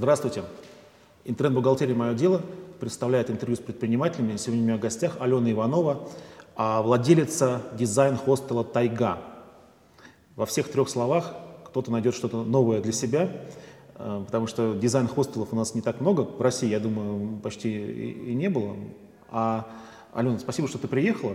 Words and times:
Здравствуйте. 0.00 0.44
Интернет-бухгалтерия 1.26 1.94
«Мое 1.94 2.14
дело» 2.14 2.40
представляет 2.80 3.28
интервью 3.28 3.58
с 3.58 3.60
предпринимателями. 3.60 4.38
Сегодня 4.38 4.62
у 4.62 4.66
меня 4.68 4.76
в 4.78 4.80
гостях 4.80 5.18
Алена 5.20 5.52
Иванова, 5.52 6.08
а, 6.56 6.80
владелица 6.80 7.60
дизайн-хостела 7.74 8.64
«Тайга». 8.64 9.18
Во 10.36 10.46
всех 10.46 10.70
трех 10.70 10.88
словах 10.88 11.34
кто-то 11.66 11.92
найдет 11.92 12.14
что-то 12.14 12.44
новое 12.44 12.80
для 12.80 12.92
себя, 12.92 13.30
а, 13.96 14.24
потому 14.24 14.46
что 14.46 14.72
дизайн-хостелов 14.72 15.52
у 15.52 15.56
нас 15.56 15.74
не 15.74 15.82
так 15.82 16.00
много. 16.00 16.22
В 16.22 16.40
России, 16.40 16.70
я 16.70 16.80
думаю, 16.80 17.36
почти 17.42 17.68
и 17.68 18.34
не 18.34 18.48
было. 18.48 18.76
А, 19.30 19.68
Алена, 20.14 20.38
спасибо, 20.38 20.66
что 20.66 20.78
ты 20.78 20.88
приехала. 20.88 21.34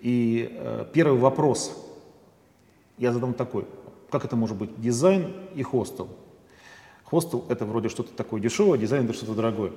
И 0.00 0.48
э, 0.50 0.84
первый 0.92 1.20
вопрос 1.20 1.76
я 2.96 3.12
задам 3.12 3.34
такой. 3.34 3.66
Как 4.10 4.24
это 4.24 4.34
может 4.34 4.56
быть 4.56 4.80
дизайн 4.80 5.32
и 5.54 5.62
хостел? 5.62 6.08
Хостел— 7.10 7.44
это 7.48 7.64
вроде 7.64 7.88
что-то 7.88 8.12
такое 8.12 8.40
дешевое, 8.40 8.78
дизайн— 8.78 9.04
это 9.06 9.14
что-то 9.14 9.34
дорогое. 9.34 9.72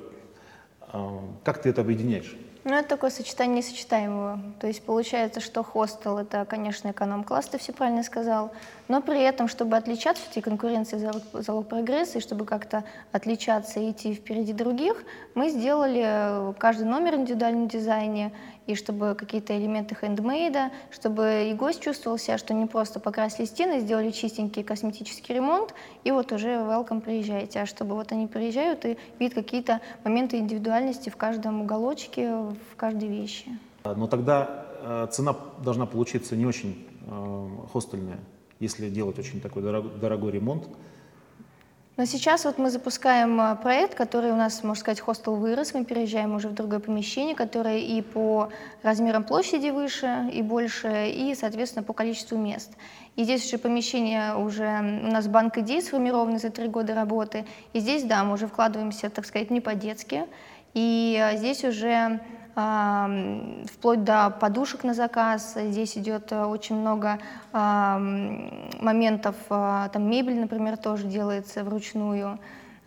Как 1.43 1.61
ты 1.61 1.69
это 1.69 1.79
объединяешь? 1.79 2.35
Ну, 2.63 2.75
это 2.75 2.89
такое 2.89 3.09
сочетание 3.09 3.57
несочетаемого. 3.57 4.39
То 4.59 4.67
есть 4.67 4.83
получается, 4.83 5.39
что 5.39 5.63
хостел— 5.63 6.17
это, 6.19 6.45
конечно, 6.45 6.91
эконом-класс, 6.91 7.47
ты 7.47 7.57
все 7.57 7.73
правильно 7.73 8.03
сказал, 8.03 8.51
но 8.87 9.01
при 9.01 9.19
этом, 9.21 9.47
чтобы 9.47 9.77
отличаться 9.77 10.23
этой 10.29 10.43
конкуренции 10.43 10.97
залог, 10.97 11.23
залог 11.33 11.69
прогресса, 11.69 12.19
и 12.19 12.21
чтобы 12.21 12.45
как-то 12.45 12.83
отличаться 13.13 13.79
и 13.79 13.91
идти 13.91 14.13
впереди 14.13 14.53
других, 14.53 15.03
мы 15.33 15.49
сделали 15.49 16.53
каждый 16.59 16.85
номер 16.85 17.15
в 17.15 17.21
индивидуальном 17.21 17.67
дизайне, 17.67 18.31
и 18.67 18.75
чтобы 18.75 19.15
какие-то 19.15 19.57
элементы 19.57 19.95
хендмейда, 19.95 20.71
чтобы 20.91 21.49
и 21.49 21.53
гость 21.53 21.81
чувствовал 21.81 22.17
себя, 22.17 22.37
что 22.37 22.53
не 22.53 22.65
просто 22.65 22.99
покрасили 22.99 23.45
стены, 23.45 23.79
сделали 23.79 24.11
чистенький 24.11 24.63
косметический 24.63 25.35
ремонт, 25.35 25.73
и 26.03 26.11
вот 26.11 26.31
уже 26.31 26.49
welcome 26.49 27.01
приезжаете, 27.01 27.61
а 27.61 27.65
чтобы 27.65 27.95
вот 27.95 28.11
они 28.11 28.27
приезжают 28.27 28.85
и 28.85 28.97
видят 29.19 29.35
какие-то 29.35 29.81
моменты 30.03 30.37
индивидуальности 30.37 31.09
в 31.09 31.17
каждом 31.17 31.61
уголочке, 31.61 32.31
в 32.31 32.75
каждой 32.75 33.09
вещи. 33.09 33.57
Но 33.83 34.07
тогда 34.07 34.65
э, 34.81 35.07
цена 35.11 35.35
должна 35.63 35.85
получиться 35.85 36.35
не 36.35 36.45
очень 36.45 36.87
э, 37.07 37.47
хостельная, 37.71 38.19
если 38.59 38.89
делать 38.89 39.17
очень 39.17 39.41
такой 39.41 39.63
дорогой, 39.63 39.91
дорогой 39.99 40.31
ремонт, 40.31 40.67
но 42.01 42.05
сейчас 42.05 42.45
вот 42.45 42.57
мы 42.57 42.71
запускаем 42.71 43.39
а, 43.39 43.55
проект, 43.55 43.93
который 43.93 44.31
у 44.31 44.35
нас, 44.35 44.63
можно 44.63 44.79
сказать, 44.79 44.99
хостел 44.99 45.35
вырос. 45.35 45.75
Мы 45.75 45.85
переезжаем 45.85 46.33
уже 46.33 46.47
в 46.47 46.55
другое 46.55 46.79
помещение, 46.79 47.35
которое 47.35 47.77
и 47.77 48.01
по 48.01 48.49
размерам 48.81 49.23
площади 49.23 49.69
выше 49.69 50.27
и 50.33 50.41
больше, 50.41 51.11
и, 51.11 51.35
соответственно, 51.35 51.83
по 51.83 51.93
количеству 51.93 52.39
мест. 52.39 52.71
И 53.17 53.23
здесь 53.23 53.45
уже 53.45 53.59
помещение 53.59 54.33
уже 54.33 54.79
у 54.79 55.11
нас 55.11 55.27
банк 55.27 55.59
идей 55.59 55.79
сформированный 55.79 56.39
за 56.39 56.49
три 56.49 56.67
года 56.69 56.95
работы. 56.95 57.45
И 57.73 57.79
здесь, 57.79 58.03
да, 58.03 58.23
мы 58.23 58.33
уже 58.33 58.47
вкладываемся, 58.47 59.11
так 59.11 59.27
сказать, 59.27 59.51
не 59.51 59.61
по-детски. 59.61 60.25
И 60.73 61.21
а, 61.23 61.35
здесь 61.35 61.63
уже 61.63 62.19
вплоть 62.53 64.03
до 64.03 64.29
подушек 64.29 64.83
на 64.83 64.93
заказ. 64.93 65.55
Здесь 65.55 65.97
идет 65.97 66.31
э, 66.31 66.43
очень 66.43 66.75
много 66.75 67.19
моментов, 68.81 69.35
а, 69.49 69.89
там 69.89 70.09
мебель, 70.09 70.39
например, 70.39 70.77
тоже 70.77 71.05
делается 71.05 71.63
вручную. 71.63 72.39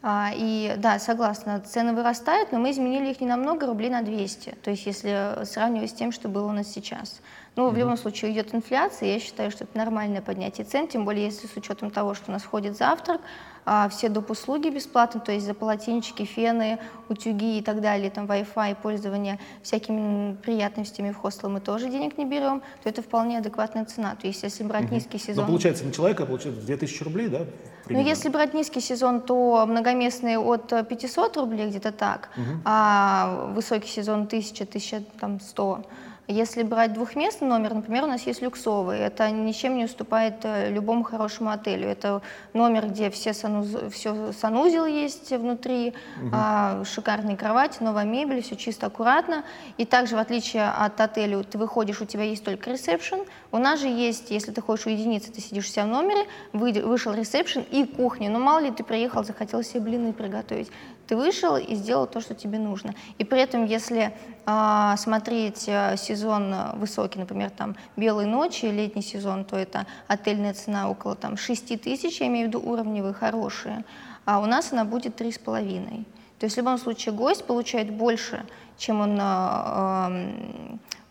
А, 0.07 0.31
и 0.35 0.75
да, 0.77 0.99
согласна, 0.99 1.61
цены 1.61 1.95
вырастают, 1.95 2.53
но 2.53 2.59
мы 2.59 2.73
изменили 2.73 3.11
их 3.11 3.23
не 3.23 3.27
на 3.27 3.39
много, 3.39 3.67
рублей 3.67 3.89
на 3.89 4.03
200. 4.03 4.57
То 4.63 4.71
есть 4.71 4.85
если 4.85 5.45
сравнивать 5.45 5.91
с 5.91 5.95
тем, 5.95 6.13
что 6.13 6.29
было 6.29 6.49
у 6.49 6.53
нас 6.53 6.69
сейчас. 6.69 7.23
Ну, 7.57 7.71
в 7.71 7.77
любом 7.79 7.97
случае 7.97 8.33
идет 8.33 8.55
инфляция, 8.55 9.15
я 9.15 9.19
считаю, 9.21 9.51
что 9.51 9.65
это 9.65 9.79
нормальное 9.79 10.21
поднятие 10.21 10.67
цен, 10.67 10.89
тем 10.89 11.07
более 11.07 11.25
если 11.25 11.47
с 11.47 11.57
учетом 11.57 11.91
того, 11.91 12.13
что 12.13 12.31
у 12.31 12.33
нас 12.33 12.43
входит 12.43 12.77
завтрак, 12.77 13.23
а, 13.65 13.89
все 13.89 14.09
доп. 14.09 14.31
услуги 14.31 14.69
бесплатно, 14.69 15.21
то 15.21 15.33
есть 15.33 15.47
за 15.47 15.55
полотенчики, 15.55 16.25
фены, 16.25 16.79
утюги 17.09 17.59
и 17.59 17.63
так 17.63 17.81
далее, 17.81 18.11
там 18.11 18.27
Wi-Fi, 18.27 18.77
пользование 18.83 19.39
всякими 19.63 20.35
приятностями 20.37 21.11
в 21.11 21.17
хостел 21.17 21.49
мы 21.49 21.61
тоже 21.61 21.89
денег 21.89 22.19
не 22.19 22.25
берем, 22.25 22.63
то 22.83 22.89
это 22.89 23.03
вполне 23.03 23.39
адекватная 23.39 23.85
цена. 23.85 24.17
То 24.21 24.27
есть 24.27 24.43
если 24.43 24.65
брать 24.65 24.85
угу. 24.85 24.95
низкий 24.95 25.19
сезон... 25.19 25.45
Но 25.45 25.51
получается 25.51 25.85
на 25.85 25.93
человека 25.93 26.27
получается 26.27 26.63
2000 26.63 27.03
рублей, 27.03 27.29
да? 27.29 27.47
Ну, 27.89 28.01
если 28.01 28.31
брать 28.31 28.55
низкий 28.55 28.81
сезон, 28.81 29.21
то 29.21 29.67
многоместный 29.67 30.39
от 30.39 30.69
500 30.89 31.37
рублей 31.37 31.69
где-то 31.69 31.93
так, 31.93 32.31
угу. 32.37 32.61
а 32.65 33.51
высокий 33.55 33.89
сезон 33.89 34.25
1000-1100. 34.25 35.85
Если 36.27 36.63
брать 36.63 36.95
двухместный 36.95 37.47
номер, 37.47 37.75
например, 37.75 38.05
у 38.05 38.07
нас 38.07 38.23
есть 38.23 38.41
люксовый, 38.41 38.99
это 38.99 39.31
ничем 39.31 39.77
не 39.77 39.85
уступает 39.85 40.37
э, 40.45 40.71
любому 40.71 41.03
хорошему 41.03 41.51
отелю. 41.51 41.87
Это 41.87 42.23
номер, 42.55 42.89
где 42.89 43.11
все, 43.11 43.35
сануз... 43.35 43.69
все 43.93 44.33
санузел 44.33 44.87
есть 44.87 45.31
внутри, 45.33 45.93
угу. 46.17 46.31
а, 46.33 46.83
шикарные 46.85 47.37
кровати, 47.37 47.83
новая 47.83 48.05
мебель, 48.05 48.43
все 48.43 48.57
чисто, 48.57 48.87
аккуратно. 48.87 49.45
И 49.77 49.85
также, 49.85 50.17
в 50.17 50.19
отличие 50.19 50.65
от 50.65 50.99
отеля, 50.99 51.43
ты 51.43 51.59
выходишь, 51.59 52.01
у 52.01 52.07
тебя 52.07 52.25
есть 52.25 52.43
только 52.43 52.71
ресепшн. 52.71 53.21
У 53.53 53.59
нас 53.59 53.81
же 53.81 53.89
есть, 53.89 54.31
если 54.31 54.51
ты 54.51 54.63
хочешь 54.63 54.87
уединиться, 54.87 55.31
ты 55.31 55.43
сидишь 55.43 55.67
у 55.67 55.69
себя 55.69 55.85
в 55.85 55.89
номере, 55.89 56.27
вышел 56.53 57.13
ресепшн 57.13 57.61
и 57.71 57.85
кухня. 57.85 58.31
Ну, 58.31 58.39
мало 58.41 58.61
ли, 58.61 58.71
ты 58.71 58.83
приехал, 58.83 59.25
захотел 59.25 59.63
себе 59.63 59.81
блины 59.81 60.15
приготовить. 60.15 60.71
Ты 61.07 61.17
вышел 61.17 61.57
и 61.57 61.75
сделал 61.75 62.07
то, 62.07 62.21
что 62.21 62.35
тебе 62.35 62.59
нужно. 62.59 62.95
И 63.19 63.25
при 63.25 63.41
этом, 63.41 63.65
если 63.67 64.15
а, 64.47 64.97
смотреть 64.97 65.69
а, 65.69 65.97
сезон 65.97 66.55
высокий, 66.75 67.19
например, 67.19 67.51
там 67.51 67.77
«Белые 67.97 68.27
ночи», 68.27 68.67
летний 68.67 69.03
сезон, 69.03 69.45
то 69.45 69.57
это 69.57 69.87
отельная 70.09 70.55
цена 70.55 70.91
около 70.91 71.15
там, 71.15 71.37
6 71.37 71.81
тысяч, 71.81 72.21
я 72.21 72.27
имею 72.29 72.47
в 72.47 72.49
виду 72.49 72.61
уровневые, 72.61 73.15
хорошие, 73.15 73.85
а 74.25 74.41
у 74.41 74.47
нас 74.47 74.73
она 74.73 74.85
будет 74.85 75.21
3,5. 75.21 76.05
То 76.45 76.47
есть 76.47 76.57
в 76.57 76.59
любом 76.59 76.77
случае 76.77 77.15
гость 77.15 77.47
получает 77.47 77.91
больше, 77.91 78.45
чем 78.77 79.01
он 79.01 79.17
а, 79.19 80.13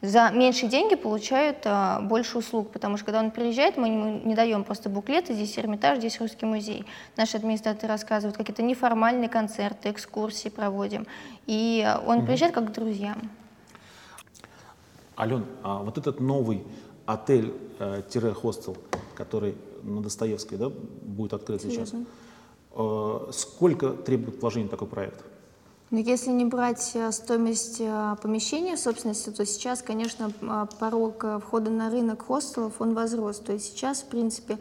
за 0.03 0.29
меньшие 0.29 0.69
деньги 0.69 0.93
получают 0.93 1.57
а, 1.65 2.01
больше 2.01 2.37
услуг, 2.37 2.69
потому 2.69 2.97
что 2.97 3.07
когда 3.07 3.19
он 3.19 3.31
приезжает, 3.31 3.75
мы 3.75 3.87
ему 3.87 4.21
не 4.25 4.35
даем 4.35 4.63
просто 4.63 4.89
буклеты, 4.89 5.33
здесь 5.33 5.57
Эрмитаж, 5.57 5.97
здесь 5.97 6.21
Русский 6.21 6.45
музей. 6.45 6.85
Наши 7.17 7.37
администраторы 7.37 7.87
рассказывают, 7.87 8.37
какие-то 8.37 8.61
неформальные 8.61 9.27
концерты, 9.27 9.89
экскурсии 9.89 10.49
проводим. 10.49 11.07
И 11.47 11.83
он 12.05 12.19
угу. 12.19 12.25
приезжает 12.27 12.53
как 12.53 12.67
к 12.67 12.71
друзьям. 12.71 13.31
Ален, 15.17 15.47
а 15.63 15.79
вот 15.79 15.97
этот 15.97 16.19
новый 16.19 16.63
отель-хостел, 17.07 18.77
э, 18.91 18.97
который 19.15 19.55
на 19.81 20.03
Достоевской 20.03 20.59
да, 20.59 20.69
будет 20.69 21.33
открыт 21.33 21.63
сейчас, 21.63 21.91
э, 21.91 22.03
сколько 23.31 23.91
требует 23.91 24.41
вложений 24.41 24.69
такой 24.69 24.87
проект? 24.87 25.23
Но 25.93 25.99
если 25.99 26.31
не 26.31 26.43
брать 26.45 26.93
э, 26.95 27.11
стоимость 27.11 27.77
э, 27.79 28.15
помещения 28.19 28.75
в 28.75 28.79
собственности, 28.79 29.29
то 29.29 29.45
сейчас, 29.45 29.83
конечно, 29.83 30.31
порог 30.79 31.23
э, 31.23 31.39
входа 31.39 31.69
на 31.69 31.91
рынок 31.91 32.25
хостелов, 32.25 32.81
он 32.81 32.95
возрос. 32.95 33.37
То 33.37 33.53
есть 33.53 33.65
сейчас, 33.65 34.01
в 34.01 34.07
принципе, 34.07 34.57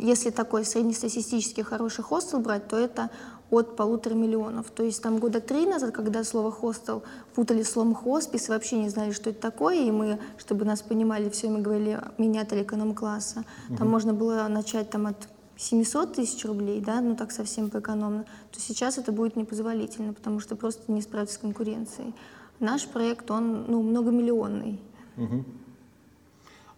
если 0.00 0.30
такой 0.30 0.64
среднестатистический 0.64 1.62
хороший 1.62 2.02
хостел 2.02 2.38
брать, 2.38 2.68
то 2.68 2.78
это 2.78 3.10
от 3.50 3.76
полутора 3.76 4.14
миллионов. 4.14 4.70
То 4.70 4.82
есть 4.82 5.02
там 5.02 5.18
года 5.18 5.40
три 5.40 5.66
назад, 5.66 5.90
когда 5.90 6.24
слово 6.24 6.50
хостел 6.50 7.02
путали 7.34 7.62
словом 7.62 7.94
хоспис, 7.94 8.48
вообще 8.48 8.78
не 8.78 8.88
знали, 8.88 9.12
что 9.12 9.28
это 9.28 9.42
такое, 9.42 9.76
и 9.76 9.90
мы, 9.90 10.18
чтобы 10.38 10.64
нас 10.64 10.80
понимали, 10.80 11.28
все 11.28 11.50
мы 11.50 11.60
говорили 11.60 12.00
менятели 12.16 12.62
эконом-класса. 12.62 13.44
Угу. 13.68 13.76
Там 13.76 13.90
можно 13.90 14.14
было 14.14 14.48
начать 14.48 14.88
там 14.88 15.06
от 15.06 15.28
700 15.56 16.14
тысяч 16.14 16.44
рублей, 16.44 16.80
да, 16.80 17.00
ну 17.00 17.16
так 17.16 17.32
совсем 17.32 17.70
поэкономно, 17.70 18.24
то 18.50 18.60
сейчас 18.60 18.98
это 18.98 19.12
будет 19.12 19.36
непозволительно, 19.36 20.12
потому 20.12 20.40
что 20.40 20.56
просто 20.56 20.90
не 20.90 21.02
справиться 21.02 21.36
с 21.36 21.38
конкуренцией. 21.38 22.14
Наш 22.60 22.86
проект, 22.86 23.30
он 23.30 23.64
ну, 23.68 23.82
многомиллионный. 23.82 24.80
Угу. 25.16 25.44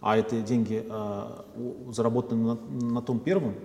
А 0.01 0.17
это 0.17 0.41
деньги 0.41 0.85
э, 0.87 1.91
заработаны 1.91 2.55
на, 2.55 2.55
на 2.91 3.01
том 3.01 3.19
первом 3.19 3.55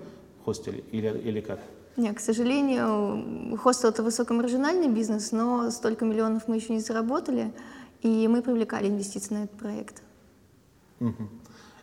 хостеле 0.44 0.84
или, 0.90 1.08
или 1.18 1.40
как? 1.40 1.60
Нет, 1.96 2.16
к 2.16 2.20
сожалению, 2.20 3.58
хостел— 3.58 3.90
это 3.90 4.02
высокомаржинальный 4.02 4.88
бизнес, 4.88 5.32
но 5.32 5.70
столько 5.70 6.04
миллионов 6.04 6.48
мы 6.48 6.56
еще 6.56 6.72
не 6.72 6.80
заработали, 6.80 7.52
и 8.00 8.26
мы 8.28 8.42
привлекали 8.42 8.88
инвестиции 8.88 9.34
на 9.34 9.44
этот 9.44 9.58
проект. 9.58 10.02
Угу. 11.00 11.28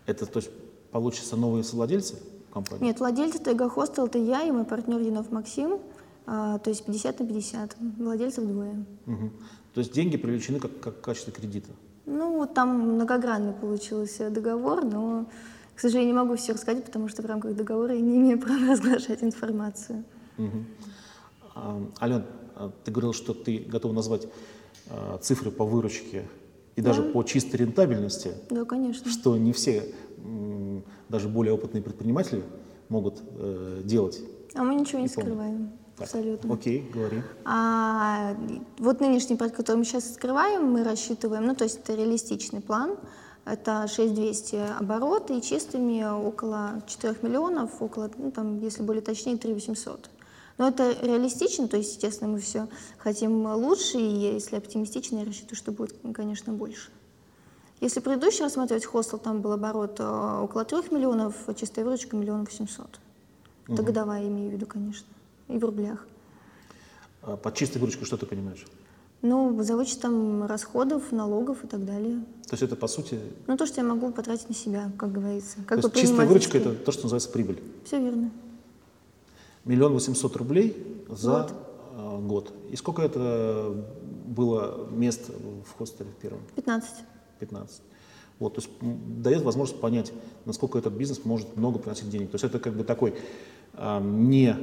Это, 0.05 0.25
то 0.25 0.39
есть, 0.39 0.49
получится 0.91 1.35
новые 1.35 1.63
совладельцы? 1.63 2.17
Компании? 2.63 2.85
Нет, 2.85 2.99
владельцы 2.99 3.39
Тайга 3.39 3.69
Хостел 3.69 4.05
это 4.05 4.17
я 4.17 4.43
и 4.43 4.51
мой 4.51 4.65
партнер 4.65 4.99
Янов 4.99 5.31
Максим, 5.31 5.79
а, 6.25 6.57
то 6.59 6.69
есть 6.69 6.85
50 6.85 7.19
на 7.19 7.27
50, 7.27 7.75
владельцев 7.97 8.45
двое. 8.45 8.85
Угу. 9.05 9.31
То 9.73 9.79
есть 9.79 9.93
деньги 9.93 10.17
привлечены 10.17 10.59
как, 10.59 10.79
как 10.79 11.01
качество 11.01 11.31
кредита? 11.31 11.69
Ну, 12.05 12.47
там 12.53 12.95
многогранный 12.95 13.53
получился 13.53 14.29
договор, 14.29 14.83
но, 14.85 15.25
к 15.75 15.79
сожалению, 15.79 16.13
не 16.13 16.19
могу 16.19 16.35
все 16.35 16.53
рассказать, 16.53 16.85
потому 16.85 17.09
что 17.09 17.21
в 17.21 17.25
рамках 17.25 17.55
договора 17.55 17.93
я 17.93 18.01
не 18.01 18.17
имею 18.17 18.39
права 18.41 18.71
разглашать 18.71 19.23
информацию. 19.23 20.03
Угу. 20.37 20.65
А, 21.55 21.81
Ален, 22.01 22.25
а 22.55 22.71
ты 22.83 22.91
говорил, 22.91 23.13
что 23.13 23.33
ты 23.33 23.59
готов 23.59 23.93
назвать 23.93 24.27
а, 24.89 25.17
цифры 25.19 25.51
по 25.51 25.65
выручке 25.65 26.27
и 26.77 26.81
да. 26.81 26.91
даже 26.91 27.03
по 27.03 27.23
чистой 27.23 27.57
рентабельности. 27.57 28.31
Да, 28.49 28.63
конечно. 28.63 29.11
Что 29.11 29.35
не 29.35 29.51
все 29.51 29.83
даже 31.09 31.29
более 31.29 31.53
опытные 31.53 31.81
предприниматели 31.81 32.43
могут 32.89 33.21
э, 33.37 33.81
делать. 33.83 34.21
А 34.53 34.63
мы 34.63 34.75
ничего 34.75 34.99
не, 34.99 35.07
помню. 35.07 35.29
скрываем. 35.29 35.71
Так, 35.95 36.05
Абсолютно. 36.05 36.53
Окей, 36.53 36.89
говори. 36.93 37.23
А 37.43 38.35
вот 38.77 39.01
нынешний 39.01 39.35
проект, 39.35 39.55
который 39.55 39.77
мы 39.77 39.85
сейчас 39.85 40.11
открываем, 40.11 40.71
мы 40.71 40.83
рассчитываем, 40.83 41.45
ну 41.45 41.55
то 41.55 41.63
есть 41.63 41.79
это 41.79 41.95
реалистичный 41.95 42.61
план, 42.61 42.97
это 43.45 43.87
6200 43.87 44.55
обороты 44.79 45.37
и 45.37 45.41
чистыми 45.41 46.03
около 46.03 46.83
4 46.85 47.15
миллионов, 47.23 47.81
около, 47.81 48.11
ну 48.17 48.31
там, 48.31 48.59
если 48.59 48.83
более 48.83 49.01
точнее, 49.01 49.37
3800. 49.37 50.09
Но 50.57 50.67
это 50.69 50.95
реалистично, 51.01 51.67
то 51.67 51.77
есть, 51.77 51.93
естественно, 51.93 52.31
мы 52.31 52.39
все 52.39 52.67
хотим 52.97 53.45
лучше, 53.45 53.97
и 53.97 54.33
если 54.33 54.55
оптимистично, 54.55 55.19
я 55.19 55.25
рассчитываю, 55.25 55.55
что 55.55 55.71
будет, 55.71 55.95
конечно, 56.13 56.53
больше. 56.53 56.89
Если 57.79 57.99
предыдущий 57.99 58.41
рассматривать 58.41 58.85
хостел, 58.85 59.19
там 59.19 59.41
был 59.41 59.51
оборот 59.51 59.99
э, 59.99 60.39
около 60.43 60.65
3 60.65 60.89
миллионов, 60.89 61.35
а 61.45 61.53
чистая 61.53 61.85
выручка 61.85 62.15
миллион 62.15 62.45
восемьсот. 62.45 62.99
Это 63.67 63.83
годовая, 63.83 64.27
имею 64.27 64.49
в 64.49 64.53
виду, 64.53 64.65
конечно, 64.65 65.07
и 65.47 65.59
в 65.59 65.63
рублях. 65.63 66.07
А 67.21 67.37
Под 67.37 67.53
чистой 67.53 67.77
выручкой 67.77 68.05
что 68.05 68.17
ты 68.17 68.25
понимаешь? 68.25 68.65
Ну, 69.21 69.61
за 69.61 69.75
вычетом 69.75 70.45
расходов, 70.45 71.11
налогов 71.11 71.63
и 71.63 71.67
так 71.67 71.85
далее. 71.85 72.19
То 72.47 72.53
есть 72.53 72.63
это, 72.63 72.75
по 72.75 72.87
сути, 72.87 73.19
Ну, 73.45 73.57
то, 73.57 73.65
что 73.65 73.81
я 73.81 73.87
могу 73.87 74.11
потратить 74.11 74.47
на 74.49 74.55
себя, 74.55 74.91
как 74.97 75.11
говорится. 75.11 75.57
Как 75.67 75.81
то 75.81 75.87
есть 75.87 75.99
чистая 75.99 76.25
выручка– 76.25 76.57
это 76.59 76.73
то, 76.73 76.91
что 76.91 77.03
называется 77.03 77.29
прибыль. 77.29 77.61
Все 77.85 77.99
верно. 77.99 78.31
Миллион 79.67 79.93
восемьсот 79.93 80.35
рублей 80.37 81.03
за 81.09 81.43
Год. 81.43 81.53
э, 81.97 82.19
год. 82.21 82.53
И 82.71 82.75
сколько 82.75 83.01
это 83.01 83.75
было 84.25 84.87
мест 84.89 85.29
в 85.29 85.77
хостеле 85.77 86.09
в 86.09 86.15
первом? 86.15 86.39
15. 86.55 86.89
15. 87.39 87.81
Вот, 88.39 88.55
то 88.55 88.61
есть 88.61 88.69
дает 89.21 89.41
возможность 89.43 89.81
понять, 89.81 90.13
насколько 90.45 90.77
этот 90.77 90.93
бизнес 90.93 91.25
может 91.25 91.55
много 91.57 91.79
приносить 91.79 92.09
денег. 92.09 92.29
То 92.31 92.35
есть 92.35 92.45
это 92.45 92.59
как 92.59 92.73
бы 92.75 92.83
такой 92.83 93.15
а, 93.73 93.99
не 93.99 94.55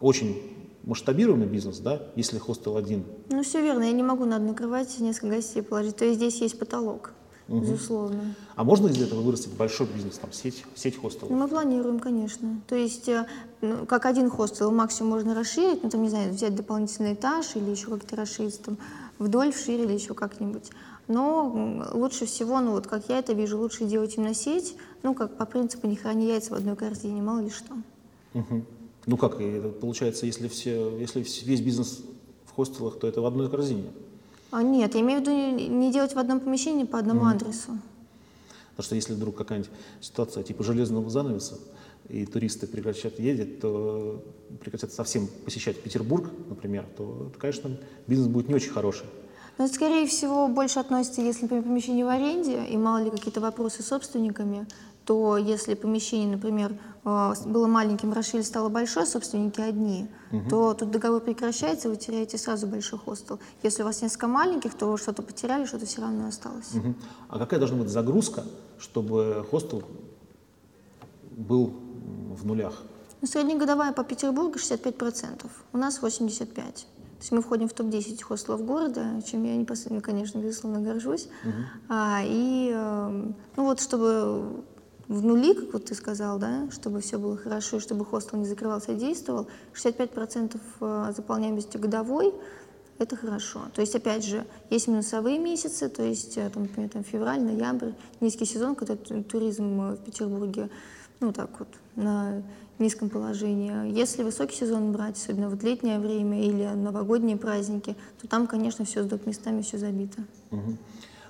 очень 0.00 0.40
масштабируемый 0.84 1.46
бизнес, 1.46 1.78
да, 1.78 2.02
если 2.16 2.38
хостел 2.38 2.76
один. 2.76 3.04
Ну, 3.28 3.42
все 3.42 3.60
верно. 3.62 3.82
Я 3.84 3.92
не 3.92 4.02
могу 4.02 4.24
на 4.24 4.36
одной 4.36 4.54
кровати 4.54 5.02
несколько 5.02 5.36
гостей 5.36 5.62
положить. 5.62 5.96
То 5.96 6.06
есть 6.06 6.16
здесь 6.16 6.40
есть 6.40 6.58
потолок, 6.58 7.12
безусловно. 7.58 8.34
А 8.54 8.64
можно 8.64 8.88
из 8.88 9.02
этого 9.02 9.20
вырастить 9.20 9.52
большой 9.54 9.86
бизнес, 9.88 10.18
там, 10.18 10.32
сеть, 10.32 10.64
сеть 10.74 10.96
хостелов? 10.96 11.30
Мы 11.30 11.48
планируем, 11.48 11.98
конечно. 11.98 12.60
То 12.68 12.76
есть, 12.76 13.08
э, 13.08 13.26
ну, 13.60 13.86
как 13.86 14.06
один 14.06 14.30
хостел, 14.30 14.70
максимум 14.70 15.12
можно 15.12 15.34
расширить, 15.34 15.82
ну, 15.82 15.90
там, 15.90 16.02
не 16.02 16.08
знаю, 16.08 16.32
взять 16.32 16.54
дополнительный 16.54 17.14
этаж 17.14 17.56
или 17.56 17.70
еще 17.70 17.86
как-то 17.88 18.16
расширить 18.16 18.62
там 18.62 18.78
вдоль, 19.18 19.52
вширь 19.52 19.80
или 19.80 19.92
еще 19.92 20.14
как-нибудь. 20.14 20.70
Но 21.08 21.88
лучше 21.92 22.26
всего, 22.26 22.60
ну, 22.60 22.70
вот 22.72 22.86
как 22.86 23.08
я 23.08 23.18
это 23.18 23.32
вижу, 23.32 23.58
лучше 23.58 23.84
делать 23.84 24.16
именно 24.16 24.34
сеть, 24.34 24.76
ну, 25.02 25.14
как 25.14 25.36
по 25.36 25.44
принципу 25.44 25.88
не 25.88 25.96
храни 25.96 26.28
яйца 26.28 26.54
в 26.54 26.56
одной 26.56 26.76
корзине, 26.76 27.20
мало 27.20 27.40
ли 27.40 27.50
что. 27.50 27.74
Мгм. 28.32 28.64
Ну 29.06 29.16
как, 29.16 29.38
получается, 29.80 30.26
если, 30.26 30.46
все, 30.46 30.96
если 30.98 31.24
весь 31.44 31.60
бизнес 31.60 32.02
в 32.44 32.52
хостелах, 32.54 32.98
то 32.98 33.08
это 33.08 33.20
в 33.20 33.26
одной 33.26 33.50
корзине. 33.50 33.90
А 34.50 34.62
нет, 34.62 34.94
я 34.94 35.00
имею 35.00 35.20
в 35.20 35.22
виду 35.22 35.32
не, 35.32 35.68
не 35.68 35.92
делать 35.92 36.14
в 36.14 36.18
одном 36.18 36.40
помещении 36.40 36.84
по 36.84 36.98
одному 36.98 37.26
адресу. 37.26 37.78
Потому 38.70 38.84
что 38.84 38.94
если 38.94 39.14
вдруг 39.14 39.36
какая-нибудь 39.36 39.70
ситуация 40.00 40.42
типа 40.42 40.64
железного 40.64 41.08
занавеса, 41.10 41.58
и 42.08 42.26
туристы 42.26 42.66
прекратят 42.66 43.20
ездить, 43.20 43.60
то 43.60 44.24
прекратят 44.60 44.92
совсем 44.92 45.28
посещать 45.44 45.80
Петербург, 45.80 46.30
например, 46.48 46.86
то, 46.96 47.28
это, 47.30 47.38
конечно, 47.38 47.78
бизнес 48.06 48.26
будет 48.26 48.48
не 48.48 48.54
очень 48.54 48.70
хороший. 48.70 49.06
Но 49.58 49.66
это, 49.66 49.74
скорее 49.74 50.06
всего, 50.06 50.48
больше 50.48 50.80
относится, 50.80 51.20
если, 51.20 51.42
например, 51.42 51.64
помещение 51.64 52.04
в 52.04 52.08
аренде, 52.08 52.64
и 52.64 52.76
мало 52.76 53.04
ли 53.04 53.10
какие-то 53.10 53.40
вопросы 53.40 53.82
с 53.82 53.86
собственниками, 53.86 54.66
то 55.04 55.36
если 55.36 55.74
помещение, 55.74 56.28
например, 56.28 56.78
э, 57.04 57.32
было 57.46 57.66
маленьким, 57.66 58.12
расширили, 58.12 58.42
стало 58.42 58.68
большое, 58.68 59.06
собственники 59.06 59.60
одни, 59.60 60.08
то 60.48 60.74
тут 60.74 60.90
договор 60.90 61.20
прекращается, 61.20 61.88
вы 61.88 61.96
теряете 61.96 62.38
сразу 62.38 62.66
большой 62.66 62.98
хостел. 62.98 63.38
Если 63.62 63.82
у 63.82 63.86
вас 63.86 64.02
несколько 64.02 64.28
маленьких, 64.28 64.74
то 64.74 64.86
вы 64.86 64.98
что-то 64.98 65.22
потеряли, 65.22 65.64
что-то 65.64 65.86
все 65.86 66.02
равно 66.02 66.28
осталось. 66.28 66.72
Мгм. 66.74 66.94
А 67.28 67.38
какая 67.38 67.58
должна 67.58 67.78
быть 67.78 67.88
загрузка, 67.88 68.44
чтобы 68.78 69.44
хостел 69.50 69.82
был 71.30 71.72
в 72.30 72.46
нулях? 72.46 72.82
Ну, 73.20 73.26
среднегодовая 73.26 73.92
по 73.92 74.04
Петербургу 74.04 74.58
65%, 74.58 75.46
у 75.72 75.78
нас 75.78 76.00
85%. 76.00 76.86
То 77.20 77.24
есть 77.24 77.32
мы 77.32 77.42
входим 77.42 77.68
в 77.68 77.74
топ-10 77.74 78.22
хостелов 78.22 78.64
города, 78.64 79.20
чем 79.26 79.44
я, 79.44 79.54
непосредственно, 79.54 80.00
конечно, 80.00 80.38
безусловно, 80.38 80.80
горжусь. 80.80 81.28
А, 81.88 82.22
и, 82.24 82.72
э, 82.74 83.32
ну 83.56 83.64
вот, 83.64 83.80
чтобы 83.82 84.64
в 85.10 85.24
нули, 85.24 85.54
как 85.54 85.72
вот 85.72 85.86
ты 85.86 85.94
сказал, 85.96 86.38
да, 86.38 86.68
чтобы 86.70 87.00
все 87.00 87.18
было 87.18 87.36
хорошо, 87.36 87.80
чтобы 87.80 88.04
хостел 88.04 88.38
не 88.38 88.46
закрывался 88.46 88.92
и 88.92 88.94
действовал, 88.94 89.48
65% 89.74 90.60
э, 90.80 91.12
заполняемости 91.16 91.78
годовой, 91.78 92.32
это 92.96 93.16
хорошо. 93.16 93.62
То 93.74 93.80
есть, 93.80 93.96
опять 93.96 94.24
же, 94.24 94.46
есть 94.70 94.86
минусовые 94.86 95.40
месяцы, 95.40 95.88
то 95.88 96.04
есть, 96.04 96.38
э, 96.38 96.48
там, 96.50 96.62
например, 96.62 96.90
там, 96.90 97.02
февраль, 97.02 97.40
ноябрь, 97.42 97.90
низкий 98.20 98.44
сезон, 98.44 98.76
когда 98.76 98.94
ту- 98.94 99.24
туризм 99.24 99.80
э, 99.80 99.92
в 99.96 100.04
Петербурге, 100.04 100.70
ну, 101.18 101.32
так 101.32 101.58
вот, 101.58 101.68
на 101.96 102.44
низком 102.78 103.10
положении. 103.10 103.92
Если 103.92 104.22
высокий 104.22 104.54
сезон 104.54 104.92
брать, 104.92 105.16
особенно 105.16 105.50
вот 105.50 105.64
летнее 105.64 105.98
время 105.98 106.40
или 106.40 106.66
новогодние 106.76 107.36
праздники, 107.36 107.96
то 108.22 108.28
там, 108.28 108.46
конечно, 108.46 108.84
все 108.84 109.02
с 109.02 109.06
доп. 109.06 109.26
местами, 109.26 109.62
все 109.62 109.76
забито. 109.76 110.22
Мгм. 110.52 110.78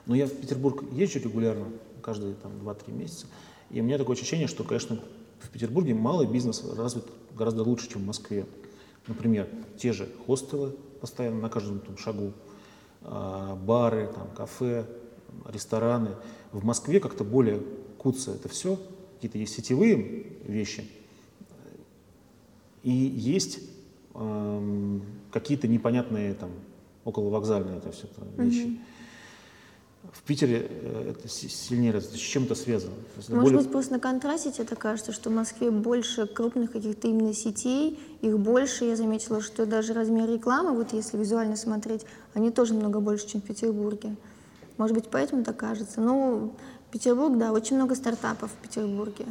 Ну, 0.04 0.14
я 0.14 0.26
в 0.26 0.32
Петербург 0.32 0.84
езжу 0.92 1.18
регулярно, 1.18 1.64
каждые 2.02 2.34
там, 2.34 2.52
2-3 2.62 2.92
месяца, 2.92 3.26
и 3.70 3.80
у 3.80 3.84
меня 3.84 3.98
такое 3.98 4.16
ощущение, 4.16 4.48
что, 4.48 4.64
конечно, 4.64 4.98
в 5.40 5.48
Петербурге 5.50 5.94
малый 5.94 6.26
бизнес 6.26 6.64
развит 6.76 7.04
гораздо 7.36 7.62
лучше, 7.62 7.88
чем 7.88 8.02
в 8.02 8.06
Москве. 8.06 8.46
Например, 9.06 9.48
те 9.78 9.92
же 9.92 10.08
хостелы 10.26 10.74
постоянно 11.00 11.40
на 11.40 11.48
каждом 11.48 11.80
там, 11.80 11.96
шагу, 11.96 12.32
а, 13.02 13.56
бары, 13.56 14.10
там, 14.14 14.28
кафе, 14.36 14.86
рестораны. 15.46 16.10
В 16.52 16.64
Москве 16.64 17.00
как-то 17.00 17.24
более 17.24 17.62
куца 17.98 18.32
это 18.32 18.48
все, 18.48 18.78
какие-то 19.14 19.38
есть 19.38 19.54
сетевые 19.54 20.26
вещи, 20.44 20.84
и 22.82 22.90
есть 22.90 23.60
эм, 24.14 25.02
какие-то 25.30 25.68
непонятные 25.68 26.34
там 26.34 26.50
околовокзальные 27.04 27.78
это 27.78 27.92
все 27.92 28.06
это 28.06 28.42
вещи. 28.42 28.80
В 30.12 30.22
Питере 30.22 30.66
э, 30.68 31.10
это 31.10 31.28
си- 31.28 31.48
сильнее 31.48 31.92
развито. 31.92 32.16
С 32.16 32.20
чем 32.20 32.44
это 32.44 32.54
связано? 32.54 32.94
Это 33.18 33.32
Может 33.32 33.42
более- 33.42 33.58
быть, 33.58 33.70
просто 33.72 33.92
на 33.92 34.00
контрасте 34.00 34.50
тебе 34.50 34.74
кажется, 34.74 35.12
что 35.12 35.28
в 35.30 35.32
Москве 35.34 35.70
больше 35.70 36.26
крупных 36.26 36.72
каких-то 36.72 37.06
именно 37.08 37.34
сетей, 37.34 37.98
их 38.22 38.38
больше. 38.38 38.86
Я 38.86 38.96
заметила, 38.96 39.40
что 39.42 39.66
даже 39.66 39.92
размер 39.92 40.28
рекламы, 40.28 40.72
вот 40.74 40.92
если 40.94 41.16
визуально 41.18 41.56
смотреть, 41.56 42.06
они 42.34 42.50
тоже 42.50 42.74
много 42.74 43.00
больше, 43.00 43.28
чем 43.28 43.40
в 43.42 43.44
Петербурге. 43.44 44.16
Может 44.78 44.96
быть, 44.96 45.08
поэтому 45.10 45.44
так 45.44 45.58
кажется. 45.58 46.00
Ну, 46.00 46.54
Петербург, 46.90 47.38
да, 47.38 47.52
очень 47.52 47.76
много 47.76 47.94
стартапов 47.94 48.50
в 48.50 48.54
Петербурге. 48.62 49.26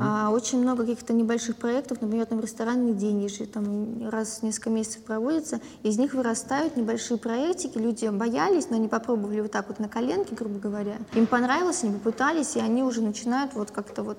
А, 0.00 0.30
очень 0.30 0.60
много 0.60 0.84
каких-то 0.84 1.12
небольших 1.12 1.56
проектов, 1.56 2.00
например, 2.00 2.26
там 2.26 2.40
ресторанный 2.40 2.94
день, 2.94 3.22
если 3.22 3.44
там 3.44 4.08
раз 4.08 4.38
в 4.38 4.42
несколько 4.42 4.70
месяцев 4.70 5.02
проводится, 5.02 5.60
из 5.82 5.98
них 5.98 6.14
вырастают 6.14 6.76
небольшие 6.76 7.18
проектики, 7.18 7.78
люди 7.78 8.08
боялись, 8.08 8.70
но 8.70 8.76
они 8.76 8.88
попробовали 8.88 9.40
вот 9.40 9.52
так 9.52 9.68
вот 9.68 9.78
на 9.78 9.88
коленке, 9.88 10.34
грубо 10.34 10.58
говоря. 10.58 10.96
Им 11.14 11.26
понравилось, 11.26 11.84
они 11.84 11.94
попытались, 11.94 12.56
и 12.56 12.60
они 12.60 12.82
уже 12.82 13.02
начинают 13.02 13.54
вот 13.54 13.70
как-то 13.70 14.02
вот 14.02 14.18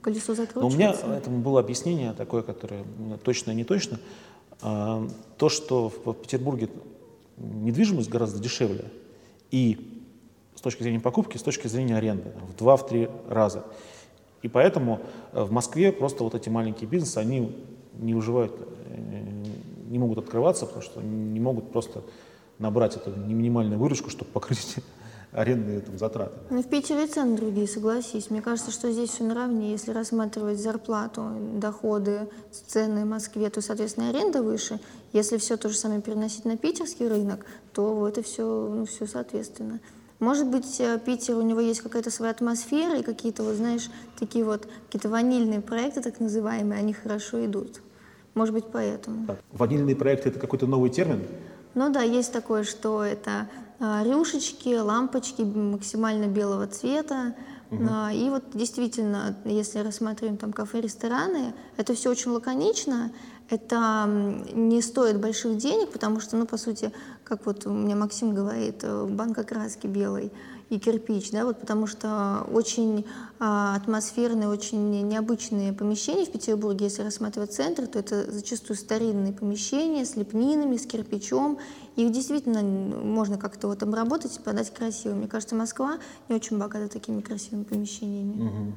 колесо 0.00 0.34
Но 0.54 0.66
у 0.66 0.70
меня 0.70 0.92
закручиваться. 0.92 1.06
этому 1.06 1.40
было 1.40 1.60
объяснение 1.60 2.12
такое, 2.14 2.42
которое 2.42 2.84
точно 3.22 3.50
и 3.50 3.54
не 3.54 3.64
точно. 3.64 3.98
А, 4.62 5.06
То, 5.36 5.48
что 5.48 5.92
в 6.04 6.14
Петербурге 6.14 6.70
недвижимость 7.36 8.08
гораздо 8.08 8.38
дешевле, 8.38 8.90
и 9.50 9.89
с 10.60 10.62
точки 10.62 10.82
зрения 10.82 11.00
покупки, 11.00 11.38
с 11.38 11.42
точки 11.42 11.68
зрения 11.68 11.96
аренды, 11.96 12.32
в 12.46 12.54
два-три 12.54 13.08
раза. 13.30 13.64
И 14.42 14.48
поэтому 14.48 15.00
э, 15.32 15.42
в 15.42 15.50
Москве 15.50 15.90
просто 15.90 16.22
вот 16.22 16.34
эти 16.34 16.50
маленькие 16.50 16.86
бизнесы, 16.86 17.16
они 17.16 17.56
не 17.94 18.12
выживают, 18.12 18.52
э, 18.90 19.22
не 19.88 19.98
могут 19.98 20.18
открываться, 20.18 20.66
потому 20.66 20.82
что 20.82 21.00
не 21.00 21.40
могут 21.40 21.72
просто 21.72 22.02
набрать 22.58 22.94
эту 22.94 23.10
минимальную 23.10 23.80
выручку, 23.80 24.10
чтобы 24.10 24.32
покрыть 24.32 24.76
арендные 25.32 25.80
там, 25.80 25.96
затраты. 25.96 26.36
Ну, 26.50 26.62
в 26.62 26.68
Питере 26.68 27.06
цены 27.06 27.38
другие, 27.38 27.66
согласись. 27.66 28.28
Мне 28.28 28.42
кажется, 28.42 28.70
что 28.70 28.92
здесь 28.92 29.08
все 29.08 29.24
наравне. 29.24 29.70
Если 29.70 29.92
рассматривать 29.92 30.60
зарплату, 30.60 31.24
доходы, 31.54 32.28
цены 32.50 33.06
в 33.06 33.08
Москве, 33.08 33.48
то, 33.48 33.62
соответственно, 33.62 34.08
и 34.08 34.14
аренда 34.14 34.42
выше. 34.42 34.78
Если 35.14 35.38
все 35.38 35.56
то 35.56 35.70
же 35.70 35.78
самое 35.78 36.02
переносить 36.02 36.44
на 36.44 36.58
питерский 36.58 37.08
рынок, 37.08 37.46
то 37.72 38.06
это 38.06 38.22
все, 38.22 38.44
ну, 38.44 38.84
все 38.84 39.06
соответственно. 39.06 39.80
Может 40.20 40.48
быть, 40.48 40.78
э, 40.80 40.98
Питер, 41.04 41.36
у 41.36 41.42
него 41.42 41.60
есть 41.60 41.80
какая-то 41.80 42.10
своя 42.10 42.32
атмосфера 42.32 42.98
и 42.98 43.02
какие-то, 43.02 43.42
вот, 43.42 43.56
знаешь, 43.56 43.90
такие 44.18 44.44
вот 44.44 44.68
какие-то 44.86 45.08
ванильные 45.08 45.60
проекты, 45.62 46.02
так 46.02 46.20
называемые, 46.20 46.78
они 46.78 46.92
хорошо 46.92 47.44
идут. 47.44 47.80
Может 48.34 48.54
быть, 48.54 48.66
поэтому. 48.70 49.26
Так, 49.26 49.40
Ванильные 49.52 49.96
проекты– 49.96 50.28
это 50.30 50.38
какой-то 50.38 50.66
новый 50.66 50.90
термин? 50.90 51.22
Ну 51.74 51.90
да, 51.90 52.02
есть 52.02 52.32
такое, 52.32 52.64
что 52.64 53.02
это 53.02 53.48
а, 53.80 54.04
рюшечки, 54.04 54.76
лампочки 54.76 55.42
максимально 55.42 56.26
белого 56.26 56.66
цвета, 56.66 57.34
Угу. 57.70 57.84
И 58.12 58.30
вот 58.30 58.42
действительно, 58.52 59.36
если 59.44 59.78
рассматриваем 59.78 60.36
там 60.36 60.52
кафе, 60.52 60.80
рестораны, 60.80 61.54
это 61.76 61.94
все 61.94 62.10
очень 62.10 62.32
лаконично, 62.32 63.12
это 63.48 64.08
не 64.52 64.82
стоит 64.82 65.20
больших 65.20 65.56
денег, 65.56 65.90
потому 65.90 66.20
что, 66.20 66.36
ну, 66.36 66.46
по 66.46 66.56
сути, 66.56 66.92
как 67.30 67.46
вот 67.46 67.64
у 67.64 67.70
меня 67.70 67.94
Максим 67.94 68.34
говорит, 68.34 68.80
э, 68.82 69.06
банка 69.06 69.44
краски 69.44 69.86
белой 69.86 70.32
и 70.68 70.80
кирпич, 70.80 71.30
да, 71.30 71.44
вот 71.44 71.60
потому 71.60 71.86
что 71.86 72.46
очень 72.52 73.04
а, 73.38 73.74
атмосферные, 73.76 74.48
очень 74.48 75.08
необычные 75.08 75.72
помещения 75.72 76.24
в 76.24 76.32
Петербурге, 76.32 76.86
если 76.86 77.02
рассматривать 77.02 77.52
центр, 77.52 77.86
то 77.86 77.98
это 77.98 78.30
зачастую 78.30 78.76
старинные 78.76 79.32
помещения 79.32 80.04
с 80.04 80.16
лепнинами, 80.16 80.76
с 80.76 80.86
кирпичом, 80.86 81.58
их 81.96 82.12
действительно 82.12 82.62
можно 82.62 83.38
как-то 83.38 83.66
вот 83.68 83.82
обработать 83.82 84.36
и 84.36 84.40
подать 84.40 84.72
красиво. 84.72 85.14
Мне 85.14 85.26
кажется, 85.28 85.54
Москва 85.54 85.98
не 86.28 86.36
очень 86.36 86.58
богата 86.58 86.88
такими 86.88 87.20
красивыми 87.20 87.64
помещениями. 87.64 88.42
Угу. 88.42 88.72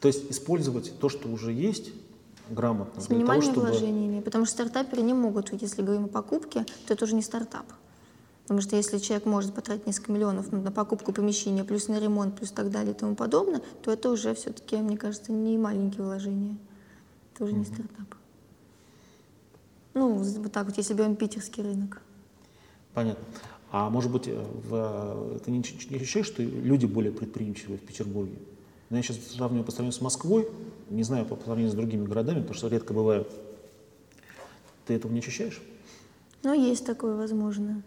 То 0.00 0.08
есть 0.08 0.30
использовать 0.30 0.98
то, 0.98 1.08
что 1.08 1.28
уже 1.28 1.52
есть, 1.52 1.90
грамотно. 2.50 3.00
С 3.00 3.08
минимальными 3.08 3.52
того, 3.52 3.66
чтобы... 3.66 3.78
вложениями, 3.78 4.20
потому 4.20 4.44
что 4.44 4.54
стартаперы 4.54 5.02
не 5.02 5.14
могут, 5.14 5.52
если 5.60 5.82
говорим 5.82 6.04
о 6.06 6.08
покупке, 6.08 6.64
то 6.86 6.94
это 6.94 7.04
уже 7.04 7.14
не 7.14 7.22
стартап. 7.22 7.66
Потому 8.42 8.60
что 8.60 8.76
если 8.76 8.98
человек 8.98 9.24
может 9.24 9.54
потратить 9.54 9.86
несколько 9.86 10.12
миллионов 10.12 10.52
на 10.52 10.72
покупку 10.72 11.12
помещения, 11.12 11.64
плюс 11.64 11.88
на 11.88 12.00
ремонт, 12.00 12.36
плюс 12.36 12.50
так 12.50 12.70
далее 12.70 12.92
и 12.92 12.96
тому 12.96 13.14
подобное, 13.14 13.62
то 13.82 13.92
это 13.92 14.10
уже 14.10 14.34
все-таки, 14.34 14.76
мне 14.76 14.96
кажется, 14.96 15.32
не 15.32 15.56
маленькие 15.56 16.02
вложения. 16.02 16.58
Это 17.34 17.44
уже 17.44 17.54
mm-hmm. 17.54 17.58
не 17.58 17.64
стартап. 17.64 18.14
Ну, 19.94 20.14
вот 20.14 20.52
так 20.52 20.66
вот, 20.66 20.76
если 20.76 20.94
берем 20.94 21.16
питерский 21.16 21.62
рынок. 21.62 22.02
Понятно. 22.94 23.24
А 23.70 23.88
может 23.88 24.10
быть, 24.10 24.28
э, 24.28 24.44
в, 24.68 25.40
ты 25.44 25.50
не, 25.50 25.58
не 25.58 25.96
ощущаешь, 25.96 26.26
что 26.26 26.42
люди 26.42 26.84
более 26.84 27.12
предприимчивые 27.12 27.78
в 27.78 27.82
Петербурге? 27.82 28.36
Но 28.92 28.98
я 28.98 29.02
сейчас 29.02 29.16
сравниваю 29.34 29.64
по 29.64 29.70
сравнению 29.70 29.98
с 29.98 30.02
Москвой, 30.02 30.46
не 30.90 31.02
знаю 31.02 31.24
по 31.24 31.34
сравнению 31.42 31.72
с 31.72 31.74
другими 31.74 32.04
городами, 32.04 32.40
потому 32.40 32.54
что 32.54 32.68
редко 32.68 32.92
бывает. 32.92 33.26
Ты 34.84 34.92
этого 34.92 35.10
не 35.10 35.20
ощущаешь? 35.20 35.62
Ну, 36.42 36.52
есть 36.52 36.84
такое, 36.84 37.16
возможно. 37.16 37.82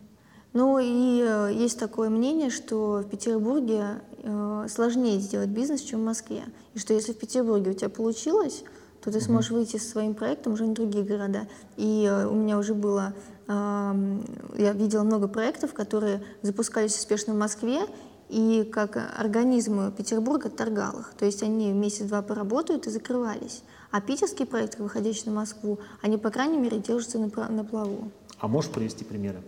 Ну 0.54 0.80
и 0.80 1.22
э, 1.24 1.52
есть 1.54 1.78
такое 1.78 2.10
мнение, 2.10 2.50
что 2.50 3.04
в 3.06 3.08
Петербурге 3.08 4.02
э, 4.24 4.66
сложнее 4.68 5.20
сделать 5.20 5.50
бизнес, 5.50 5.82
чем 5.82 6.00
в 6.00 6.06
Москве. 6.06 6.42
И 6.74 6.80
что 6.80 6.96
если 6.96 7.14
в 7.14 7.20
Петербурге 7.20 7.70
у 7.70 7.74
тебя 7.76 7.90
получилось, 7.90 8.64
то 9.04 9.12
ты 9.12 9.22
сможешь 9.22 9.52
выйти 9.52 9.78
со 9.78 9.88
своим 9.88 10.16
проектом 10.16 10.54
уже 10.54 10.66
на 10.66 10.74
другие 10.74 11.06
города. 11.06 11.48
И 11.78 12.10
э, 12.10 12.26
у 12.26 12.34
меня 12.34 12.58
уже 12.58 12.74
было, 12.74 13.14
я 13.48 14.74
видела 14.74 15.04
много 15.04 15.28
проектов, 15.28 15.76
которые 15.76 16.24
запускались 16.42 16.98
успешно 16.98 17.36
в 17.36 17.38
Москве, 17.38 17.82
и 18.30 18.64
как 18.72 18.98
организм 19.18 19.92
Петербурга 19.92 20.50
торгал 20.50 21.00
их. 21.00 21.14
То 21.18 21.26
есть 21.26 21.44
они 21.44 21.72
месяц-два 21.72 22.22
поработают 22.22 22.88
и 22.88 22.90
закрывались. 22.90 23.64
А 23.92 24.02
питерские 24.02 24.48
проекты, 24.48 24.84
выходящие 24.84 25.32
на 25.32 25.40
Москву, 25.40 25.80
они, 26.02 26.18
по 26.18 26.30
крайней 26.30 26.58
мере, 26.58 26.80
держатся 26.80 27.20
на, 27.20 27.30
на 27.50 27.64
плаву. 27.64 28.12
А 28.40 28.48
можешь 28.48 28.72
привести 28.72 29.06
примеры? 29.06 29.42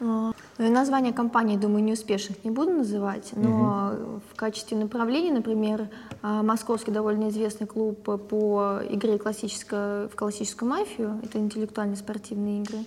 А, 0.00 0.32
ну, 0.58 0.70
название 0.70 1.12
компании, 1.12 1.56
думаю, 1.56 1.82
неуспешных 1.82 2.44
не 2.44 2.50
буду 2.50 2.72
называть, 2.72 3.30
но 3.34 3.92
угу. 3.92 4.20
в 4.32 4.36
качестве 4.36 4.76
направления, 4.76 5.32
например, 5.32 5.88
а, 6.22 6.42
московский 6.42 6.90
довольно 6.90 7.28
известный 7.30 7.66
клуб 7.66 8.02
по 8.02 8.80
игре 8.88 9.18
классического, 9.18 10.08
в 10.08 10.16
классическую 10.16 10.68
мафию, 10.68 11.20
это 11.22 11.38
интеллектуальные 11.38 11.96
спортивные 11.96 12.62
игры. 12.62 12.78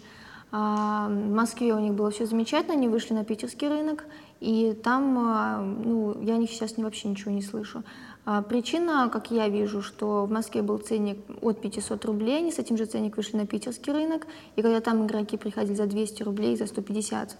А, 0.52 1.08
в 1.10 1.30
Москве 1.30 1.74
у 1.74 1.80
них 1.80 1.94
было 1.94 2.12
все 2.12 2.26
замечательно, 2.26 2.74
они 2.74 2.88
вышли 2.88 3.14
на 3.14 3.26
питерский 3.26 3.68
рынок, 3.68 4.06
и 4.40 4.78
там, 4.84 5.82
ну, 5.84 6.22
я 6.22 6.40
сейчас 6.48 6.78
вообще 6.78 7.08
ничего 7.08 7.32
не 7.32 7.42
слышу. 7.42 7.84
А, 8.26 8.42
причина, 8.42 9.10
как 9.12 9.32
я 9.32 9.48
вижу, 9.48 9.82
что 9.82 10.26
в 10.26 10.32
Москве 10.32 10.62
был 10.62 10.78
ценник 10.80 11.18
от 11.42 11.62
500 11.62 12.04
рублей, 12.04 12.40
они 12.40 12.52
с 12.52 12.60
этим 12.60 12.78
же 12.78 12.86
ценник 12.86 13.16
вышли 13.16 13.38
на 13.38 13.48
питерский 13.48 13.94
рынок, 13.94 14.28
и 14.58 14.62
когда 14.62 14.82
там 14.82 15.06
игроки 15.06 15.38
приходили 15.38 15.76
за 15.76 15.86
200 15.86 16.24
рублей, 16.24 16.58
за 16.58 16.68
150 16.68 17.38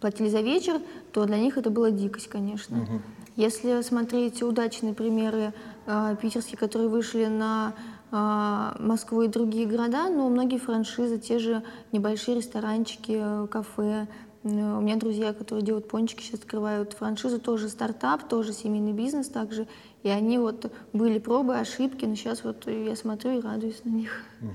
платили 0.00 0.30
за 0.30 0.40
вечер, 0.40 0.80
то 1.12 1.26
для 1.26 1.36
них 1.36 1.58
это 1.58 1.68
была 1.68 1.90
дикость, 1.90 2.28
конечно. 2.28 2.78
Угу. 2.78 3.02
Если 3.36 3.82
смотреть 3.82 4.42
удачные 4.42 4.94
примеры 4.94 5.52
э, 5.86 6.16
питерские, 6.20 6.56
которые 6.56 6.88
вышли 6.88 7.26
на 7.26 7.74
э, 8.10 8.82
Москву 8.82 9.20
и 9.20 9.28
другие 9.28 9.66
города, 9.66 10.08
ну, 10.08 10.28
многие 10.30 10.58
франшизы, 10.58 11.18
те 11.18 11.38
же 11.38 11.62
небольшие 11.92 12.38
ресторанчики, 12.38 13.22
кафе, 13.50 14.08
у 14.42 14.48
меня 14.80 14.96
друзья, 14.96 15.32
которые 15.32 15.64
делают 15.64 15.88
пончики, 15.88 16.22
сейчас 16.22 16.40
открывают 16.40 16.94
франшизу, 16.94 17.38
тоже 17.38 17.68
стартап, 17.68 18.28
тоже 18.28 18.52
семейный 18.52 18.92
бизнес 18.92 19.28
также. 19.28 19.66
И 20.02 20.08
они 20.08 20.38
вот 20.38 20.72
были 20.92 21.18
пробы, 21.18 21.58
ошибки, 21.58 22.06
но 22.06 22.14
сейчас 22.14 22.42
вот 22.42 22.66
я 22.66 22.96
смотрю 22.96 23.38
и 23.38 23.40
радуюсь 23.40 23.84
на 23.84 23.90
них. 23.90 24.22
Угу. 24.40 24.50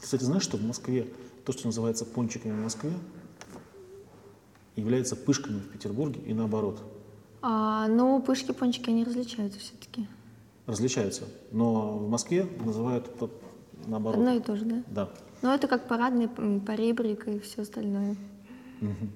Кстати, 0.00 0.22
знаешь, 0.22 0.44
что 0.44 0.56
в 0.56 0.64
Москве 0.64 1.08
то, 1.44 1.52
что 1.52 1.66
называется 1.66 2.04
пончиками 2.04 2.52
в 2.52 2.62
Москве, 2.62 2.92
является 4.76 5.16
пышками 5.16 5.58
в 5.58 5.68
Петербурге 5.70 6.20
и 6.24 6.32
наоборот? 6.32 6.80
А, 7.42 7.88
ну, 7.88 8.20
пышки, 8.22 8.52
пончики, 8.52 8.90
они 8.90 9.04
различаются 9.04 9.58
все-таки. 9.58 10.06
Различаются, 10.66 11.24
но 11.50 11.98
в 11.98 12.08
Москве 12.08 12.46
называют 12.64 13.10
наоборот. 13.86 14.18
Одно 14.18 14.32
и 14.32 14.40
то 14.40 14.56
же, 14.56 14.64
да? 14.64 14.82
Да. 14.88 15.08
Ну, 15.42 15.50
это 15.50 15.66
как 15.66 15.88
парадный, 15.88 16.28
поребрик 16.28 17.26
и 17.26 17.38
все 17.40 17.62
остальное. 17.62 18.16
Угу. 18.80 19.08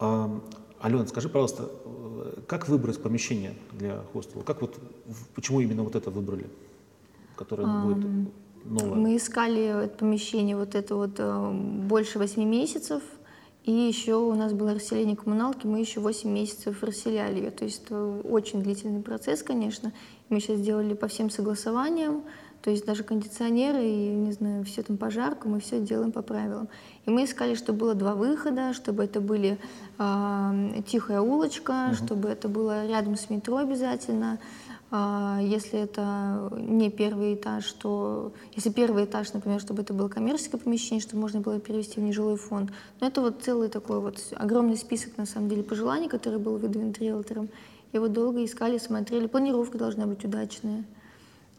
А, 0.00 0.40
Алена, 0.80 1.06
скажи, 1.06 1.28
пожалуйста, 1.28 1.70
как 2.46 2.68
выбрать 2.68 3.02
помещение 3.02 3.54
для 3.72 4.02
хостела? 4.12 4.42
Как 4.42 4.60
вот, 4.62 4.78
почему 5.34 5.60
именно 5.60 5.82
вот 5.82 5.94
это 5.94 6.10
выбрали, 6.10 6.46
которое 7.36 7.66
а, 7.66 7.84
будет 7.84 8.06
новое? 8.64 8.94
Мы 8.94 9.16
искали 9.16 9.84
это 9.84 9.98
помещение 9.98 10.56
вот 10.56 10.74
это 10.74 10.96
вот 10.96 11.16
э, 11.18 11.50
больше 11.86 12.18
восьми 12.18 12.46
месяцев, 12.46 13.02
и 13.64 13.72
еще 13.72 14.16
у 14.16 14.34
нас 14.34 14.54
было 14.54 14.74
расселение 14.74 15.16
коммуналки, 15.16 15.66
мы 15.66 15.80
еще 15.80 16.00
8 16.00 16.30
месяцев 16.30 16.82
расселяли 16.82 17.40
ее. 17.40 17.50
То 17.50 17.64
есть 17.64 17.84
это 17.84 18.20
очень 18.24 18.62
длительный 18.62 19.02
процесс, 19.02 19.42
конечно. 19.42 19.92
Мы 20.30 20.40
сейчас 20.40 20.58
сделали 20.60 20.94
по 20.94 21.08
всем 21.08 21.28
согласованиям, 21.28 22.22
то 22.62 22.70
есть 22.70 22.86
даже 22.86 23.04
кондиционеры 23.04 23.84
и, 23.84 24.08
не 24.08 24.32
знаю, 24.32 24.64
все 24.64 24.82
там 24.82 24.96
пожарку, 24.96 25.48
мы 25.48 25.60
все 25.60 25.80
делаем 25.80 26.12
по 26.12 26.22
правилам. 26.22 26.68
И 27.10 27.12
мы 27.12 27.24
искали, 27.24 27.56
чтобы 27.56 27.80
было 27.80 27.94
два 27.96 28.14
выхода, 28.14 28.72
чтобы 28.72 29.02
это 29.02 29.20
были 29.20 29.58
э, 29.98 30.82
тихая 30.86 31.20
улочка, 31.20 31.88
угу. 31.88 31.96
чтобы 31.96 32.28
это 32.28 32.48
было 32.48 32.86
рядом 32.86 33.16
с 33.16 33.28
метро 33.30 33.56
обязательно. 33.56 34.38
Э, 34.92 35.40
если 35.42 35.80
это 35.80 36.52
не 36.56 36.88
первый 36.88 37.34
этаж, 37.34 37.64
то... 37.72 38.32
Если 38.54 38.70
первый 38.70 39.06
этаж, 39.06 39.32
например, 39.32 39.60
чтобы 39.60 39.82
это 39.82 39.92
было 39.92 40.06
коммерческое 40.06 40.60
помещение, 40.60 41.02
чтобы 41.02 41.22
можно 41.22 41.40
было 41.40 41.58
перевести 41.58 41.98
в 41.98 42.04
нежилой 42.04 42.36
фонд. 42.36 42.70
Но 43.00 43.08
это 43.08 43.22
вот 43.22 43.42
целый 43.42 43.68
такой 43.68 43.98
вот 43.98 44.20
огромный 44.36 44.76
список, 44.76 45.16
на 45.16 45.26
самом 45.26 45.48
деле, 45.48 45.64
пожеланий, 45.64 46.08
который 46.08 46.38
был 46.38 46.58
выдвинут 46.58 47.00
риэлтором. 47.00 47.48
Вот 47.92 48.12
долго 48.12 48.44
искали, 48.44 48.78
смотрели. 48.78 49.26
Планировка 49.26 49.78
должна 49.78 50.06
быть 50.06 50.24
удачная. 50.24 50.84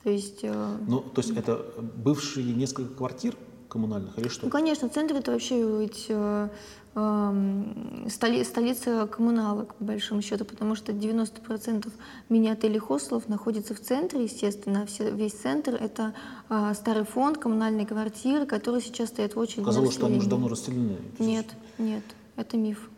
То 0.06 0.12
есть... 0.12 0.44
Э, 0.44 0.78
ну, 0.88 1.02
то 1.02 1.20
есть 1.20 1.36
это 1.36 1.66
бывшие 1.98 2.54
несколько 2.54 2.94
квартир 2.94 3.36
коммунальных 3.72 4.18
или 4.20 4.28
что? 4.28 4.46
Ну, 4.46 4.52
конечно, 4.52 4.90
центр 4.90 5.16
это 5.16 5.32
вообще 5.32 5.80
ведь 5.80 6.06
э, 6.10 6.50
э, 6.96 7.64
столи, 8.10 8.44
столица 8.44 9.08
коммуналок, 9.08 9.76
по 9.76 9.86
большому 9.86 10.22
счету, 10.22 10.44
потому 10.44 10.76
что 10.76 10.92
90% 10.92 11.90
мини-отелей 12.30 12.80
хостелов 12.80 13.30
находится 13.30 13.74
в 13.74 13.80
центре, 13.80 14.24
естественно, 14.24 14.86
все, 14.86 15.10
весь 15.12 15.34
центр— 15.34 15.76
это 15.80 16.14
э, 16.50 16.74
старый 16.76 17.06
фонд, 17.06 17.38
коммунальные 17.38 17.88
квартиры, 17.88 18.46
которые 18.46 18.82
сейчас 18.82 19.10
стоят 19.10 19.36
в 19.36 19.40
очереди 19.40 19.66
Казалось, 19.66 19.94
что 19.94 20.08
они 20.08 20.18
уже 20.18 20.30
давно 20.30 20.50
расселены. 20.50 20.98
Нет, 21.18 21.48
нет, 21.78 22.04
это 22.36 22.58
миф. 22.58 22.90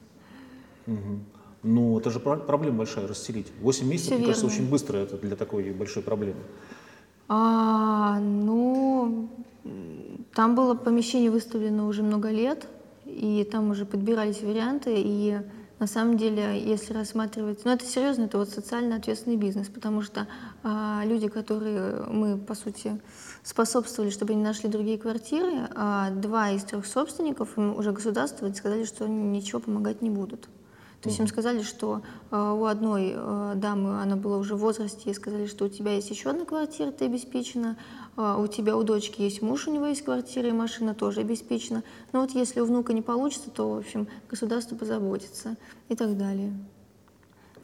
Угу. 0.88 1.20
Ну, 1.63 1.98
это 1.98 2.10
же 2.10 2.20
проблема 2.20 2.80
большая, 2.80 3.08
расселить. 3.08 3.48
8 3.62 3.88
месяцев, 3.88 4.08
Все 4.08 4.15
мне 4.15 4.25
верно. 4.25 4.34
кажется, 4.34 4.53
очень 4.53 4.70
быстро 4.70 4.98
это 4.98 5.18
для 5.18 5.36
такой 5.36 5.72
большой 5.72 6.03
проблемы. 6.03 6.42
А, 7.27 8.20
ну, 8.20 9.30
там 10.34 10.56
было 10.56 10.75
помещение 10.75 11.32
выставлено 11.32 11.88
уже 11.88 12.03
много 12.03 12.30
лет, 12.30 12.68
и 13.06 13.48
там 13.50 13.72
уже 13.72 13.86
подбирались 13.86 14.42
варианты, 14.42 14.96
и 14.98 15.39
на 15.80 15.88
самом 15.88 16.18
деле, 16.18 16.62
если 16.63 16.94
рассматривать, 16.94 17.65
ну 17.65 17.72
это 17.72 17.86
серьезно, 17.86 18.24
это 18.24 18.38
вот 18.38 18.50
социально 18.50 18.96
ответственный 18.96 19.36
бизнес, 19.36 19.68
потому 19.68 20.01
что 20.01 20.27
а, 20.63 21.03
люди, 21.06 21.27
которые 21.27 22.06
мы, 22.08 22.38
по 22.38 22.56
сути, 22.56 23.01
способствовали, 23.44 24.10
чтобы 24.10 24.34
они 24.34 24.42
нашли 24.42 24.70
другие 24.70 24.98
квартиры, 24.98 25.68
а, 25.75 26.10
два 26.12 26.51
из 26.51 26.63
трех 26.63 26.86
собственников, 26.86 27.58
уже 27.58 27.92
государство 27.92 28.50
сказали, 28.53 28.86
что 28.86 29.06
они 29.06 29.38
ничего 29.38 29.60
помогать 29.60 30.01
не 30.01 30.10
будут. 30.10 30.48
То 31.04 31.10
есть 31.10 31.20
им 31.20 31.28
сказали, 31.28 31.64
что 31.64 32.02
э, 32.32 32.38
у 32.38 32.64
одной 32.64 33.12
э, 33.14 33.54
дамы, 33.58 34.02
она 34.02 34.16
была 34.16 34.38
уже 34.38 34.56
в 34.56 34.60
возрасте, 34.60 35.02
ей 35.08 35.14
сказали, 35.14 35.48
что 35.48 35.66
у 35.66 35.68
тебя 35.68 35.96
есть 35.96 36.10
еще 36.10 36.30
одна 36.30 36.46
квартира, 36.46 36.92
ты 36.92 37.06
обеспечена, 37.06 37.76
э, 38.16 38.36
у 38.40 38.48
тебя, 38.48 38.78
у 38.78 38.84
дочки 38.84 39.22
есть 39.22 39.42
муж, 39.42 39.68
у 39.68 39.74
него 39.74 39.88
есть 39.88 40.06
квартира, 40.06 40.48
и 40.48 40.54
машина 40.54 40.94
тоже 40.94 41.20
обеспечена. 41.20 41.84
Но 42.14 42.22
вот 42.22 42.32
если 42.32 42.62
у 42.62 42.66
внука 42.66 42.94
не 42.94 43.02
получится, 43.02 43.50
то, 43.50 43.70
в 43.70 43.78
общем, 43.80 44.08
государство 44.30 44.78
позаботится 44.78 45.58
и 45.90 45.96
так 45.96 46.18
далее. 46.18 46.54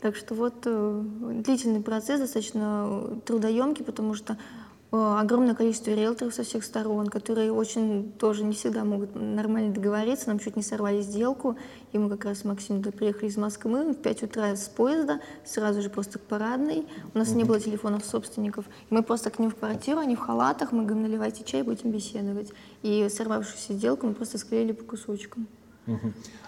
Так 0.02 0.18
что 0.18 0.36
вот 0.36 0.56
э, 0.66 1.02
длительный 1.46 1.82
процесс, 1.82 2.20
достаточно 2.20 3.22
трудоемкий, 3.26 3.86
потому 3.86 4.16
что 4.16 4.36
Э, 4.36 4.69
огромное 4.92 5.54
количество 5.54 5.92
риэлторов 5.92 6.34
со 6.34 6.44
всех 6.44 6.64
сторон, 6.64 7.10
которые 7.10 7.52
очень 7.52 8.12
тоже 8.14 8.44
не 8.44 8.54
всегда 8.54 8.84
могут 8.84 9.14
нормально 9.14 9.72
договориться. 9.72 10.30
Нам 10.30 10.40
чуть 10.40 10.56
не 10.56 10.64
сорвали 10.64 11.02
сделку, 11.02 11.58
и 11.92 12.00
мы 12.00 12.10
как 12.10 12.26
раз 12.26 12.40
с 12.40 12.44
Максимом 12.44 12.82
приехали 12.82 13.30
из 13.30 13.38
Москвы 13.38 13.94
в 13.94 13.96
5 13.96 14.24
утра 14.24 14.56
с 14.56 14.68
поезда, 14.68 15.22
сразу 15.46 15.84
же 15.84 15.92
просто 15.92 16.18
к 16.18 16.24
парадной. 16.24 16.88
У 17.14 17.18
нас 17.20 17.30
mm-hmm. 17.30 17.36
не 17.36 17.44
было 17.44 17.60
телефонов 17.60 18.04
собственников. 18.04 18.66
Мы 18.90 19.04
просто 19.04 19.30
к 19.30 19.38
ним 19.38 19.52
в 19.52 19.56
квартиру, 19.56 20.00
они 20.00 20.16
в 20.16 20.20
халатах, 20.20 20.72
мы 20.72 20.86
говорим, 20.86 21.04
наливайте 21.04 21.44
чай, 21.44 21.62
будем 21.62 21.92
беседовать. 21.92 22.52
И 22.82 23.08
сорвавшуюся 23.10 23.74
сделку 23.74 24.08
мы 24.08 24.16
просто 24.16 24.40
склеили 24.40 24.72
по 24.72 24.84
кусочкам. 24.84 25.48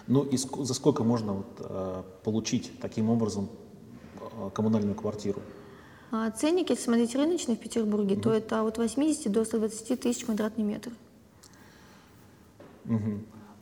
Ну 0.06 0.24
и 0.24 0.34
ск- 0.36 0.64
за 0.64 0.74
сколько 0.74 1.04
можно 1.04 1.32
вот, 1.34 1.46
э, 1.60 2.02
получить 2.24 2.72
таким 2.80 3.08
образом 3.10 3.48
э, 4.20 4.50
коммунальную 4.52 4.94
квартиру? 4.94 5.40
А 6.14 6.30
ценник, 6.30 6.68
если 6.68 6.84
смотреть 6.84 7.14
рыночный 7.14 7.56
в 7.56 7.58
Петербурге, 7.58 8.16
угу. 8.16 8.24
то 8.24 8.32
это 8.32 8.62
от 8.62 8.76
80 8.76 9.32
до 9.32 9.46
120 9.46 9.98
тысяч 9.98 10.26
квадратный 10.26 10.62
метр. 10.62 10.92
Угу. 12.84 13.20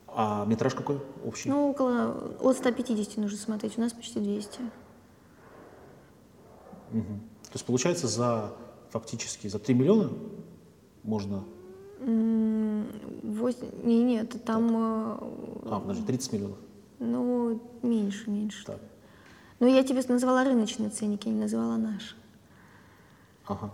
А 0.09 0.45
метраж 0.47 0.75
какой 0.75 0.99
общий? 1.25 1.49
Ну, 1.49 1.71
около, 1.71 2.35
от 2.40 2.57
150 2.57 3.19
нужно 3.19 3.38
смотреть, 3.38 3.78
у 3.78 3.80
нас 3.80 3.92
почти 3.92 4.19
200. 4.19 4.59
Угу. 6.92 7.02
То 7.02 7.54
есть 7.54 7.64
получается 7.64 8.09
за 8.09 8.52
фактически 8.90 9.47
за 9.47 9.61
3 9.61 9.73
миллиона 9.73 10.11
можно? 11.04 11.45
Восемь, 12.00 13.69
не, 13.85 14.02
нет, 14.02 14.45
там... 14.45 14.69
Так. 14.69 15.28
Э, 15.66 15.75
а, 15.76 15.80
подожди, 15.80 16.04
30 16.04 16.33
миллионов? 16.33 16.59
Ну, 16.99 17.61
меньше, 17.83 18.28
меньше. 18.28 18.66
Так. 18.66 18.80
Ну, 19.61 19.69
я 19.69 19.85
тебе 19.85 20.02
назвала 20.09 20.42
рыночный 20.42 20.88
ценник, 20.88 21.26
я 21.26 21.33
не 21.33 21.40
назвала 21.40 21.76
наш. 21.76 22.16
Ага, 23.50 23.73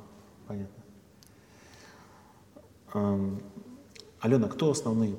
понятно. 0.49 0.83
Эм, 2.95 3.43
Алена, 4.21 4.49
кто 4.49 4.71
основные 4.71 5.15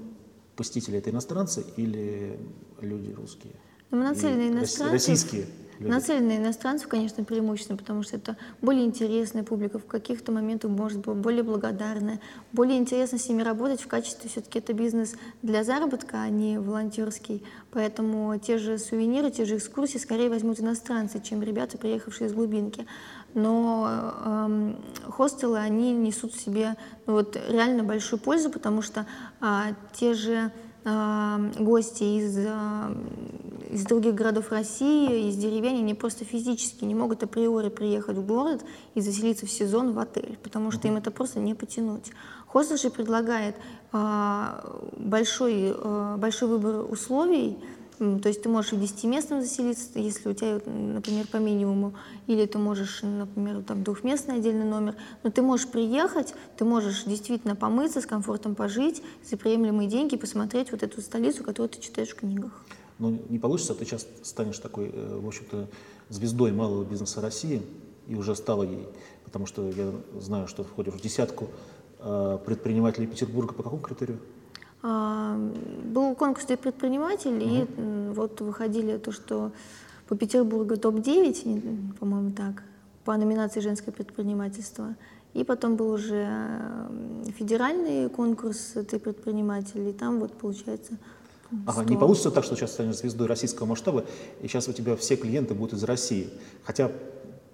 посетители? 0.55 0.97
Это 0.97 1.11
иностранцы 1.11 1.63
или 1.77 2.39
люди 2.81 3.11
русские? 3.11 3.53
Ну, 3.91 3.99
мы 3.99 4.03
нацелены 4.05 4.49
иностранцы. 4.49 4.93
Российские? 4.93 5.45
Люди. 5.79 5.89
Нацелены 5.89 6.27
на 6.27 6.37
иностранцев, 6.37 6.87
конечно, 6.87 7.23
преимущественно, 7.23 7.77
потому 7.77 8.03
что 8.03 8.15
это 8.15 8.37
более 8.61 8.85
интересная 8.85 9.43
публика, 9.43 9.79
в 9.79 9.85
каких-то 9.85 10.31
моментах 10.31 10.71
может 10.71 11.05
быть 11.05 11.17
более 11.17 11.43
благодарная, 11.43 12.19
более 12.51 12.77
интересно 12.77 13.17
с 13.17 13.27
ними 13.29 13.41
работать 13.41 13.81
в 13.81 13.87
качестве, 13.87 14.29
все-таки 14.29 14.59
это 14.59 14.73
бизнес 14.73 15.15
для 15.41 15.63
заработка, 15.63 16.21
а 16.21 16.29
не 16.29 16.59
волонтерский. 16.59 17.43
Поэтому 17.71 18.37
те 18.39 18.57
же 18.57 18.77
сувениры, 18.77 19.31
те 19.31 19.45
же 19.45 19.57
экскурсии 19.57 19.97
скорее 19.97 20.29
возьмут 20.29 20.59
иностранцы, 20.59 21.21
чем 21.21 21.43
ребята, 21.43 21.77
приехавшие 21.77 22.27
из 22.27 22.33
глубинки. 22.33 22.85
Но 23.33 23.87
э, 24.25 24.73
хостелы, 25.11 25.59
они 25.59 25.91
несут 25.93 26.33
в 26.33 26.39
себе 26.39 26.75
ну, 27.05 27.13
вот, 27.13 27.37
реально 27.49 27.83
большую 27.83 28.19
пользу, 28.19 28.49
потому 28.49 28.81
что 28.81 29.05
э, 29.41 29.73
те 29.93 30.13
же 30.13 30.51
э, 30.85 31.51
гости 31.59 32.03
из 32.03 32.37
из 33.69 33.83
других 33.83 34.15
городов 34.15 34.51
России, 34.51 35.29
из 35.29 35.35
деревень, 35.35 35.79
они 35.79 35.93
просто 35.93 36.25
физически 36.25 36.85
не 36.85 36.95
могут 36.95 37.23
априори 37.23 37.69
приехать 37.69 38.17
в 38.17 38.25
город 38.25 38.63
и 38.95 39.01
заселиться 39.01 39.45
в 39.45 39.51
сезон 39.51 39.93
в 39.93 39.99
отель, 39.99 40.37
потому 40.43 40.71
что 40.71 40.87
им 40.87 40.97
это 40.97 41.11
просто 41.11 41.39
не 41.39 41.53
потянуть. 41.53 42.11
Хостел 42.47 42.77
же 42.77 42.89
предлагает 42.89 43.55
а, 43.91 44.79
большой, 44.97 45.73
а, 45.75 46.17
большой 46.17 46.49
выбор 46.49 46.91
условий, 46.91 47.57
то 47.97 48.27
есть 48.27 48.43
ты 48.43 48.49
можешь 48.49 48.73
в 48.73 48.81
10-местном 48.81 49.41
заселиться, 49.41 49.97
если 49.97 50.29
у 50.29 50.33
тебя, 50.33 50.61
например, 50.65 51.25
по 51.27 51.37
минимуму, 51.37 51.95
или 52.27 52.45
ты 52.45 52.59
можешь, 52.59 53.01
например, 53.01 53.63
там 53.63 53.83
двухместный 53.83 54.35
отдельный 54.35 54.65
номер, 54.65 54.95
но 55.23 55.31
ты 55.31 55.41
можешь 55.41 55.67
приехать, 55.67 56.35
ты 56.57 56.65
можешь 56.65 57.05
действительно 57.05 57.55
помыться, 57.55 58.01
с 58.01 58.05
комфортом 58.05 58.53
пожить, 58.53 59.01
за 59.27 59.35
приемлемые 59.35 59.89
деньги 59.89 60.15
посмотреть 60.15 60.71
вот 60.71 60.83
эту 60.83 61.01
столицу, 61.01 61.43
которую 61.43 61.69
ты 61.69 61.81
читаешь 61.81 62.09
в 62.09 62.15
книгах. 62.15 62.63
Но 62.99 63.09
ну, 63.09 63.19
не 63.29 63.39
получится, 63.39 63.75
ты 63.75 63.85
сейчас 63.85 64.07
станешь 64.23 64.57
такой, 64.59 64.89
э, 64.91 65.19
в 65.21 65.27
общем-то, 65.27 65.67
звездой 66.09 66.51
малого 66.51 66.83
бизнеса 66.83 67.21
России, 67.21 67.61
и 68.07 68.15
уже 68.15 68.35
стала 68.35 68.63
ей, 68.63 68.87
потому 69.25 69.45
что 69.45 69.69
я 69.69 69.91
знаю, 70.19 70.47
что 70.47 70.63
входишь 70.63 70.93
в 70.93 71.01
десятку 71.01 71.47
э, 71.99 72.39
предпринимателей 72.45 73.07
Петербурга 73.07 73.53
по 73.53 73.63
какому 73.63 73.81
критерию? 73.81 74.19
А, 74.81 75.37
был 75.83 76.15
конкурс 76.15 76.45
для 76.45 76.57
предпринимателей, 76.57 77.63
угу. 77.63 77.81
и 77.81 78.13
вот 78.13 78.41
выходили 78.41 78.97
то, 78.97 79.11
что 79.11 79.51
по 80.07 80.15
Петербургу 80.15 80.77
топ-9, 80.77 81.97
по-моему, 81.99 82.31
так, 82.31 82.63
по 83.03 83.15
номинации 83.17 83.59
«Женское 83.59 83.91
предпринимательство». 83.91 84.95
И 85.33 85.43
потом 85.43 85.75
был 85.75 85.91
уже 85.91 86.27
э, 86.29 87.31
федеральный 87.37 88.09
конкурс 88.09 88.75
«Ты 88.89 88.97
предприниматель», 88.97 89.87
и 89.87 89.93
там 89.93 90.19
вот, 90.19 90.33
получается, 90.33 90.97
Ага, 91.65 91.83
не 91.85 91.97
получится 91.97 92.31
так, 92.31 92.43
что 92.43 92.55
сейчас 92.55 92.71
станешь 92.71 92.97
звездой 92.97 93.27
российского 93.27 93.65
масштаба, 93.65 94.05
и 94.41 94.47
сейчас 94.47 94.67
у 94.67 94.73
тебя 94.73 94.95
все 94.95 95.15
клиенты 95.15 95.53
будут 95.53 95.73
из 95.73 95.83
России. 95.83 96.29
Хотя 96.63 96.91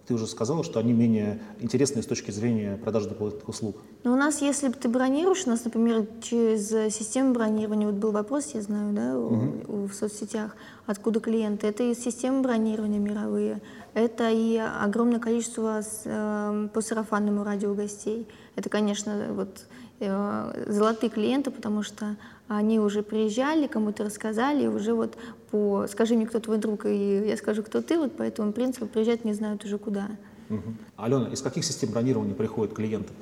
ты 0.08 0.13
уже 0.13 0.27
сказала, 0.27 0.63
что 0.63 0.79
они 0.79 0.91
менее 0.91 1.41
интересны 1.60 2.01
с 2.03 2.06
точки 2.06 2.32
зрения 2.32 2.77
продажи 2.77 3.08
дополнительных 3.08 3.47
услуг. 3.47 3.77
Но 4.03 4.12
ну, 4.12 4.17
у 4.17 4.19
нас, 4.19 4.41
если 4.41 4.69
ты 4.69 4.89
бронируешь, 4.89 5.43
у 5.45 5.49
нас, 5.49 5.63
например, 5.63 6.06
через 6.21 6.69
систему 6.93 7.34
бронирования, 7.34 7.88
вот 7.88 7.95
был 7.95 8.12
вопрос, 8.12 8.51
я 8.53 8.62
знаю, 8.62 8.93
да, 8.93 9.17
угу. 9.17 9.88
в 9.88 9.93
соцсетях, 9.93 10.56
откуда 10.86 11.19
клиенты. 11.21 11.67
Это 11.67 11.84
и 11.84 11.95
системы 11.95 12.41
бронирования 12.41 12.99
мировые, 12.99 13.62
это 13.93 14.29
и 14.29 14.58
огромное 14.58 15.19
количество 15.19 15.82
э, 15.82 16.67
по 16.73 16.82
сарафанному 16.82 17.43
радио 17.43 17.73
гостей. 17.73 18.27
Это, 18.56 18.69
конечно, 18.69 19.27
вот 19.32 19.65
э, 19.99 20.65
золотые 20.67 21.10
клиенты, 21.10 21.49
потому 21.49 21.82
что 21.82 22.17
они 22.47 22.79
уже 22.79 23.03
приезжали, 23.03 23.67
кому-то 23.67 24.03
рассказали, 24.03 24.63
и 24.63 24.67
уже 24.67 24.93
вот 24.93 25.17
по 25.51 25.88
«скажи 25.88 26.15
мне, 26.15 26.25
кто 26.25 26.39
твой 26.39 26.58
друг», 26.58 26.86
и 26.86 27.27
я 27.27 27.38
скажу, 27.38 27.63
кто 27.63 27.82
ты, 27.82 27.97
вот 27.97 28.15
по 28.15 28.23
этому 28.23 28.51
принципу 28.51 28.86
приезжать 28.86 29.25
не 29.25 29.34
знают 29.34 29.63
уже 29.65 29.77
куда. 29.77 30.10
Угу. 30.49 30.73
Алена, 30.97 31.29
из 31.29 31.41
каких 31.41 31.63
систем 31.63 31.91
бронирования 31.91 32.36
приходят 32.36 32.73
клиенты? 32.73 33.13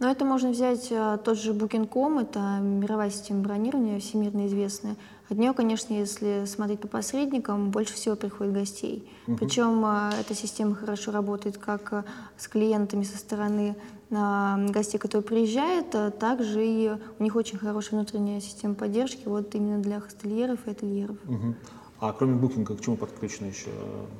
Ну, 0.00 0.08
это 0.08 0.24
можно 0.24 0.50
взять 0.50 0.88
а, 0.92 1.16
тот 1.16 1.38
же 1.38 1.52
Booking.com, 1.52 2.20
это 2.20 2.58
мировая 2.60 3.10
система 3.10 3.40
бронирования, 3.40 3.98
всемирно 3.98 4.46
известная. 4.46 4.96
От 5.28 5.36
нее, 5.36 5.52
конечно, 5.52 5.92
если 5.92 6.44
смотреть 6.46 6.80
по 6.80 6.88
посредникам, 6.88 7.70
больше 7.70 7.94
всего 7.94 8.14
приходит 8.14 8.54
гостей. 8.54 9.10
Угу. 9.26 9.36
Причем 9.36 9.84
а, 9.84 10.12
эта 10.18 10.34
система 10.34 10.74
хорошо 10.74 11.10
работает 11.10 11.58
как 11.58 11.92
а, 11.92 12.04
с 12.36 12.46
клиентами 12.46 13.02
со 13.02 13.18
стороны 13.18 13.74
гостей, 14.10 14.98
которые 14.98 15.22
приезжают, 15.22 15.94
а 15.94 16.10
также 16.10 16.64
и 16.64 16.92
у 17.18 17.22
них 17.22 17.36
очень 17.36 17.58
хорошая 17.58 18.00
внутренняя 18.00 18.40
система 18.40 18.74
поддержки 18.74 19.22
вот 19.26 19.54
именно 19.54 19.82
для 19.82 20.00
хостельеров 20.00 20.66
и 20.66 20.70
ательеров. 20.70 21.16
Угу. 21.26 21.54
А 22.00 22.12
кроме 22.12 22.36
букинга, 22.36 22.76
к 22.76 22.80
чему 22.80 22.96
подключена 22.96 23.48
еще 23.48 23.70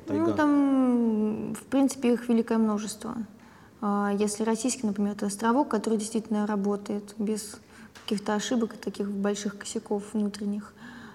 тайга? 0.05 0.27
Ну, 0.27 0.33
там, 0.35 1.53
в 1.55 1.63
принципе, 1.63 2.13
их 2.13 2.27
великое 2.27 2.57
множество. 2.57 3.15
А, 3.81 4.13
если 4.17 4.43
российский, 4.43 4.85
например, 4.85 5.13
это 5.13 5.27
островок, 5.27 5.69
который 5.69 5.97
действительно 5.97 6.45
работает 6.45 7.15
без 7.17 7.59
каких-то 8.03 8.35
ошибок 8.35 8.75
и 8.75 8.77
таких 8.77 9.09
больших 9.09 9.57
косяков 9.57 10.03
внутренних. 10.13 10.73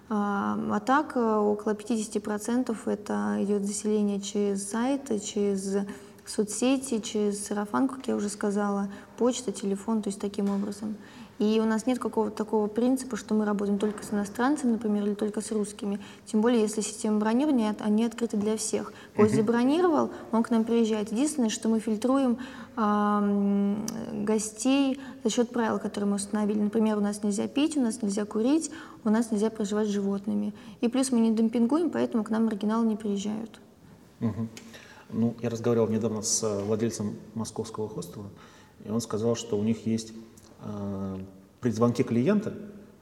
А, 0.08 0.58
а 0.70 0.80
так, 0.80 1.16
э, 1.16 1.20
около 1.20 1.74
50% 1.74 2.76
это 2.87 3.37
идет 3.40 3.64
заселение 3.64 4.20
через 4.20 4.68
сайты, 4.68 5.18
через 5.18 5.78
соцсети, 6.26 7.00
через 7.00 7.46
сарафанку, 7.46 7.96
как 7.96 8.08
я 8.08 8.16
уже 8.16 8.28
сказала, 8.28 8.88
почта, 9.16 9.52
телефон, 9.52 10.02
то 10.02 10.08
есть 10.08 10.20
таким 10.20 10.50
образом. 10.50 10.96
И 11.38 11.60
у 11.60 11.64
нас 11.64 11.87
нет 11.87 11.98
какого-то 11.98 12.37
такого 12.37 12.68
принципа, 12.68 13.16
что 13.16 13.34
мы 13.34 13.44
работаем 13.44 13.78
только 13.78 14.04
с 14.04 14.12
иностранцами, 14.12 14.72
например, 14.72 15.04
или 15.04 15.14
только 15.14 15.40
с 15.40 15.50
русскими. 15.50 15.98
Тем 16.26 16.40
более, 16.40 16.60
если 16.62 16.80
система 16.80 17.18
бронирования, 17.18 17.74
они 17.80 18.04
открыты 18.04 18.37
для 18.37 18.56
всех. 18.56 18.92
Гость 19.16 19.34
uh-huh. 19.34 19.38
забронировал, 19.38 20.10
он 20.30 20.44
к 20.44 20.50
нам 20.50 20.64
приезжает. 20.64 21.10
Единственное, 21.10 21.50
что 21.50 21.68
мы 21.68 21.80
фильтруем 21.80 22.38
э, 22.76 23.76
гостей 24.24 25.00
за 25.24 25.30
счет 25.30 25.50
правил, 25.50 25.80
которые 25.80 26.08
мы 26.08 26.16
установили. 26.16 26.60
Например, 26.60 26.98
у 26.98 27.00
нас 27.00 27.24
нельзя 27.24 27.48
пить, 27.48 27.76
у 27.76 27.80
нас 27.80 28.00
нельзя 28.00 28.24
курить, 28.24 28.70
у 29.02 29.10
нас 29.10 29.32
нельзя 29.32 29.50
проживать 29.50 29.88
с 29.88 29.90
животными. 29.90 30.54
И 30.80 30.88
плюс 30.88 31.10
мы 31.10 31.18
не 31.18 31.34
демпингуем, 31.34 31.90
поэтому 31.90 32.22
к 32.22 32.30
нам 32.30 32.46
оригиналы 32.46 32.87
не 32.87 32.94
приезжают. 32.94 33.60
Uh-huh. 34.20 34.46
Ну, 35.14 35.35
я 35.42 35.48
разговаривал 35.48 35.88
недавно 35.88 36.22
с 36.22 36.42
э, 36.42 36.62
владельцем 36.64 37.14
московского 37.35 37.88
хостела, 37.88 38.27
и 38.85 38.90
он 38.90 39.00
сказал, 39.00 39.37
что 39.37 39.57
у 39.57 39.62
них 39.62 39.87
есть 39.87 40.12
э, 40.62 41.18
при 41.61 41.70
звонке 41.70 42.03
клиента, 42.03 42.53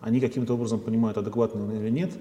они 0.01 0.21
каким-то 0.21 0.55
образом 0.55 0.79
понимают, 0.79 1.17
адекватный 1.17 1.63
он 1.63 1.73
или 1.73 1.89
нет, 1.89 2.13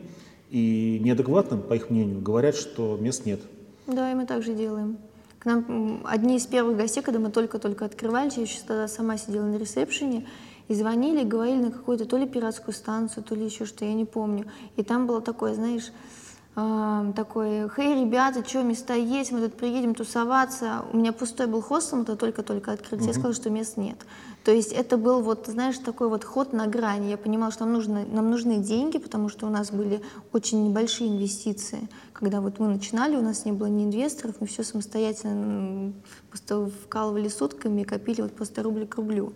и 0.50 1.00
неадекватным, 1.04 1.62
по 1.62 1.74
их 1.74 1.90
мнению, 1.90 2.22
говорят, 2.22 2.56
что 2.56 2.98
мест 2.98 3.26
нет. 3.26 3.42
Да, 3.88 4.12
и 4.12 4.16
мы 4.16 4.26
так 4.26 4.44
же 4.44 4.54
делаем. 4.54 4.98
К 5.40 5.46
нам 5.46 6.02
одни 6.06 6.38
из 6.38 6.46
первых 6.46 6.78
гостей, 6.78 7.02
когда 7.02 7.20
мы 7.20 7.30
только-только 7.30 7.84
открывались, 7.84 8.38
я 8.38 8.44
еще 8.44 8.60
тогда 8.66 8.88
сама 8.88 9.18
сидела 9.18 9.46
на 9.46 9.58
ресепшене, 9.58 10.26
и 10.68 10.74
звонили, 10.74 11.26
говорили 11.26 11.64
на 11.64 11.72
какую-то 11.72 12.06
то 12.06 12.18
ли 12.18 12.26
пиратскую 12.26 12.74
станцию, 12.74 13.24
то 13.24 13.36
ли 13.36 13.44
еще 13.44 13.66
что, 13.66 13.84
я 13.84 13.94
не 13.94 14.06
помню. 14.06 14.46
И 14.78 14.84
там 14.84 15.06
было 15.06 15.20
такое, 15.20 15.54
знаешь, 15.54 15.92
э, 16.56 17.14
такой, 17.16 17.70
хей, 17.76 18.04
ребята, 18.04 18.48
что, 18.48 18.64
места 18.64 18.94
есть, 18.94 19.32
мы 19.32 19.42
тут 19.42 19.56
приедем 19.56 19.96
тусоваться. 19.96 20.86
У 20.92 20.98
меня 20.98 21.14
пустой 21.14 21.48
был 21.48 21.62
хостел, 21.62 22.00
мы 22.00 22.06
только-только 22.06 22.72
открылись, 22.72 23.04
угу. 23.04 23.10
я 23.10 23.14
сказала, 23.14 23.34
что 23.34 23.50
мест 23.50 23.78
нет. 23.78 23.98
То 24.44 24.52
есть 24.52 24.72
это 24.72 24.98
был 24.98 25.22
вот, 25.22 25.46
знаешь, 25.48 25.78
такой 25.78 26.10
вот 26.10 26.24
ход 26.24 26.52
на 26.52 26.66
грани. 26.66 27.10
Я 27.10 27.18
понимала, 27.18 27.52
что 27.52 27.66
нам, 27.66 27.74
нужно, 27.74 28.06
нам 28.06 28.32
нужны 28.32 28.58
деньги, 28.58 28.98
потому 28.98 29.30
что 29.30 29.46
у 29.46 29.50
нас 29.50 29.72
были 29.72 30.02
очень 30.34 30.68
небольшие 30.68 31.12
инвестиции. 31.12 31.88
Когда 32.14 32.42
вот 32.42 32.58
мы 32.58 32.68
начинали, 32.68 33.16
у 33.16 33.22
нас 33.22 33.46
не 33.46 33.52
было 33.52 33.68
ни 33.68 33.84
инвесторов, 33.84 34.36
мы 34.40 34.48
все 34.48 34.64
самостоятельно 34.64 35.94
просто 36.30 36.72
вкалывали 36.86 37.28
сутками 37.28 37.82
и 37.82 37.84
копили 37.84 38.22
вот 38.22 38.36
просто 38.36 38.64
рубль 38.64 38.88
к 38.88 38.96
рублю. 38.96 39.34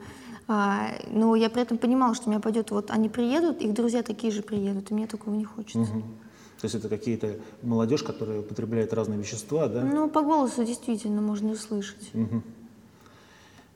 А, 0.47 0.89
но 1.11 1.35
я 1.35 1.49
при 1.49 1.61
этом 1.61 1.77
понимала, 1.77 2.15
что 2.15 2.27
у 2.27 2.31
меня 2.31 2.39
пойдет, 2.39 2.71
вот 2.71 2.91
они 2.91 3.09
приедут, 3.09 3.61
их 3.61 3.73
друзья 3.73 4.03
такие 4.03 4.31
же 4.31 4.41
приедут, 4.41 4.91
и 4.91 4.93
мне 4.93 5.07
такого 5.07 5.35
не 5.35 5.45
хочется. 5.45 5.91
Угу. 5.91 6.03
То 6.65 6.67
есть 6.67 6.83
это 6.83 6.89
какие-то 6.89 7.35
молодежь, 7.61 8.01
которая 8.01 8.39
употребляет 8.39 8.91
разные 8.91 9.19
вещества, 9.19 9.67
да? 9.67 9.83
Ну, 9.83 10.09
по 10.09 10.23
голосу 10.23 10.63
действительно 10.63 11.21
можно 11.21 11.51
услышать. 11.51 12.09
Угу. 12.15 12.41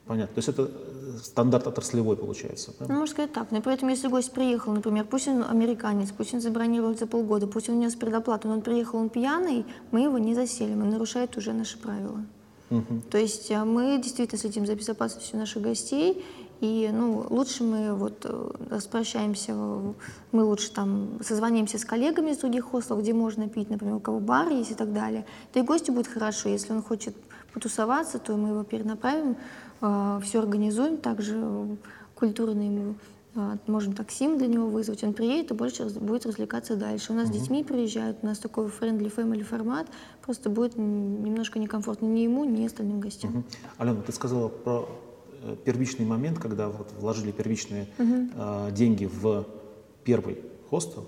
Понятно. 0.08 0.34
То 0.34 0.40
есть 0.40 0.50
это 0.50 0.64
э, 0.64 1.18
стандарт 1.22 1.68
отраслевой 1.68 2.18
получается. 2.18 2.74
Да? 2.80 2.88
Ну, 2.90 2.96
можно 2.96 3.14
сказать 3.14 3.32
так. 3.32 3.52
Но 3.52 3.58
ну, 3.58 3.64
поэтому, 3.64 3.92
если 3.92 4.08
гость 4.08 4.32
приехал, 4.32 4.74
например, 4.74 5.06
пусть 5.06 5.28
он 5.28 5.44
американец, 5.44 6.10
пусть 6.10 6.34
он 6.34 6.42
забронировал 6.42 6.98
за 6.98 7.06
полгода, 7.06 7.46
пусть 7.46 7.70
он 7.70 7.76
внес 7.76 7.94
предоплату, 7.94 8.48
но 8.48 8.56
он 8.56 8.62
приехал, 8.62 8.98
он 8.98 9.10
пьяный, 9.10 9.68
мы 9.92 10.02
его 10.02 10.18
не 10.18 10.34
заселим, 10.34 10.82
он 10.82 10.90
нарушает 10.90 11.38
уже 11.38 11.54
наши 11.54 11.78
правила. 11.78 12.26
Угу. 12.72 13.02
То 13.12 13.20
есть 13.20 13.52
э, 13.52 13.64
мы 13.64 14.02
действительно 14.02 14.40
следим 14.40 14.66
за 14.66 14.74
безопасностью 14.74 15.38
наших 15.38 15.62
гостей, 15.62 16.26
и 16.62 16.90
ну, 16.92 17.26
лучше 17.30 17.64
мы 17.64 17.94
вот 17.94 18.26
э, 18.26 18.52
распрощаемся, 18.70 19.54
мы 19.54 20.44
лучше 20.44 20.72
там 20.72 21.20
созвонимся 21.24 21.78
с 21.78 21.86
коллегами 21.86 22.32
из 22.32 22.40
других 22.40 22.66
хостелов, 22.66 23.02
где 23.02 23.14
можно 23.14 23.48
пить, 23.48 23.70
например, 23.70 23.96
у 23.96 24.00
кого 24.02 24.20
бар 24.20 24.50
есть 24.50 24.72
и 24.72 24.76
так 24.76 24.92
далее. 24.92 25.26
Да 25.54 25.62
и 25.62 25.64
гостю 25.64 25.94
будет 25.94 26.08
хорошо, 26.08 26.50
если 26.50 26.74
он 26.74 26.84
хочет 26.84 27.16
потусоваться, 27.54 28.20
то 28.20 28.36
мы 28.36 28.50
его 28.50 28.64
перенаправим, 28.64 29.38
э, 29.82 30.20
все 30.22 30.40
организуем, 30.40 30.98
также 30.98 31.78
культурно 32.14 32.62
ему 32.62 32.96
э, 33.36 33.58
можем 33.68 33.94
такси 33.94 34.28
для 34.36 34.48
него 34.48 34.68
вызвать, 34.68 35.02
он 35.06 35.14
приедет 35.14 35.52
и 35.52 35.54
больше 35.54 35.86
будет 35.86 36.26
развлекаться 36.26 36.76
дальше. 36.76 37.14
У 37.14 37.16
нас 37.16 37.30
угу. 37.30 37.38
с 37.38 37.40
детьми 37.40 37.64
приезжают, 37.64 38.18
у 38.22 38.26
нас 38.26 38.38
такой 38.38 38.66
friendly 38.66 39.10
family 39.16 39.44
формат, 39.44 39.88
просто 40.22 40.50
будет 40.50 40.76
немножко 40.76 41.58
некомфортно 41.58 42.06
ни 42.06 42.20
ему, 42.20 42.44
ни 42.44 42.66
остальным 42.66 43.00
гостям. 43.00 43.32
Угу. 43.32 43.44
Алена, 43.78 44.02
ты 44.02 44.12
сказала 44.12 44.50
про 44.50 44.90
первичный 45.66 46.06
момент, 46.06 46.40
когда 46.40 46.70
вот 46.70 46.92
вложили 47.00 47.32
первичные 47.32 47.88
угу. 47.98 48.30
э, 48.36 48.72
деньги 48.72 49.06
в 49.06 49.46
первый 50.04 50.40
хостел, 50.70 51.06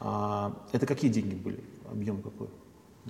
э, 0.00 0.50
это 0.72 0.86
какие 0.86 1.10
деньги 1.10 1.34
были? 1.34 1.62
Объем 1.90 2.22
какой? 2.22 2.48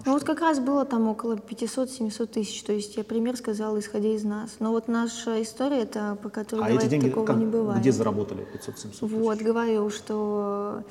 Ну, 0.07 0.13
вот 0.13 0.25
как 0.25 0.41
раз 0.41 0.61
было 0.61 0.85
там 0.87 1.09
около 1.09 1.35
500-700 1.35 2.27
тысяч, 2.27 2.63
то 2.63 2.73
есть 2.73 2.97
я 2.97 3.05
пример 3.05 3.37
сказала, 3.37 3.79
исходя 3.79 4.09
из 4.09 4.23
нас. 4.23 4.57
Но 4.61 4.71
вот 4.71 4.89
наша 4.89 5.43
история, 5.43 5.83
это 5.83 6.17
по 6.23 6.29
которой 6.29 6.61
а 6.61 6.69
говорит, 6.69 6.83
эти 6.83 6.91
деньги 6.91 7.09
такого 7.09 7.27
как, 7.27 7.37
не 7.37 7.47
бывает. 7.47 7.81
где 7.81 7.93
заработали 7.93 8.47
500-700 8.55 8.75
тысяч? 8.75 9.01
Вот, 9.01 9.39
говорю, 9.39 9.91
что 9.91 10.85
э, 10.87 10.91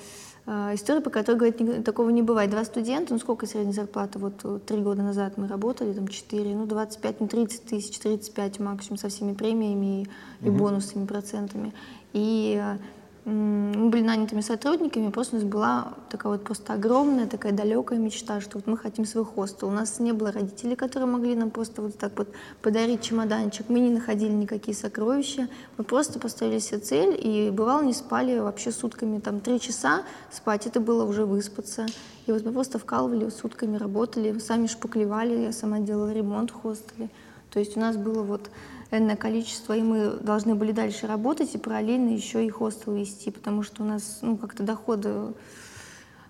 история, 0.74 1.02
по 1.02 1.10
которой 1.10 1.36
говорит, 1.36 1.86
такого 1.86 2.10
не 2.10 2.22
бывает. 2.22 2.50
Два 2.50 2.66
студента, 2.66 3.14
ну 3.14 3.20
сколько 3.20 3.46
средняя 3.46 3.74
зарплата? 3.74 4.18
Вот 4.18 4.34
э, 4.44 4.60
три 4.66 4.78
года 4.78 5.04
назад 5.04 5.38
мы 5.38 5.48
работали, 5.48 5.94
там 5.94 6.08
4, 6.08 6.56
ну 6.56 6.66
25, 6.66 7.20
ну 7.20 7.28
30 7.28 7.66
тысяч, 7.66 8.00
35 8.00 8.60
максимум 8.60 8.98
со 8.98 9.10
всеми 9.10 9.34
премиями 9.34 10.08
и, 10.42 10.48
и 10.48 10.50
бонусами, 10.50 11.06
процентами. 11.06 11.74
И 12.14 12.60
э, 12.60 12.78
мы 13.26 13.90
были 13.90 14.04
нанятыми 14.04 14.42
сотрудниками, 14.42 15.10
просто 15.10 15.36
у 15.36 15.40
нас 15.40 15.48
была 15.48 15.94
такая 16.10 16.34
вот 16.34 16.44
просто 16.44 16.74
огромная, 16.74 17.28
такая 17.28 17.52
далекая 17.52 18.00
мечта, 18.00 18.42
что 18.42 18.58
вот 18.58 18.68
мы 18.68 18.78
хотим 18.78 19.06
свой 19.06 19.26
хостел. 19.26 19.68
У 19.68 19.72
нас 19.72 20.00
не 20.00 20.12
было 20.12 20.32
родителей, 20.32 20.76
которые 20.76 21.10
могли 21.10 21.36
нам 21.36 21.50
просто 21.50 21.82
вот 21.82 21.98
так 21.98 22.18
вот 22.18 22.30
подарить 22.62 23.02
чемоданчик. 23.02 23.68
Мы 23.70 23.80
не 23.80 23.90
находили 23.90 24.32
никакие 24.32 24.76
сокровища. 24.76 25.48
Мы 25.78 25.84
просто 25.84 26.20
поставили 26.20 26.60
себе 26.60 26.80
цель 26.80 27.20
и 27.22 27.50
бывало 27.52 27.84
не 27.84 27.94
спали 27.94 28.40
вообще 28.40 28.72
сутками, 28.72 29.20
там 29.20 29.40
три 29.42 29.60
часа 29.60 30.04
спать, 30.32 30.66
это 30.66 30.80
было 30.80 31.04
уже 31.04 31.26
выспаться. 31.26 31.86
И 32.26 32.32
вот 32.32 32.46
мы 32.46 32.52
просто 32.52 32.80
вкалывали 32.80 33.30
сутками, 33.30 33.78
работали, 33.78 34.38
сами 34.40 34.68
шпаклевали, 34.68 35.36
я 35.42 35.52
сама 35.52 35.80
делала 35.80 36.14
ремонт 36.14 36.52
в 36.52 36.56
хостеле. 36.56 37.10
То 37.52 37.60
есть 37.60 37.76
у 37.76 37.80
нас 37.80 37.98
было 37.98 38.22
вот 38.22 38.50
энное 38.92 39.16
количество, 39.16 39.74
и 39.74 39.82
мы 39.82 40.18
должны 40.22 40.56
были 40.56 40.72
дальше 40.72 41.08
работать 41.08 41.54
и 41.54 41.58
параллельно 41.58 42.10
еще 42.10 42.46
и 42.46 42.50
хостел 42.50 42.94
вести, 42.94 43.32
потому 43.32 43.64
что 43.64 43.84
у 43.84 43.86
нас 43.86 44.20
ну, 44.22 44.38
как-то 44.38 44.64
доходы 44.64 45.34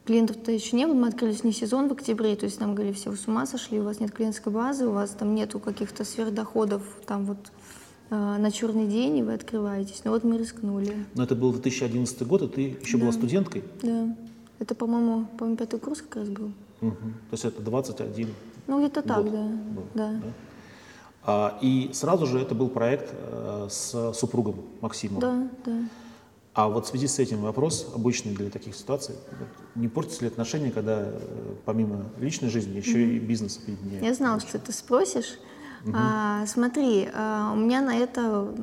клиентов-то 0.05 0.51
еще 0.51 0.75
не 0.75 0.87
было, 0.87 0.95
мы 0.95 1.07
открылись 1.07 1.43
не 1.43 1.53
сезон 1.53 1.87
в 1.87 1.93
октябре, 1.93 2.35
то 2.35 2.45
есть 2.45 2.59
нам 2.59 2.73
говорили, 2.73 2.95
все, 2.95 3.11
вы 3.11 3.17
с 3.17 3.27
ума 3.27 3.45
сошли, 3.45 3.79
у 3.79 3.83
вас 3.83 3.99
нет 3.99 4.11
клиентской 4.11 4.51
базы, 4.51 4.87
у 4.87 4.91
вас 4.91 5.11
там 5.11 5.35
нету 5.35 5.59
каких-то 5.59 6.03
сверхдоходов 6.03 6.81
там 7.05 7.25
вот 7.25 7.51
э, 8.09 8.15
на 8.15 8.51
черный 8.51 8.87
день, 8.87 9.17
и 9.17 9.23
вы 9.23 9.33
открываетесь. 9.33 10.01
Ну 10.03 10.11
вот 10.11 10.23
мы 10.23 10.37
рискнули. 10.37 11.05
Но 11.13 11.23
это 11.23 11.35
был 11.35 11.51
2011 11.53 12.27
год, 12.27 12.41
и 12.41 12.47
ты 12.47 12.61
еще 12.81 12.97
да. 12.97 13.03
была 13.03 13.13
студенткой? 13.13 13.63
Да. 13.83 14.15
Это, 14.57 14.73
по-моему, 14.75 15.27
по-моему, 15.37 15.57
пятый 15.57 15.79
курс 15.79 16.01
как 16.01 16.15
раз 16.17 16.29
был. 16.29 16.51
Угу. 16.81 16.91
То 16.91 17.33
есть 17.33 17.45
это 17.45 17.61
21 17.61 18.29
Ну 18.67 18.79
где-то 18.79 19.01
так, 19.01 19.23
да. 19.23 19.43
Был, 19.43 19.83
да. 19.93 20.11
да. 20.11 20.33
А, 21.25 21.57
и 21.61 21.91
сразу 21.93 22.25
же 22.25 22.39
это 22.39 22.55
был 22.55 22.69
проект 22.69 23.13
э, 23.13 23.67
с 23.69 24.13
супругом 24.13 24.55
Максимом. 24.81 25.19
Да, 25.19 25.47
да. 25.65 25.79
А 26.53 26.67
вот 26.67 26.85
в 26.85 26.89
связи 26.89 27.07
с 27.07 27.19
этим 27.19 27.41
вопрос 27.41 27.87
обычный 27.93 28.33
для 28.33 28.49
таких 28.49 28.75
ситуаций. 28.75 29.15
Не 29.75 29.87
портятся 29.87 30.23
ли 30.23 30.27
отношения, 30.27 30.71
когда 30.71 31.03
э, 31.03 31.19
помимо 31.65 32.05
личной 32.17 32.49
жизни 32.49 32.75
еще 32.77 32.97
mm-hmm. 32.97 33.15
и 33.15 33.19
бизнес 33.19 33.59
объединяет? 33.63 34.03
Я 34.03 34.13
знала, 34.13 34.39
что 34.39 34.57
ты 34.59 34.71
спросишь. 34.71 35.39
Mm-hmm. 35.83 35.93
А, 35.95 36.45
смотри, 36.47 37.07
а, 37.13 37.53
у 37.53 37.55
меня 37.55 37.81
на 37.81 37.95
это 37.95 38.53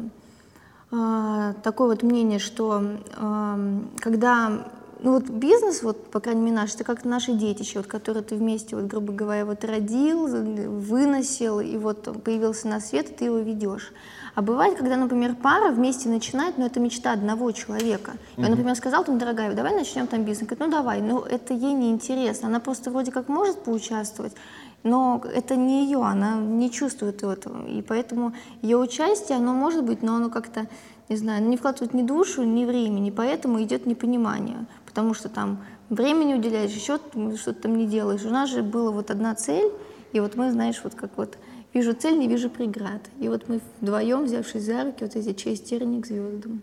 а, 0.91 1.55
такое 1.63 1.89
вот 1.89 2.03
мнение, 2.03 2.39
что 2.39 2.83
а, 3.17 3.59
когда 3.99 4.69
ну 5.01 5.13
вот 5.13 5.29
бизнес, 5.29 5.83
вот, 5.83 6.11
по 6.11 6.21
крайней 6.21 6.41
мере, 6.41 6.57
наш, 6.57 6.75
это 6.75 6.85
как 6.85 7.05
наши 7.05 7.33
детище, 7.33 7.79
вот, 7.79 7.87
которые 7.87 8.23
ты 8.23 8.35
вместе, 8.35 8.77
вот, 8.77 8.87
грубо 8.87 9.13
говоря, 9.13 9.45
вот 9.45 9.65
родил, 9.65 10.27
выносил, 10.27 11.61
и 11.61 11.77
вот 11.77 12.23
появился 12.23 12.69
на 12.69 12.81
свет, 12.81 13.11
и 13.11 13.15
ты 13.15 13.25
его 13.27 13.39
ведешь. 13.39 13.93
А 14.35 14.43
бывает, 14.43 14.77
когда, 14.77 14.97
например, 14.97 15.35
пара 15.35 15.71
вместе 15.71 16.09
начинает, 16.09 16.59
но 16.59 16.67
это 16.67 16.79
мечта 16.79 17.13
одного 17.13 17.53
человека. 17.53 18.13
И 18.37 18.45
он, 18.45 18.51
например, 18.51 18.75
сказал, 18.75 19.05
там, 19.05 19.19
дорогая, 19.19 19.55
давай 19.55 19.75
начнем 19.75 20.07
там 20.07 20.25
бизнес. 20.25 20.49
Говорит, 20.49 20.61
ну 20.61 20.71
давай, 20.71 21.01
но 21.01 21.25
это 21.25 21.55
ей 21.55 21.73
не 21.73 21.91
интересно. 21.91 22.49
Она 22.49 22.61
просто 22.61 22.91
вроде 22.91 23.13
как 23.13 23.29
может 23.29 23.63
поучаствовать, 23.63 24.35
но 24.83 25.23
это 25.35 25.57
не 25.57 25.85
ее, 25.87 26.03
она 26.03 26.37
не 26.37 26.71
чувствует 26.71 27.23
этого. 27.23 27.67
И 27.67 27.81
поэтому 27.81 28.35
ее 28.61 28.77
участие, 28.77 29.39
оно 29.39 29.55
может 29.55 29.85
быть, 29.85 30.03
но 30.03 30.17
оно 30.17 30.29
как-то, 30.29 30.67
не 31.09 31.17
знаю, 31.17 31.43
не 31.43 31.57
вкладывает 31.57 31.95
ни 31.95 32.03
душу, 32.03 32.43
ни 32.43 32.67
времени, 32.67 33.11
поэтому 33.11 33.63
идет 33.63 33.87
непонимание 33.87 34.67
потому 34.97 35.13
что 35.13 35.29
там 35.29 35.63
времени 35.91 36.33
уделяешь, 36.33 36.71
еще 36.71 36.99
что-то 37.37 37.61
там 37.61 37.77
не 37.77 37.87
делаешь. 37.87 38.25
У 38.25 38.31
нас 38.31 38.49
же 38.49 38.63
была 38.63 38.91
вот 38.91 39.11
одна 39.11 39.35
цель, 39.35 39.71
и 40.15 40.21
вот 40.21 40.37
мы, 40.37 40.51
знаешь, 40.51 40.81
вот 40.83 40.95
как 40.95 41.11
вот 41.19 41.37
вижу 41.75 41.93
цель, 41.93 42.19
не 42.19 42.29
вижу 42.29 42.49
преград. 42.49 43.03
И 43.21 43.29
вот 43.29 43.47
мы 43.47 43.61
вдвоем, 43.83 44.25
взявшись 44.25 44.63
за 44.63 44.85
руки, 44.85 45.05
вот 45.05 45.15
эти 45.15 45.35
честь 45.35 45.67
терни 45.69 46.01
к 46.01 46.07
звездам. 46.07 46.63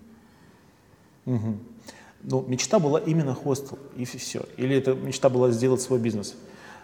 Угу. 1.27 1.57
Ну, 2.23 2.45
мечта 2.47 2.79
была 2.79 2.99
именно 2.99 3.35
хостел, 3.35 3.77
и 3.95 4.03
все. 4.03 4.41
Или 4.57 4.77
это 4.77 4.95
мечта 4.95 5.29
была 5.29 5.51
сделать 5.51 5.81
свой 5.83 5.99
бизнес? 5.99 6.33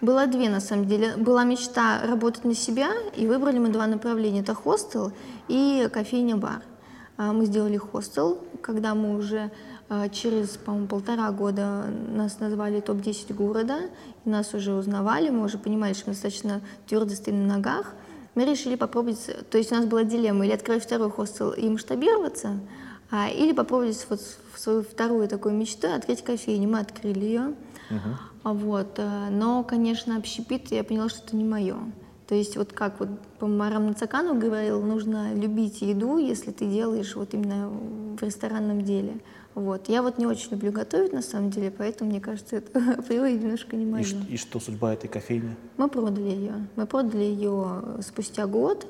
Была 0.01 0.27
две, 0.27 0.49
на 0.49 0.59
самом 0.59 0.85
деле. 0.85 1.17
Была 1.17 1.45
мечта 1.45 2.03
работать 2.05 2.45
на 2.45 2.53
себя, 2.53 2.91
и 3.17 3.25
выбрали 3.25 3.57
мы 3.57 3.69
два 3.69 3.87
направления. 3.87 4.41
Это 4.41 4.53
хостел 4.53 5.13
и 5.47 5.89
кофейня-бар. 5.91 6.61
А 7.17 7.33
мы 7.33 7.47
сделали 7.47 7.77
хостел, 7.77 8.37
когда 8.61 8.93
мы 8.93 9.17
уже 9.17 9.49
через, 10.11 10.49
по-моему, 10.49 10.87
полтора 10.87 11.31
года 11.31 11.85
нас 12.09 12.39
назвали 12.39 12.79
топ-10 12.79 13.33
города, 13.33 13.79
и 14.25 14.29
нас 14.29 14.53
уже 14.53 14.73
узнавали, 14.73 15.29
мы 15.29 15.45
уже 15.45 15.57
понимали, 15.57 15.93
что 15.93 16.09
мы 16.09 16.13
достаточно 16.13 16.61
твердо 16.87 17.15
стоим 17.15 17.47
на 17.47 17.55
ногах. 17.55 17.93
Мы 18.35 18.45
решили 18.45 18.75
попробовать, 18.75 19.19
то 19.49 19.57
есть 19.57 19.71
у 19.71 19.75
нас 19.75 19.85
была 19.85 20.03
дилемма, 20.03 20.45
или 20.45 20.53
открыть 20.53 20.83
второй 20.83 21.09
хостел 21.09 21.51
и 21.51 21.67
масштабироваться, 21.67 22.59
а, 23.11 23.29
или 23.29 23.53
попробовать 23.53 24.05
вот 24.09 24.21
свою 24.55 24.83
вторую 24.83 25.27
такую 25.27 25.55
мечту, 25.55 25.87
открыть 25.87 26.23
кофейню. 26.23 26.69
Мы 26.69 26.79
открыли 26.79 27.25
ее. 27.25 27.53
Uh-huh. 27.89 28.53
Вот. 28.53 28.97
Э, 28.97 29.29
но, 29.29 29.63
конечно, 29.63 30.15
общепит, 30.15 30.71
я 30.71 30.83
поняла, 30.83 31.09
что 31.09 31.25
это 31.25 31.35
не 31.35 31.43
мое. 31.43 31.77
То 32.27 32.35
есть 32.35 32.55
вот 32.57 32.73
как 32.73 32.99
вот 32.99 33.09
по-моему, 33.39 33.63
Арам 33.63 33.87
Нацаканов 33.87 34.37
говорил, 34.37 34.81
нужно 34.81 35.33
любить 35.33 35.81
еду, 35.81 36.19
если 36.19 36.51
ты 36.51 36.65
делаешь 36.65 37.15
вот 37.15 37.33
именно 37.33 37.69
в 37.69 38.21
ресторанном 38.21 38.83
деле. 38.83 39.19
Вот. 39.55 39.89
Я 39.89 40.01
вот 40.01 40.17
не 40.17 40.25
очень 40.25 40.51
люблю 40.51 40.71
готовить, 40.71 41.11
на 41.11 41.21
самом 41.21 41.49
деле, 41.49 41.71
поэтому, 41.71 42.09
мне 42.09 42.21
кажется, 42.21 42.57
это 42.57 42.93
априори 42.99 43.33
немножко 43.33 43.75
не 43.75 43.85
мое. 43.85 44.03
И, 44.03 44.33
и 44.33 44.37
что 44.37 44.59
судьба 44.59 44.93
этой 44.93 45.07
кофейни? 45.07 45.55
Мы 45.77 45.89
продали 45.89 46.29
ее. 46.29 46.67
Мы 46.75 46.85
продали 46.85 47.23
ее 47.23 47.81
спустя 48.01 48.47
год, 48.47 48.87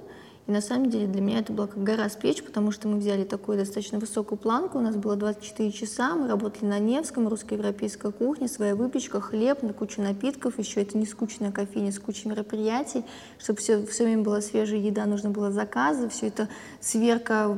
И 0.50 0.52
на 0.52 0.62
самом 0.62 0.90
деле 0.90 1.06
для 1.06 1.22
меня 1.22 1.38
это 1.42 1.54
было 1.54 1.68
как 1.68 1.84
гора 1.84 2.10
с 2.10 2.16
плеч, 2.16 2.42
потому 2.42 2.72
что 2.72 2.88
мы 2.88 2.98
взяли 2.98 3.24
такую 3.24 3.56
достаточно 3.60 4.00
высокую 4.00 4.40
планку, 4.40 4.80
у 4.80 4.82
нас 4.82 4.96
было 4.96 5.16
24 5.16 5.72
часа, 5.72 6.16
мы 6.16 6.28
работали 6.28 6.66
на 6.66 6.80
Невском, 6.80 7.28
русско-европейская 7.28 8.12
кухня, 8.12 8.48
своя 8.48 8.76
выпечка, 8.76 9.22
хлеб, 9.22 9.62
на 9.62 9.74
кучу 9.74 10.02
напитков, 10.02 10.58
еще 10.58 10.82
это 10.82 10.98
не 10.98 11.06
скучная 11.06 11.52
кофейня, 11.52 11.92
с 11.92 12.00
кучей 12.00 12.30
мероприятий, 12.30 13.06
чтобы 13.38 13.60
все, 13.60 13.86
все 13.86 14.06
время 14.06 14.24
была 14.24 14.42
свежая 14.42 14.80
еда, 14.80 15.06
нужно 15.06 15.30
было 15.30 15.52
заказы, 15.52 16.10
все 16.10 16.30
это 16.30 16.50
сверка, 16.80 17.56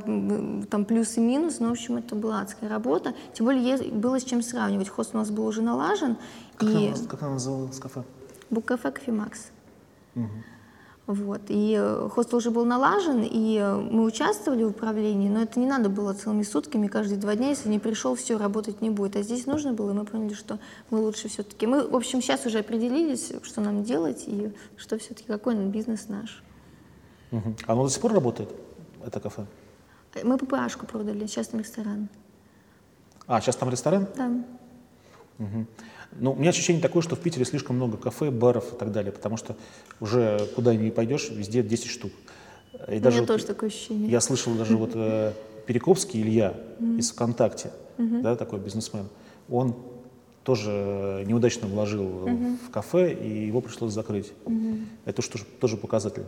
там 0.70 0.84
плюс 0.84 1.16
и 1.16 1.22
минус, 1.22 1.60
но, 1.60 1.70
в 1.70 1.72
общем, 1.72 1.96
это 1.96 2.14
была 2.16 2.42
адская 2.42 2.70
работа, 2.70 3.14
тем 3.34 3.46
более 3.46 3.78
было 3.90 4.20
с 4.20 4.26
чем 4.26 4.42
сравнивать, 4.42 4.90
хост 4.90 5.12
у 5.14 5.18
нас 5.18 5.32
был 5.32 5.46
уже 5.46 5.62
налажен. 5.62 6.18
Как, 6.58 6.68
и... 6.68 6.88
она, 6.88 6.98
как 7.08 7.22
она 7.22 7.32
называлась 7.36 7.80
кафе? 7.80 8.04
Буккафе 8.50 8.92
Кофемакс. 8.92 9.46
Угу. 10.14 10.28
Вот. 11.14 11.42
И 11.50 11.76
э, 11.78 12.10
хостел 12.10 12.38
уже 12.38 12.52
был 12.52 12.66
налажен, 12.66 13.22
и 13.24 13.58
э, 13.58 13.76
мы 13.76 14.06
участвовали 14.06 14.64
в 14.64 14.70
управлении, 14.70 15.28
но 15.30 15.42
это 15.42 15.60
не 15.60 15.66
надо 15.66 15.90
было 15.90 16.14
целыми 16.14 16.44
сутками, 16.44 16.88
каждые 16.88 17.20
два 17.20 17.36
дня, 17.36 17.50
если 17.50 17.70
не 17.70 17.80
пришел, 17.80 18.16
все, 18.16 18.38
работать 18.38 18.82
не 18.82 18.90
будет. 18.90 19.18
А 19.18 19.22
здесь 19.22 19.46
нужно 19.46 19.74
было, 19.74 19.92
и 19.92 19.94
мы 19.94 20.06
поняли, 20.06 20.34
что 20.34 20.60
мы 20.90 21.00
лучше 21.00 21.28
все-таки. 21.28 21.68
Мы, 21.68 21.88
в 21.88 21.96
общем, 21.96 22.22
сейчас 22.22 22.46
уже 22.46 22.60
определились, 22.60 23.34
что 23.44 23.62
нам 23.62 23.84
делать, 23.84 24.24
и 24.26 24.54
что 24.78 24.98
все-таки, 24.98 25.28
какой 25.28 25.56
бизнес 25.66 26.08
наш. 26.08 26.44
Угу. 27.32 27.56
А 27.68 27.74
оно 27.74 27.84
до 27.84 27.90
сих 27.90 28.02
пор 28.02 28.14
работает, 28.14 28.50
это 29.06 29.20
кафе? 29.20 29.46
Мы 30.24 30.38
ППАшку 30.38 30.86
продали, 30.86 31.26
сейчас 31.26 31.48
там 31.48 31.60
ресторан. 31.60 32.10
А, 33.28 33.42
сейчас 33.42 33.56
там 33.58 33.70
ресторан? 33.70 34.08
Да. 34.16 34.32
Угу. 35.40 35.66
Ну, 36.20 36.34
у 36.34 36.36
меня 36.36 36.50
ощущение 36.50 36.82
такое, 36.82 37.02
что 37.02 37.16
в 37.16 37.20
Питере 37.20 37.46
слишком 37.46 37.76
много 37.76 37.98
кафе, 37.98 38.32
баров 38.32 38.74
и 38.74 38.76
так 38.78 38.92
далее, 38.92 39.12
потому 39.12 39.38
что 39.38 39.56
уже 40.00 40.48
куда 40.56 40.76
ни 40.76 40.90
пойдешь, 40.90 41.30
везде 41.30 41.64
10 41.64 41.88
штук. 41.88 42.12
И 42.88 42.98
у 42.98 43.00
даже 43.00 43.18
меня 43.18 43.22
вот, 43.22 43.28
тоже 43.28 43.46
такое 43.46 43.70
ощущение. 43.70 44.10
Я 44.10 44.22
слышал 44.22 44.54
даже 44.56 44.78
вот 44.78 44.92
э, 44.94 45.34
Перекопский 45.66 46.22
Илья 46.22 46.56
из 46.98 47.12
ВКонтакте, 47.12 47.72
да, 47.98 48.36
такой 48.36 48.60
бизнесмен, 48.60 49.08
он 49.50 49.76
тоже 50.44 51.24
неудачно 51.28 51.68
вложил 51.68 52.06
в 52.06 52.72
кафе, 52.72 53.14
и 53.14 53.46
его 53.46 53.62
пришлось 53.62 53.94
закрыть. 53.94 54.34
Это 55.06 55.22
что, 55.22 55.40
тоже 55.60 55.78
показатель. 55.78 56.24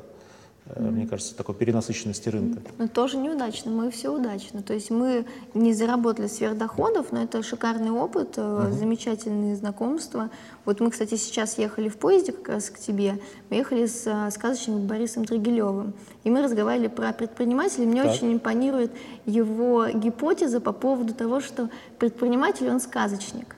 Mm-hmm. 0.65 0.91
Мне 0.91 1.07
кажется, 1.07 1.35
такой 1.35 1.55
перенасыщенности 1.55 2.29
рынка. 2.29 2.61
Но 2.77 2.87
тоже 2.87 3.17
неудачно, 3.17 3.69
мы 3.69 3.91
все 3.91 4.09
удачно. 4.09 4.61
То 4.61 4.73
есть 4.73 4.91
мы 4.91 5.25
не 5.53 5.73
заработали 5.73 6.27
сверхдоходов, 6.27 7.11
но 7.11 7.23
это 7.23 7.43
шикарный 7.43 7.91
опыт, 7.91 8.37
mm-hmm. 8.37 8.71
замечательные 8.71 9.55
знакомства. 9.57 10.29
Вот 10.63 10.79
мы, 10.79 10.89
кстати, 10.91 11.15
сейчас 11.15 11.57
ехали 11.57 11.89
в 11.89 11.97
поезде 11.97 12.31
как 12.31 12.47
раз 12.47 12.69
к 12.69 12.79
тебе, 12.79 13.19
мы 13.49 13.57
ехали 13.57 13.85
с 13.85 14.07
а, 14.07 14.31
сказочным 14.31 14.87
Борисом 14.87 15.25
Тригилевым, 15.25 15.93
и 16.23 16.29
мы 16.29 16.41
разговаривали 16.41 16.87
про 16.87 17.11
предпринимателя. 17.11 17.85
Мне 17.85 18.03
так. 18.03 18.13
очень 18.13 18.33
импонирует 18.33 18.91
его 19.25 19.87
гипотеза 19.89 20.61
по 20.61 20.71
поводу 20.71 21.13
того, 21.13 21.41
что 21.41 21.69
предприниматель, 21.99 22.69
он 22.69 22.79
сказочник. 22.79 23.57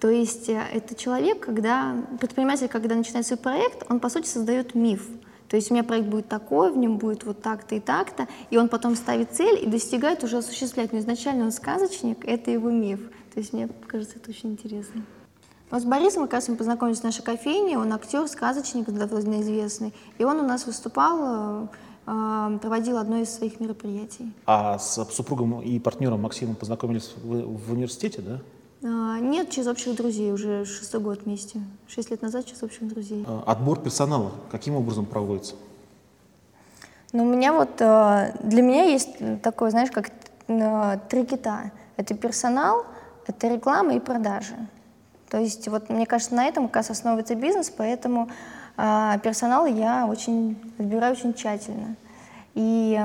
То 0.00 0.08
есть 0.08 0.48
э, 0.48 0.62
это 0.72 0.94
человек, 0.94 1.40
когда 1.40 1.96
предприниматель, 2.20 2.68
когда 2.68 2.94
начинает 2.94 3.26
свой 3.26 3.38
проект, 3.38 3.84
он, 3.90 4.00
по 4.00 4.08
сути, 4.08 4.26
создает 4.26 4.74
миф. 4.74 5.06
То 5.48 5.56
есть 5.56 5.70
у 5.70 5.74
меня 5.74 5.84
проект 5.84 6.08
будет 6.08 6.28
такой, 6.28 6.72
в 6.72 6.76
нем 6.76 6.98
будет 6.98 7.24
вот 7.24 7.42
так-то 7.42 7.74
и 7.74 7.80
так-то, 7.80 8.26
и 8.50 8.56
он 8.56 8.68
потом 8.68 8.96
ставит 8.96 9.32
цель 9.32 9.62
и 9.62 9.66
достигает, 9.66 10.24
уже 10.24 10.38
осуществляет. 10.38 10.92
Но 10.92 10.98
изначально 10.98 11.44
он 11.44 11.52
сказочник, 11.52 12.24
это 12.24 12.50
его 12.50 12.70
миф. 12.70 13.00
То 13.32 13.40
есть 13.40 13.52
мне 13.52 13.68
кажется, 13.86 14.16
это 14.16 14.30
очень 14.30 14.52
интересно. 14.52 15.02
Вот 15.70 15.82
с 15.82 15.84
Борисом, 15.84 16.22
как 16.22 16.34
раз 16.34 16.48
мы 16.48 16.56
познакомились 16.56 17.00
в 17.00 17.04
нашей 17.04 17.22
кофейне, 17.22 17.78
он 17.78 17.92
актер, 17.92 18.26
сказочник, 18.28 18.88
довольно 18.88 19.40
известный, 19.40 19.92
и 20.16 20.24
он 20.24 20.38
у 20.38 20.46
нас 20.46 20.64
выступал, 20.64 21.68
э, 22.06 22.58
проводил 22.62 22.98
одно 22.98 23.18
из 23.18 23.30
своих 23.30 23.58
мероприятий. 23.58 24.32
А 24.46 24.78
с 24.78 25.04
супругом 25.10 25.60
и 25.60 25.80
партнером 25.80 26.22
Максимом 26.22 26.54
познакомились 26.54 27.14
в, 27.16 27.56
в 27.56 27.72
университете, 27.72 28.22
да? 28.22 28.40
А, 28.82 29.18
нет, 29.18 29.50
через 29.50 29.68
общих 29.68 29.96
друзей, 29.96 30.32
уже 30.32 30.64
шестой 30.64 31.00
год 31.00 31.22
вместе. 31.24 31.60
Шесть 31.88 32.10
лет 32.10 32.22
назад 32.22 32.46
через 32.46 32.62
общих 32.62 32.86
друзей. 32.86 33.24
А, 33.26 33.44
отбор 33.46 33.80
персонала 33.80 34.32
каким 34.50 34.76
образом 34.76 35.06
проводится? 35.06 35.54
Ну, 37.12 37.24
у 37.24 37.26
меня 37.26 37.52
вот, 37.52 37.80
э, 37.80 38.32
для 38.42 38.62
меня 38.62 38.84
есть 38.84 39.10
такое, 39.42 39.70
знаешь, 39.70 39.90
как 39.90 40.10
э, 40.48 40.98
три 41.08 41.24
кита. 41.24 41.70
Это 41.96 42.14
персонал, 42.14 42.84
это 43.26 43.48
реклама 43.48 43.94
и 43.94 44.00
продажи. 44.00 44.56
То 45.30 45.38
есть, 45.38 45.66
вот 45.68 45.88
мне 45.88 46.06
кажется, 46.06 46.34
на 46.34 46.46
этом 46.46 46.66
как 46.66 46.76
раз 46.76 46.90
основывается 46.90 47.34
бизнес, 47.34 47.70
поэтому 47.70 48.28
а, 48.76 49.18
персонал 49.18 49.66
я 49.66 50.06
очень 50.06 50.58
отбираю 50.78 51.12
очень 51.12 51.34
тщательно. 51.34 51.96
И 52.56 52.98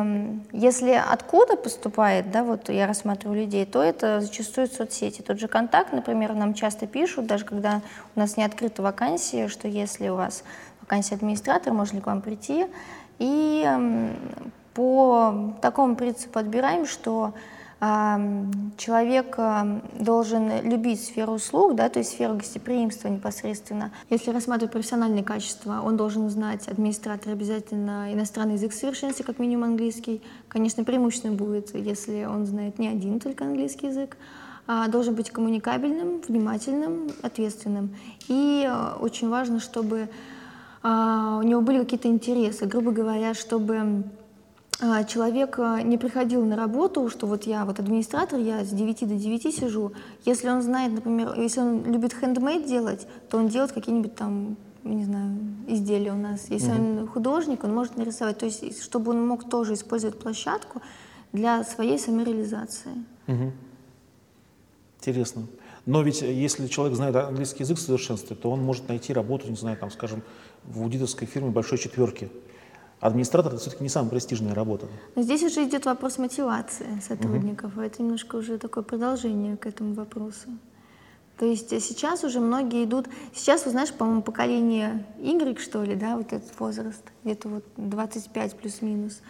если 0.54 0.92
откуда 0.92 1.58
поступает, 1.58 2.32
да, 2.32 2.46
вот 2.46 2.70
я 2.70 2.88
рассматриваю 2.88 3.42
людей, 3.42 3.66
то 3.66 3.84
это 3.84 4.22
зачастую 4.22 4.68
соцсети. 4.68 5.22
Тот 5.22 5.42
же 5.42 5.50
контакт, 5.50 5.92
например, 5.92 6.34
нам 6.34 6.54
часто 6.54 6.88
пишут, 6.88 7.28
даже 7.28 7.44
когда 7.44 7.82
у 8.16 8.20
нас 8.22 8.38
не 8.38 8.46
открыта 8.46 8.82
вакансия, 8.82 9.50
что 9.50 9.68
если 9.68 10.08
у 10.08 10.16
вас 10.16 10.46
вакансия 10.80 11.16
администратора, 11.16 11.74
можно 11.74 11.98
ли 11.98 12.02
к 12.02 12.06
вам 12.06 12.22
прийти. 12.22 12.66
И 13.20 13.70
по 14.74 15.54
такому 15.62 15.98
принципу 15.98 16.40
отбираем, 16.40 16.86
что 16.86 17.34
человек 18.78 19.36
должен 20.00 20.62
любить 20.70 21.04
сферу 21.04 21.34
услуг, 21.34 21.76
да, 21.76 21.89
то 21.89 21.98
есть 21.98 22.12
сферу 22.12 22.36
гостеприимства 22.36 23.08
непосредственно. 23.08 23.91
Если 24.12 24.30
рассматривать 24.30 24.72
профессиональные 24.72 25.24
качества, 25.24 25.82
он 25.84 25.98
должен 25.98 26.30
знать, 26.30 26.67
администратор 26.67 27.34
обязательно 27.34 28.13
иностранный 28.13 28.54
язык 28.54 28.72
в 28.72 28.76
совершенстве, 28.76 29.26
как 29.26 29.39
минимум 29.39 29.63
английский. 29.63 30.22
Конечно, 30.48 30.84
преимущественно 30.84 31.34
будет, 31.34 31.74
если 31.74 32.26
он 32.26 32.46
знает 32.46 32.78
не 32.78 32.88
один 32.88 33.20
только 33.20 33.46
английский 33.46 33.88
язык. 33.88 34.15
А, 34.67 34.88
должен 34.88 35.15
быть 35.15 35.32
коммуникабельным, 35.32 36.22
внимательным, 36.22 37.10
ответственным. 37.24 37.96
И 38.28 38.65
э, 38.65 38.94
очень 39.00 39.28
важно, 39.28 39.60
чтобы 39.60 40.08
а, 40.84 41.39
у 41.39 41.44
него 41.44 41.62
были 41.62 41.80
какие-то 41.80 42.08
интересы, 42.08 42.65
грубо 42.65 42.91
говоря, 42.91 43.34
чтобы 43.34 43.78
а, 43.78 44.04
человек 45.08 45.60
а, 45.60 45.82
не 45.82 45.98
приходил 45.98 46.44
на 46.44 46.56
работу, 46.56 47.08
что 47.10 47.28
вот 47.28 47.44
я 47.44 47.65
вот 47.65 47.80
администратор, 47.80 48.39
я 48.39 48.63
с 48.65 48.70
9 48.70 49.08
до 49.08 49.15
9 49.15 49.56
сижу. 49.56 49.91
Если 50.26 50.50
он 50.50 50.62
знает, 50.62 50.91
например, 50.94 51.39
если 51.39 51.62
он 51.62 51.86
любит 51.86 52.13
хендмейд 52.13 52.65
делать, 52.65 53.08
то 53.30 53.38
он 53.38 53.48
делает 53.48 53.72
какие-нибудь 53.72 54.15
там 54.15 54.58
не 54.84 55.06
знаю, 55.06 55.38
изделия 55.67 56.12
у 56.12 56.17
нас. 56.17 56.50
Если 56.50 56.72
угу. 56.72 57.02
он 57.02 57.08
художник, 57.08 57.63
он 57.63 57.74
может 57.74 57.98
нарисовать. 57.98 58.39
То 58.39 58.46
есть, 58.46 58.82
чтобы 58.84 59.12
он 59.12 59.28
мог 59.28 59.50
тоже 59.50 59.74
использовать 59.74 60.17
площадку 60.17 60.82
для 61.32 61.63
своей 61.63 62.00
самореализации. 62.00 63.06
Угу. 63.28 63.52
Интересно. 65.00 65.44
Но 65.86 66.02
ведь 66.02 66.22
э, 66.22 66.34
если 66.34 66.67
человек 66.67 66.96
знает 66.96 67.15
английский 67.15 67.63
язык 67.63 67.78
в 67.78 67.82
совершенстве, 67.82 68.36
то 68.36 68.52
он 68.52 68.62
может 68.62 68.88
найти 68.88 69.13
работу, 69.13 69.48
не 69.50 69.56
знаю, 69.56 69.78
там, 69.78 69.91
скажем, 69.91 70.24
в 70.63 70.82
аудиторской 70.82 71.28
фирме 71.28 71.50
большой 71.50 71.78
четверки. 71.78 72.30
Администратор– 73.02 73.52
это 73.54 73.62
все-таки 73.62 73.82
не 73.84 73.90
самая 73.90 74.12
престижная 74.12 74.54
работа. 74.54 74.86
Но 75.16 75.24
здесь 75.24 75.42
уже 75.42 75.64
идет 75.64 75.86
вопрос 75.86 76.20
мотивации 76.20 77.02
сотрудников. 77.06 77.74
Угу. 77.74 77.82
Это 77.82 78.04
немножко 78.04 78.36
уже 78.36 78.60
такое 78.60 78.84
продолжение 78.84 79.58
к 79.58 79.66
этому 79.66 79.96
вопросу. 79.96 80.50
То 81.40 81.48
есть 81.48 81.70
сейчас 81.82 82.24
уже 82.24 82.40
многие 82.40 82.84
идут... 82.84 83.08
Сейчас, 83.34 83.66
вы 83.66 83.72
знаешь, 83.72 83.92
по-моему, 83.92 84.22
поколение 84.22 85.08
Y, 85.18 85.60
что 85.60 85.82
ли, 85.84 85.96
да, 85.96 86.16
вот 86.16 86.32
этот 86.32 86.60
возраст, 86.60 87.02
где-то 87.24 87.50
вот 87.50 87.64
25 87.78 88.56
плюс-минус. 88.58 89.22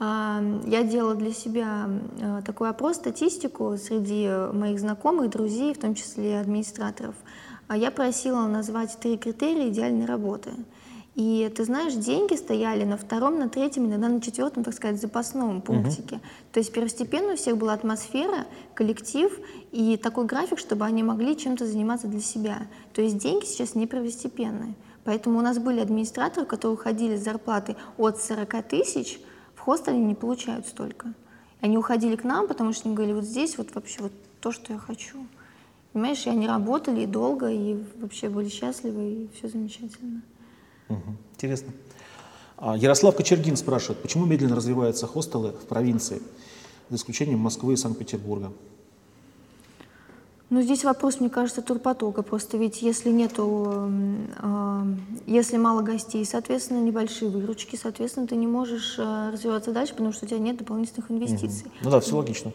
Я 0.00 0.82
делала 0.84 1.14
для 1.14 1.32
себя 1.32 1.90
а, 2.22 2.40
такой 2.42 2.70
опрос, 2.70 2.96
статистику 2.96 3.76
среди 3.76 4.28
моих 4.56 4.78
знакомых, 4.78 5.28
друзей, 5.28 5.74
в 5.74 5.78
том 5.78 5.94
числе 5.96 6.40
администраторов. 6.40 7.16
А 7.66 7.76
я 7.76 7.90
просила 7.90 8.46
назвать 8.46 8.96
три 8.98 9.18
критерия 9.18 9.68
идеальной 9.68 10.06
работы– 10.06 10.52
и 11.18 11.48
ты 11.48 11.64
знаешь, 11.64 11.94
деньги 11.94 12.36
стояли 12.36 12.84
на 12.84 12.96
втором, 12.96 13.40
на 13.40 13.48
третьем, 13.48 13.86
иногда 13.86 14.08
на 14.08 14.20
четвертом, 14.20 14.62
так 14.62 14.72
сказать, 14.72 15.00
запасном 15.00 15.60
пунктике. 15.62 16.14
Угу. 16.14 16.22
То 16.52 16.60
есть 16.60 16.72
первостепенно 16.72 17.32
у 17.32 17.36
всех 17.36 17.56
была 17.56 17.72
атмосфера, 17.72 18.46
коллектив 18.74 19.36
и 19.72 19.96
такой 19.96 20.26
график, 20.26 20.60
чтобы 20.60 20.84
они 20.84 21.02
могли 21.02 21.36
чем-то 21.36 21.66
заниматься 21.66 22.06
для 22.06 22.20
себя. 22.20 22.68
То 22.94 23.02
есть 23.02 23.18
деньги 23.18 23.46
сейчас 23.46 23.74
не 23.74 23.88
первостепенные. 23.88 24.76
Поэтому 25.02 25.40
у 25.40 25.42
нас 25.42 25.58
были 25.58 25.80
администраторы, 25.80 26.46
которые 26.46 26.74
уходили 26.74 27.16
с 27.16 27.24
зарплаты 27.24 27.74
от 27.96 28.22
40 28.22 28.62
тысяч, 28.68 29.18
в 29.56 29.60
хостеле 29.62 29.98
не 29.98 30.14
получают 30.14 30.68
столько. 30.68 31.14
Они 31.60 31.76
уходили 31.76 32.14
к 32.14 32.22
нам, 32.22 32.46
потому 32.46 32.72
что 32.72 32.86
они 32.86 32.94
говорили, 32.94 33.16
вот 33.16 33.24
здесь 33.24 33.58
вот 33.58 33.74
вообще 33.74 34.02
вот 34.02 34.12
то, 34.40 34.52
что 34.52 34.72
я 34.72 34.78
хочу. 34.78 35.26
Понимаешь, 35.92 36.24
и 36.26 36.30
они 36.30 36.46
работали 36.46 37.00
и 37.00 37.06
долго, 37.06 37.50
и 37.50 37.76
вообще 37.96 38.28
были 38.28 38.48
счастливы, 38.48 39.24
и 39.24 39.30
все 39.36 39.48
замечательно. 39.48 40.22
Угу. 40.88 41.16
Интересно. 41.34 41.72
А, 42.56 42.76
Ярослав 42.76 43.16
Кочергин 43.16 43.56
спрашивает, 43.56 44.02
почему 44.02 44.26
медленно 44.26 44.56
развиваются 44.56 45.06
хостелы 45.06 45.52
в 45.52 45.66
провинции, 45.66 46.20
за 46.90 46.96
исключением 46.96 47.38
Москвы 47.38 47.74
и 47.74 47.76
Санкт-Петербурга? 47.76 48.52
Ну, 50.50 50.62
здесь 50.62 50.82
вопрос, 50.82 51.20
мне 51.20 51.28
кажется, 51.28 51.60
турпотока. 51.60 52.22
Просто 52.22 52.56
ведь 52.56 52.80
если 52.80 53.10
нету, 53.10 53.90
э, 54.42 54.82
если 55.26 55.58
мало 55.58 55.82
гостей, 55.82 56.24
соответственно, 56.24 56.80
небольшие 56.80 57.30
выручки, 57.30 57.76
соответственно, 57.76 58.26
ты 58.26 58.34
не 58.34 58.46
можешь 58.46 58.98
э, 58.98 59.30
развиваться 59.30 59.72
дальше, 59.72 59.92
потому 59.92 60.12
что 60.12 60.24
у 60.24 60.28
тебя 60.28 60.38
нет 60.38 60.56
дополнительных 60.56 61.10
инвестиций. 61.10 61.66
Угу. 61.66 61.74
Ну 61.82 61.90
да, 61.90 62.00
все 62.00 62.16
логично. 62.16 62.52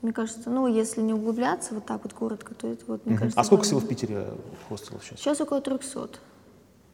Мне 0.00 0.12
кажется, 0.12 0.48
ну, 0.48 0.66
если 0.66 1.02
не 1.02 1.12
углубляться 1.12 1.74
вот 1.74 1.84
так 1.84 2.04
вот 2.04 2.14
коротко, 2.14 2.54
то 2.54 2.66
это 2.66 2.84
вот, 2.86 3.04
мне 3.04 3.16
угу. 3.16 3.20
кажется... 3.20 3.38
А 3.38 3.44
сколько 3.44 3.64
всего 3.64 3.80
в 3.80 3.86
Питере 3.86 4.26
хостелов 4.70 5.04
сейчас? 5.04 5.20
Сейчас 5.20 5.40
около 5.42 5.60
300. 5.60 6.08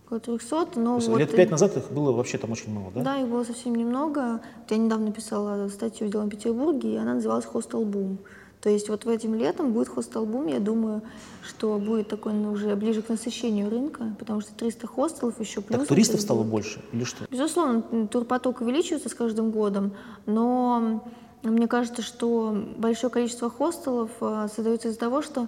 Около 0.07 0.21
300, 0.21 0.69
но 0.77 0.99
вот... 0.99 1.19
Лет 1.19 1.35
пять 1.35 1.51
назад 1.51 1.77
их 1.77 1.91
было 1.91 2.13
вообще 2.13 2.39
там 2.39 2.53
очень 2.53 2.73
мало, 2.73 2.93
да? 2.95 3.03
Да, 3.03 3.21
их 3.21 3.29
было 3.29 3.45
совсем 3.45 3.75
немного. 3.75 4.41
Вот 4.61 4.71
я 4.71 4.77
недавно 4.77 5.13
писала 5.13 5.69
статью 5.69 6.09
«Делом 6.09 6.29
Петербурге», 6.29 6.95
и 6.95 6.97
она 6.97 7.15
называлась 7.15 7.45
«Хостел 7.45 7.85
Бум». 7.85 8.19
То 8.65 8.71
есть 8.71 8.89
вот 8.89 9.05
в 9.05 9.09
этим 9.11 9.35
летом 9.35 9.75
будет 9.75 9.89
хостел-бум, 9.89 10.47
я 10.47 10.59
думаю, 10.59 11.03
что 11.47 11.79
будет 11.79 12.09
такой 12.09 12.33
ну, 12.33 12.53
уже 12.53 12.75
ближе 12.77 13.03
к 13.03 13.11
насыщению 13.11 13.69
рынка, 13.69 14.17
потому 14.19 14.41
что 14.41 14.55
300 14.55 14.87
хостелов 14.87 15.39
еще 15.39 15.61
плюс. 15.61 15.81
Так 15.81 15.89
туристов 15.89 16.23
стало 16.23 16.39
будет. 16.39 16.51
больше 16.51 16.81
или 16.93 17.05
что? 17.05 17.27
Безусловно, 17.31 18.09
турпоток 18.09 18.63
увеличивается 18.63 19.11
с 19.11 19.15
каждым 19.15 19.51
годом, 19.51 19.93
но 20.25 21.03
мне 21.43 21.69
кажется, 21.69 22.01
что 22.01 22.57
большое 22.79 23.13
количество 23.13 23.51
хостелов 23.51 24.11
э, 24.23 24.49
создается 24.55 24.89
из-за 24.89 24.99
того, 24.99 25.21
что 25.21 25.47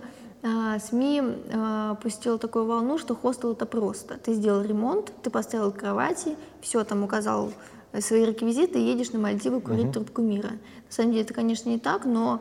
СМИ 0.80 1.22
э, 1.22 1.94
пустила 2.02 2.38
такую 2.38 2.66
волну, 2.66 2.98
что 2.98 3.14
хостел 3.14 3.52
это 3.52 3.66
просто. 3.66 4.18
Ты 4.18 4.34
сделал 4.34 4.62
ремонт, 4.62 5.12
ты 5.22 5.30
поставил 5.30 5.72
кровати, 5.72 6.36
все 6.60 6.84
там 6.84 7.02
указал 7.02 7.52
свои 8.00 8.24
реквизиты 8.24 8.78
и 8.78 8.84
едешь 8.84 9.12
на 9.12 9.18
Мальдивы 9.18 9.60
курить 9.60 9.86
uh-huh. 9.86 9.92
трубку 9.92 10.22
мира. 10.22 10.50
На 10.50 10.92
самом 10.92 11.12
деле 11.12 11.24
это, 11.24 11.34
конечно, 11.34 11.68
не 11.68 11.78
так, 11.78 12.04
но 12.04 12.40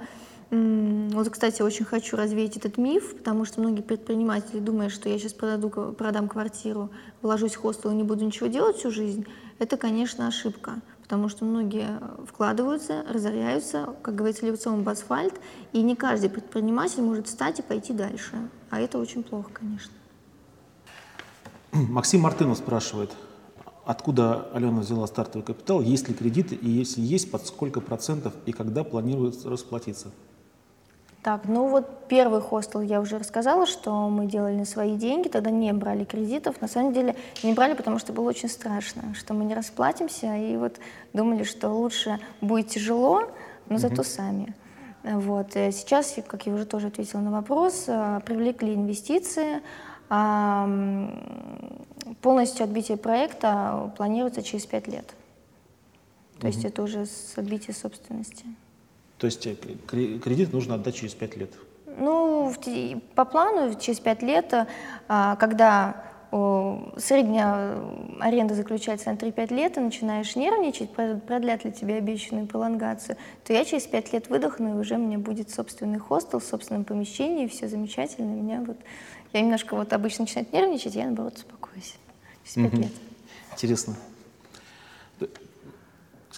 вот, 0.52 1.30
кстати, 1.30 1.62
очень 1.62 1.86
хочу 1.86 2.16
развеять 2.16 2.56
этот 2.56 2.78
миф, 2.78 3.16
потому 3.18 3.46
что 3.46 3.62
многие 3.62 3.82
предприниматели 3.82 4.60
думают, 4.60 4.94
что 4.94 5.10
я 5.10 5.18
сейчас 5.18 5.34
продаю, 5.34 5.94
продам 5.94 6.28
квартиру, 6.28 6.92
вложусь 7.22 7.56
в 7.56 7.62
хостел 7.62 7.92
и 7.92 7.96
не 7.96 8.04
буду 8.04 8.26
ничего 8.26 8.48
делать 8.48 8.78
всю 8.78 8.92
жизнь. 8.92 9.26
Это, 9.58 9.76
конечно, 9.76 10.28
ошибка, 10.28 10.82
потому 11.06 11.30
что 11.30 11.46
многие 11.46 12.02
вкладываются, 12.26 13.04
разоряются, 13.08 13.96
как 14.02 14.16
говорится, 14.16 14.48
лицом 14.48 14.84
в 14.84 14.90
асфальт, 14.90 15.40
и 15.72 15.84
не 15.84 15.96
каждый 15.96 16.32
предприниматель 16.32 17.04
может 17.04 17.28
встать 17.28 17.60
и 17.60 17.62
пойти 17.62 17.94
дальше. 17.94 18.50
А 18.72 18.80
это 18.80 18.98
очень 18.98 19.22
плохо, 19.22 19.52
конечно. 19.54 19.92
Максим 21.72 22.22
Мартынов 22.22 22.58
спрашивает, 22.58 23.12
откуда 23.86 24.50
Алена 24.52 24.80
взяла 24.80 25.06
стартовый 25.06 25.46
капитал, 25.46 25.80
есть 25.80 26.10
ли 26.10 26.16
кредиты, 26.16 26.56
и 26.56 26.68
если 26.68 27.02
есть, 27.02 27.30
под 27.30 27.46
сколько 27.46 27.82
процентов 27.82 28.34
и 28.48 28.52
когда 28.52 28.84
планируется 28.84 29.48
расплатиться? 29.48 30.08
Так, 31.26 31.46
ну 31.46 31.70
вот 31.70 32.08
первый 32.08 32.40
хостел 32.40 32.82
я 32.82 33.02
уже 33.02 33.18
рассказала, 33.18 33.66
что 33.66 34.10
мы 34.10 34.28
делали 34.28 34.58
на 34.58 34.66
свои 34.66 34.96
деньги, 34.96 35.28
тогда 35.28 35.50
не 35.50 35.74
брали 35.74 36.04
кредитов. 36.04 36.62
На 36.62 36.68
самом 36.68 36.94
деле 36.94 37.16
не 37.42 37.52
брали, 37.54 37.74
потому 37.74 37.98
что 37.98 38.14
было 38.14 38.30
очень 38.30 38.48
страшно, 38.48 39.16
что 39.16 39.34
мы 39.34 39.44
не 39.44 39.56
расплатимся, 39.56 40.36
и 40.36 40.56
вот 40.56 40.76
думали, 41.14 41.42
что 41.42 41.70
лучше 41.70 42.20
будет 42.42 42.68
тяжело, 42.68 43.24
но 43.70 43.80
зато 43.80 44.04
mm-hmm. 44.04 44.06
сами. 44.06 44.56
Вот. 45.02 45.56
Э, 45.56 45.72
сейчас, 45.72 46.16
как 46.28 46.46
я 46.46 46.54
уже 46.54 46.66
тоже 46.66 46.90
ответила 46.90 47.22
на 47.22 47.32
вопрос, 47.32 47.86
э, 47.88 48.22
привлекли 48.24 48.76
инвестиции. 48.76 49.64
Полностью 52.22 52.64
отбитие 52.66 52.98
проекта 52.98 53.92
планируется 53.98 54.44
через 54.44 54.68
пять 54.68 54.88
лет. 54.88 55.08
То 55.08 56.46
mm-hmm. 56.46 56.52
есть 56.52 56.66
это 56.66 56.84
уже 56.84 57.08
с 57.08 57.34
отбития 57.36 57.74
собственности. 57.74 58.46
То 59.18 59.28
есть 59.28 59.48
э, 59.48 59.56
кредит 59.56 60.54
нужно 60.54 60.76
отдать 60.76 60.96
через 60.96 61.14
5 61.14 61.38
лет? 61.38 61.52
Ну, 61.98 62.54
по 63.16 63.26
плану 63.26 63.74
через 63.80 64.00
5 64.00 64.22
лет, 64.24 64.54
а, 65.08 65.36
когда 65.38 66.04
средняя 66.98 67.78
аренда 68.20 68.56
заключается 68.56 69.10
на 69.10 69.16
3-5 69.16 69.54
лет, 69.54 69.78
и 69.78 69.80
начинаешь 69.80 70.36
нервничать, 70.36 70.90
продлят 70.92 71.64
ли 71.64 71.72
тебе 71.72 71.96
обещанную 71.96 72.46
пролонгацию, 72.48 73.16
то 73.46 73.54
я 73.54 73.64
через 73.64 73.84
5 73.84 74.12
лет 74.12 74.30
выдохну, 74.30 74.76
и 74.76 74.80
уже 74.82 74.96
у 74.96 74.98
меня 74.98 75.18
будет 75.18 75.50
собственный 75.50 76.00
хостел 76.00 76.40
в 76.40 76.44
собственном 76.44 76.84
помещении, 76.84 77.48
все 77.48 77.70
замечательно. 77.70 78.26
Меня 78.26 78.62
вот, 78.68 78.78
я 79.32 79.42
немножко 79.42 79.76
вот 79.76 79.94
обычно 79.94 80.24
начинаю 80.24 80.48
нервничать, 80.52 80.96
я 80.96 81.06
наоборот 81.06 81.38
успокоюсь. 81.38 81.96
Через 82.44 82.56
5 82.56 82.74
угу. 82.74 82.82
лет. 82.82 82.92
Интересно. 83.54 83.96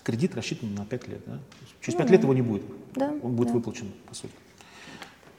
Кредит 0.07 0.35
рассчитан 0.35 0.73
на 0.73 0.85
5 0.85 1.07
лет, 1.09 1.21
да? 1.25 1.37
Через 1.81 1.97
пять 1.97 2.09
лет 2.09 2.23
его 2.23 2.33
не 2.33 2.41
будет. 2.41 2.63
Да, 2.95 3.13
Он 3.21 3.35
будет 3.35 3.49
да. 3.49 3.55
выплачен, 3.55 3.91
по 4.07 4.15
сути. 4.15 4.31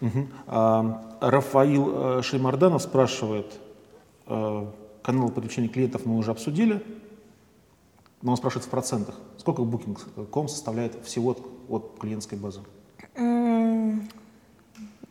Угу. 0.02 0.28
А, 0.46 1.16
Рафаил 1.22 2.18
э, 2.18 2.22
Шеймарданов 2.22 2.82
спрашивает, 2.82 3.46
а, 4.26 4.70
канал 5.00 5.30
привлечения 5.30 5.68
клиентов 5.68 6.04
мы 6.04 6.18
уже 6.18 6.32
обсудили, 6.32 6.84
но 8.20 8.32
он 8.32 8.36
спрашивает 8.36 8.66
в 8.66 8.68
процентах. 8.68 9.14
Сколько 9.38 9.62
Booking.com 9.62 10.48
составляет 10.48 11.02
всего 11.02 11.30
от, 11.30 11.40
от 11.70 11.98
клиентской 11.98 12.36
базы? 12.36 12.60
Mm. 13.14 14.02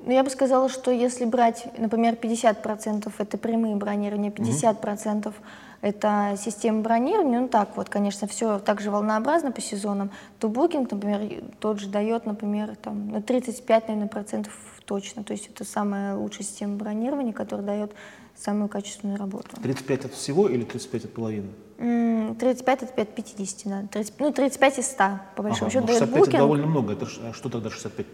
Ну, 0.07 0.13
я 0.13 0.23
бы 0.23 0.29
сказала, 0.29 0.69
что 0.69 0.89
если 0.89 1.25
брать, 1.25 1.67
например, 1.77 2.13
50% 2.13 3.11
это 3.17 3.37
прямые 3.37 3.75
бронирования, 3.75 4.31
50% 4.31 5.27
угу 5.27 5.35
это 5.81 6.35
система 6.37 6.81
бронирования, 6.81 7.41
ну 7.41 7.47
так 7.47 7.77
вот, 7.77 7.89
конечно, 7.89 8.27
все 8.27 8.59
так 8.59 8.81
же 8.81 8.89
волнообразно 8.89 9.51
по 9.51 9.61
сезонам, 9.61 10.11
то 10.39 10.47
Booking, 10.47 10.87
например, 10.89 11.43
тот 11.59 11.79
же 11.79 11.87
дает, 11.87 12.25
например, 12.25 12.75
там, 12.75 13.09
на 13.09 13.21
35, 13.21 13.87
наверное, 13.87 14.09
процентов 14.09 14.53
точно. 14.85 15.23
То 15.23 15.33
есть 15.33 15.49
это 15.53 15.63
самая 15.65 16.15
лучшая 16.15 16.43
система 16.43 16.77
бронирования, 16.77 17.33
которая 17.33 17.65
дает 17.65 17.91
самую 18.35 18.69
качественную 18.69 19.19
работу. 19.19 19.49
35 19.61 20.05
от 20.05 20.13
всего 20.13 20.47
или 20.47 20.63
35 20.63 21.05
от 21.05 21.13
половины? 21.13 21.49
35 21.77 22.83
от 22.83 22.95
5, 22.95 23.09
50, 23.15 23.61
да. 23.65 23.87
30, 23.91 24.19
ну, 24.19 24.31
35 24.31 24.79
из 24.79 24.87
100, 24.87 25.03
по 25.35 25.43
большому 25.43 25.69
ага, 25.69 25.79
счету, 25.79 25.87
ну, 25.87 25.93
65 25.93 26.09
дает 26.09 26.27
Booking. 26.27 26.29
это 26.29 26.37
довольно 26.37 26.67
много. 26.67 26.93
Это, 26.93 27.07
а 27.21 27.33
что 27.33 27.49
тогда 27.49 27.69
65? 27.69 28.07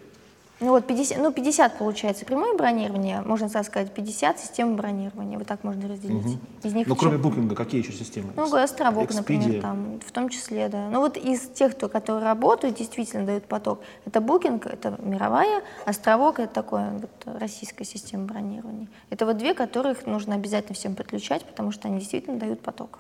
Ну 0.64 0.70
вот 0.70 0.88
50, 0.88 1.18
ну 1.18 1.34
50 1.34 1.78
получается 1.78 2.24
прямое 2.24 2.56
бронирование, 2.56 3.22
можно 3.22 3.50
так 3.50 3.66
сказать, 3.66 3.92
50 3.92 4.40
систем 4.40 4.78
бронирования, 4.78 5.38
вот 5.38 5.46
так 5.46 5.62
можно 5.66 5.90
разделить. 5.90 6.26
Угу. 6.26 6.38
Из 6.64 6.74
них 6.74 6.88
ну 6.88 6.96
кроме 6.96 7.18
букинга, 7.18 7.54
какие 7.54 7.82
еще 7.82 7.92
системы? 7.92 8.30
Ну, 8.38 8.56
островок, 8.56 9.14
например, 9.14 9.62
там, 9.62 10.00
в 10.00 10.12
том 10.14 10.30
числе, 10.30 10.70
да. 10.70 10.88
Ну 10.90 11.02
вот 11.02 11.18
из 11.18 11.42
тех, 11.50 11.76
кто, 11.76 11.90
которые 11.90 12.24
работают, 12.24 12.78
действительно 12.78 13.26
дают 13.26 13.44
поток, 13.44 13.82
это 14.06 14.22
букинг, 14.22 14.66
это 14.66 14.98
мировая, 15.04 15.64
островок, 15.86 16.40
это 16.40 16.54
такое 16.54 16.92
вот 16.92 17.12
российская 17.26 17.84
система 17.84 18.26
бронирования. 18.26 18.88
Это 19.10 19.26
вот 19.26 19.38
две, 19.38 19.54
которых 19.54 20.06
нужно 20.06 20.36
обязательно 20.36 20.76
всем 20.76 20.96
подключать, 20.96 21.44
потому 21.44 21.72
что 21.72 21.90
они 21.90 22.00
действительно 22.00 22.40
дают 22.40 22.62
поток. 22.62 23.00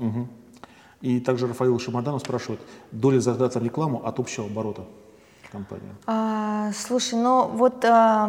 Угу. 0.00 0.26
И 1.02 1.20
также 1.20 1.46
Рафаил 1.46 1.78
Шамарданов 1.78 2.22
спрашивает, 2.22 2.60
доля 2.90 3.20
затрат 3.20 3.54
на 3.54 3.60
рекламу 3.60 4.04
от 4.04 4.18
общего 4.18 4.46
оборота? 4.46 4.82
Компанию? 5.52 5.94
А, 6.06 6.72
слушай, 6.72 7.14
ну 7.14 7.46
вот 7.46 7.84
а, 7.84 8.28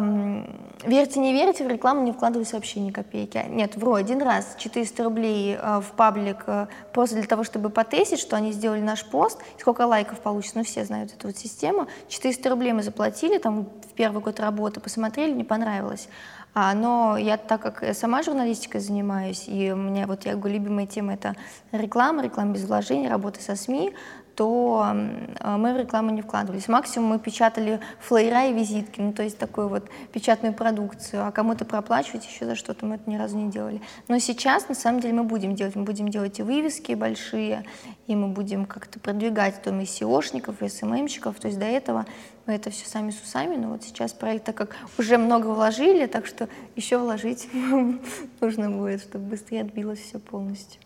верьте, 0.84 1.18
не 1.20 1.32
верьте, 1.32 1.64
в 1.64 1.68
рекламу 1.68 2.02
не 2.02 2.12
вкладываюсь 2.12 2.52
вообще 2.52 2.80
ни 2.80 2.90
копейки. 2.90 3.44
Нет, 3.48 3.76
вру, 3.76 3.94
один 3.94 4.22
раз 4.22 4.54
400 4.58 5.04
рублей 5.04 5.56
а, 5.58 5.80
в 5.80 5.92
паблик 5.92 6.44
а, 6.46 6.68
просто 6.92 7.16
для 7.16 7.26
того, 7.26 7.42
чтобы 7.42 7.70
потестить, 7.70 8.20
что 8.20 8.36
они 8.36 8.52
сделали 8.52 8.80
наш 8.80 9.04
пост, 9.04 9.40
сколько 9.58 9.86
лайков 9.86 10.20
получится, 10.20 10.58
ну 10.58 10.64
все 10.64 10.84
знают 10.84 11.12
эту 11.12 11.28
вот 11.28 11.36
систему. 11.36 11.88
400 12.08 12.50
рублей 12.50 12.72
мы 12.72 12.82
заплатили, 12.82 13.38
там 13.38 13.64
в 13.64 13.94
первый 13.94 14.22
год 14.22 14.38
работы, 14.40 14.80
посмотрели, 14.80 15.32
не 15.32 15.44
понравилось. 15.44 16.08
А, 16.56 16.72
но 16.74 17.16
я, 17.16 17.36
так 17.36 17.60
как 17.60 17.82
я 17.82 17.94
сама 17.94 18.22
журналистикой 18.22 18.80
занимаюсь, 18.80 19.48
и 19.48 19.72
у 19.72 19.76
меня 19.76 20.06
вот, 20.06 20.24
я 20.24 20.36
говорю, 20.36 20.54
любимая 20.54 20.86
тема— 20.86 21.14
это 21.14 21.34
реклама, 21.72 22.22
реклама 22.22 22.52
без 22.52 22.64
вложений, 22.64 23.08
работа 23.08 23.42
со 23.42 23.56
СМИ, 23.56 23.92
то 24.34 24.86
э, 24.92 25.56
мы 25.56 25.74
в 25.74 25.76
рекламу 25.78 26.10
не 26.10 26.22
вкладывались. 26.22 26.68
Максимум 26.68 27.10
мы 27.10 27.18
печатали 27.18 27.80
флеера 28.00 28.46
и 28.46 28.52
визитки, 28.52 29.00
ну 29.00 29.12
то 29.12 29.22
есть 29.22 29.38
такую 29.38 29.68
вот 29.68 29.88
печатную 30.12 30.54
продукцию, 30.54 31.26
а 31.26 31.32
кому-то 31.32 31.64
проплачивать 31.64 32.26
еще 32.26 32.46
за 32.46 32.54
что-то 32.54 32.86
мы 32.86 32.96
это 32.96 33.08
ни 33.08 33.16
разу 33.16 33.36
не 33.38 33.50
делали. 33.50 33.80
Но 34.08 34.18
сейчас 34.18 34.68
на 34.68 34.74
самом 34.74 35.00
деле 35.00 35.14
мы 35.14 35.24
будем 35.24 35.54
делать, 35.54 35.76
мы 35.76 35.84
будем 35.84 36.08
делать 36.08 36.38
и 36.38 36.42
вывески 36.42 36.92
большие, 36.94 37.64
и 38.06 38.16
мы 38.16 38.28
будем 38.28 38.66
как-то 38.66 38.98
продвигать 38.98 39.62
там 39.62 39.80
и 39.80 39.84
SEOшников, 39.84 40.56
и 40.60 40.64
SMM-щиков, 40.64 41.38
то 41.38 41.48
есть 41.48 41.58
до 41.58 41.66
этого 41.66 42.06
мы 42.46 42.54
это 42.54 42.70
все 42.70 42.86
сами 42.86 43.10
с 43.10 43.22
усами, 43.22 43.56
но 43.56 43.68
вот 43.68 43.84
сейчас 43.84 44.12
проект, 44.12 44.44
так 44.44 44.56
как 44.56 44.76
уже 44.98 45.16
много 45.16 45.46
вложили, 45.48 46.06
так 46.06 46.26
что 46.26 46.48
еще 46.76 46.98
вложить 46.98 47.48
нужно 48.40 48.70
будет, 48.70 49.02
чтобы 49.02 49.26
быстрее 49.26 49.62
отбилось 49.62 50.00
все 50.00 50.18
полностью. 50.18 50.80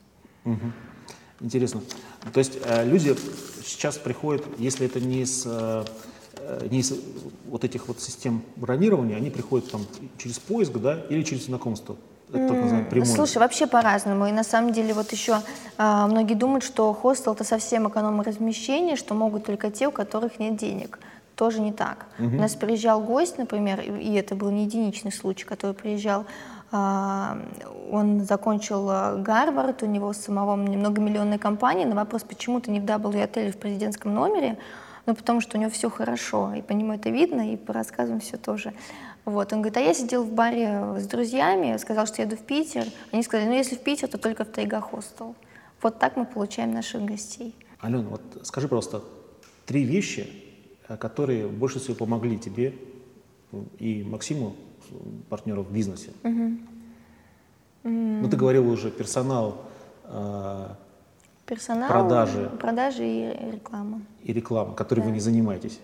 Интересно. 1.41 1.81
То 2.33 2.39
есть 2.39 2.59
э, 2.65 2.85
люди 2.85 3.15
сейчас 3.65 3.97
приходят, 3.97 4.45
если 4.59 4.87
это 4.87 5.01
не 5.01 5.23
из, 5.23 5.45
э, 5.47 5.85
не 6.71 6.81
из 6.81 6.93
вот 7.47 7.65
этих 7.65 7.89
вот 7.89 8.01
систем 8.01 8.43
бронирования, 8.57 9.17
они 9.17 9.31
приходят 9.31 9.71
там 9.71 9.87
через 10.17 10.39
поиск, 10.39 10.73
да, 10.73 11.01
или 11.09 11.23
через 11.23 11.47
знакомство. 11.47 11.97
Это 12.33 12.49
так. 12.49 13.07
Слушай, 13.07 13.39
вообще 13.39 13.67
по-разному. 13.67 14.27
И 14.27 14.33
на 14.33 14.45
самом 14.45 14.73
деле 14.73 14.93
вот 14.93 15.11
еще 15.13 15.41
э, 15.79 16.07
многие 16.07 16.35
думают, 16.35 16.65
что 16.65 16.93
хостел 16.93 17.33
это 17.33 17.45
совсем 17.45 17.89
экономное 17.89 18.25
размещение, 18.25 18.97
что 18.97 19.15
могут 19.15 19.45
только 19.45 19.71
те, 19.71 19.89
у 19.89 19.93
которых 19.93 20.39
нет 20.39 20.57
денег. 20.57 20.99
тоже 21.37 21.61
не 21.61 21.73
так. 21.73 22.07
Угу. 22.19 22.37
У 22.37 22.41
нас 22.41 22.57
приезжал 22.57 23.01
гость, 23.01 23.39
например, 23.39 23.81
и 23.81 24.13
это 24.15 24.35
был 24.35 24.51
не 24.51 24.65
единичный 24.65 25.13
случай, 25.13 25.47
который 25.47 25.73
приезжал, 25.73 26.23
а, 26.23 26.27
он 26.71 28.25
закончил 28.25 28.91
э, 28.91 29.23
Гарвард, 29.23 29.83
у 29.83 29.87
него 29.87 30.13
самого 30.13 30.55
многомиллионная 30.57 31.39
компания, 31.39 31.87
на 31.87 31.95
вопрос, 31.95 32.25
почему 32.25 32.61
ты 32.61 32.71
не 32.71 32.81
в 32.81 32.85
W 32.85 33.23
отеле 33.23 33.53
в 33.53 33.57
президентском 33.57 34.13
номере, 34.13 34.59
ну, 35.07 35.15
потому 35.15 35.41
что 35.41 35.57
у 35.57 35.61
него 35.61 35.71
все 35.71 35.89
хорошо, 35.89 36.53
и 36.55 36.61
по 36.61 36.73
нему 36.73 36.93
это 36.93 37.09
видно, 37.09 37.53
и 37.53 37.57
по 37.57 37.73
рассказам 37.73 38.21
все 38.21 38.37
тоже. 38.37 38.75
Вот, 39.25 39.53
он 39.53 39.61
говорит, 39.61 39.77
а 39.79 39.81
я 39.81 39.95
сидел 39.95 40.25
в 40.25 40.33
баре 40.33 40.99
с 40.99 41.07
друзьями, 41.07 41.77
сказал, 41.79 42.07
что 42.07 42.23
еду 42.23 42.37
в 42.37 42.41
Питер. 42.41 42.85
Они 43.13 43.23
сказали, 43.23 43.49
ну, 43.49 43.55
если 43.55 43.77
в 43.77 43.81
Питер, 43.81 44.09
то 44.09 44.19
только 44.19 44.45
в 44.45 44.49
Тайга 44.49 44.81
хостел. 44.81 45.35
Вот 45.81 45.99
так 45.99 46.17
мы 46.17 46.27
получаем 46.27 46.73
наших 46.73 47.03
гостей. 47.05 47.55
Алена, 47.81 48.09
вот 48.09 48.21
скажи 48.43 48.69
просто 48.69 49.03
три 49.65 49.85
вещи, 49.85 50.29
э, 50.89 50.97
которые 50.97 51.49
больше 51.49 51.79
всего 51.79 51.95
помогли 51.95 52.39
тебе 52.39 52.75
и 53.79 54.03
Максиму, 54.03 54.57
партнеру 55.29 55.63
в 55.63 55.73
бизнесе. 55.73 56.11
Угу. 56.25 56.51
Ну, 57.85 58.29
ты 58.29 58.37
говорил 58.37 58.71
уже 58.71 58.91
персонал, 58.91 59.63
э, 60.05 60.67
персонал, 61.47 61.89
продажи, 61.89 62.51
продажи 62.61 63.07
и 63.07 63.53
реклама. 63.53 64.03
И 64.23 64.33
реклама, 64.33 64.75
которой 64.75 65.01
да. 65.01 65.07
вы 65.07 65.13
не 65.13 65.21
занимаетесь. 65.21 65.81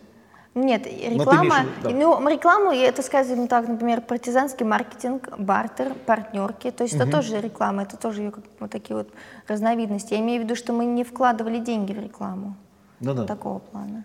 Нет, 0.55 0.87
реклама, 0.87 1.41
имеешь, 1.41 1.67
да. 1.83 1.91
ну, 1.91 2.29
рекламу, 2.29 2.71
это, 2.71 3.03
скажем 3.03 3.49
так, 3.49 3.67
например, 3.67 4.01
партизанский 4.01 4.65
маркетинг, 4.65 5.29
бартер, 5.37 5.95
партнерки, 6.07 6.71
то 6.71 6.85
есть 6.85 6.95
угу. 6.95 7.03
это 7.03 7.13
тоже 7.13 7.41
реклама, 7.41 7.83
это 7.83 7.97
тоже 7.97 8.23
ее 8.23 8.31
как, 8.31 8.45
вот 8.61 8.71
такие 8.71 8.97
вот 8.97 9.09
разновидности. 9.49 10.15
Я 10.15 10.21
имею 10.21 10.43
в 10.43 10.45
виду, 10.45 10.55
что 10.55 10.73
мы 10.73 10.85
не 10.85 11.03
вкладывали 11.03 11.59
деньги 11.59 11.93
в 11.93 11.99
рекламу. 11.99 12.55
Да-да. 13.01 13.27
Такого 13.27 13.59
плана. 13.59 14.05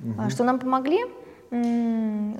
Угу. 0.00 0.30
Что 0.30 0.44
нам 0.44 0.58
помогли? 0.58 1.00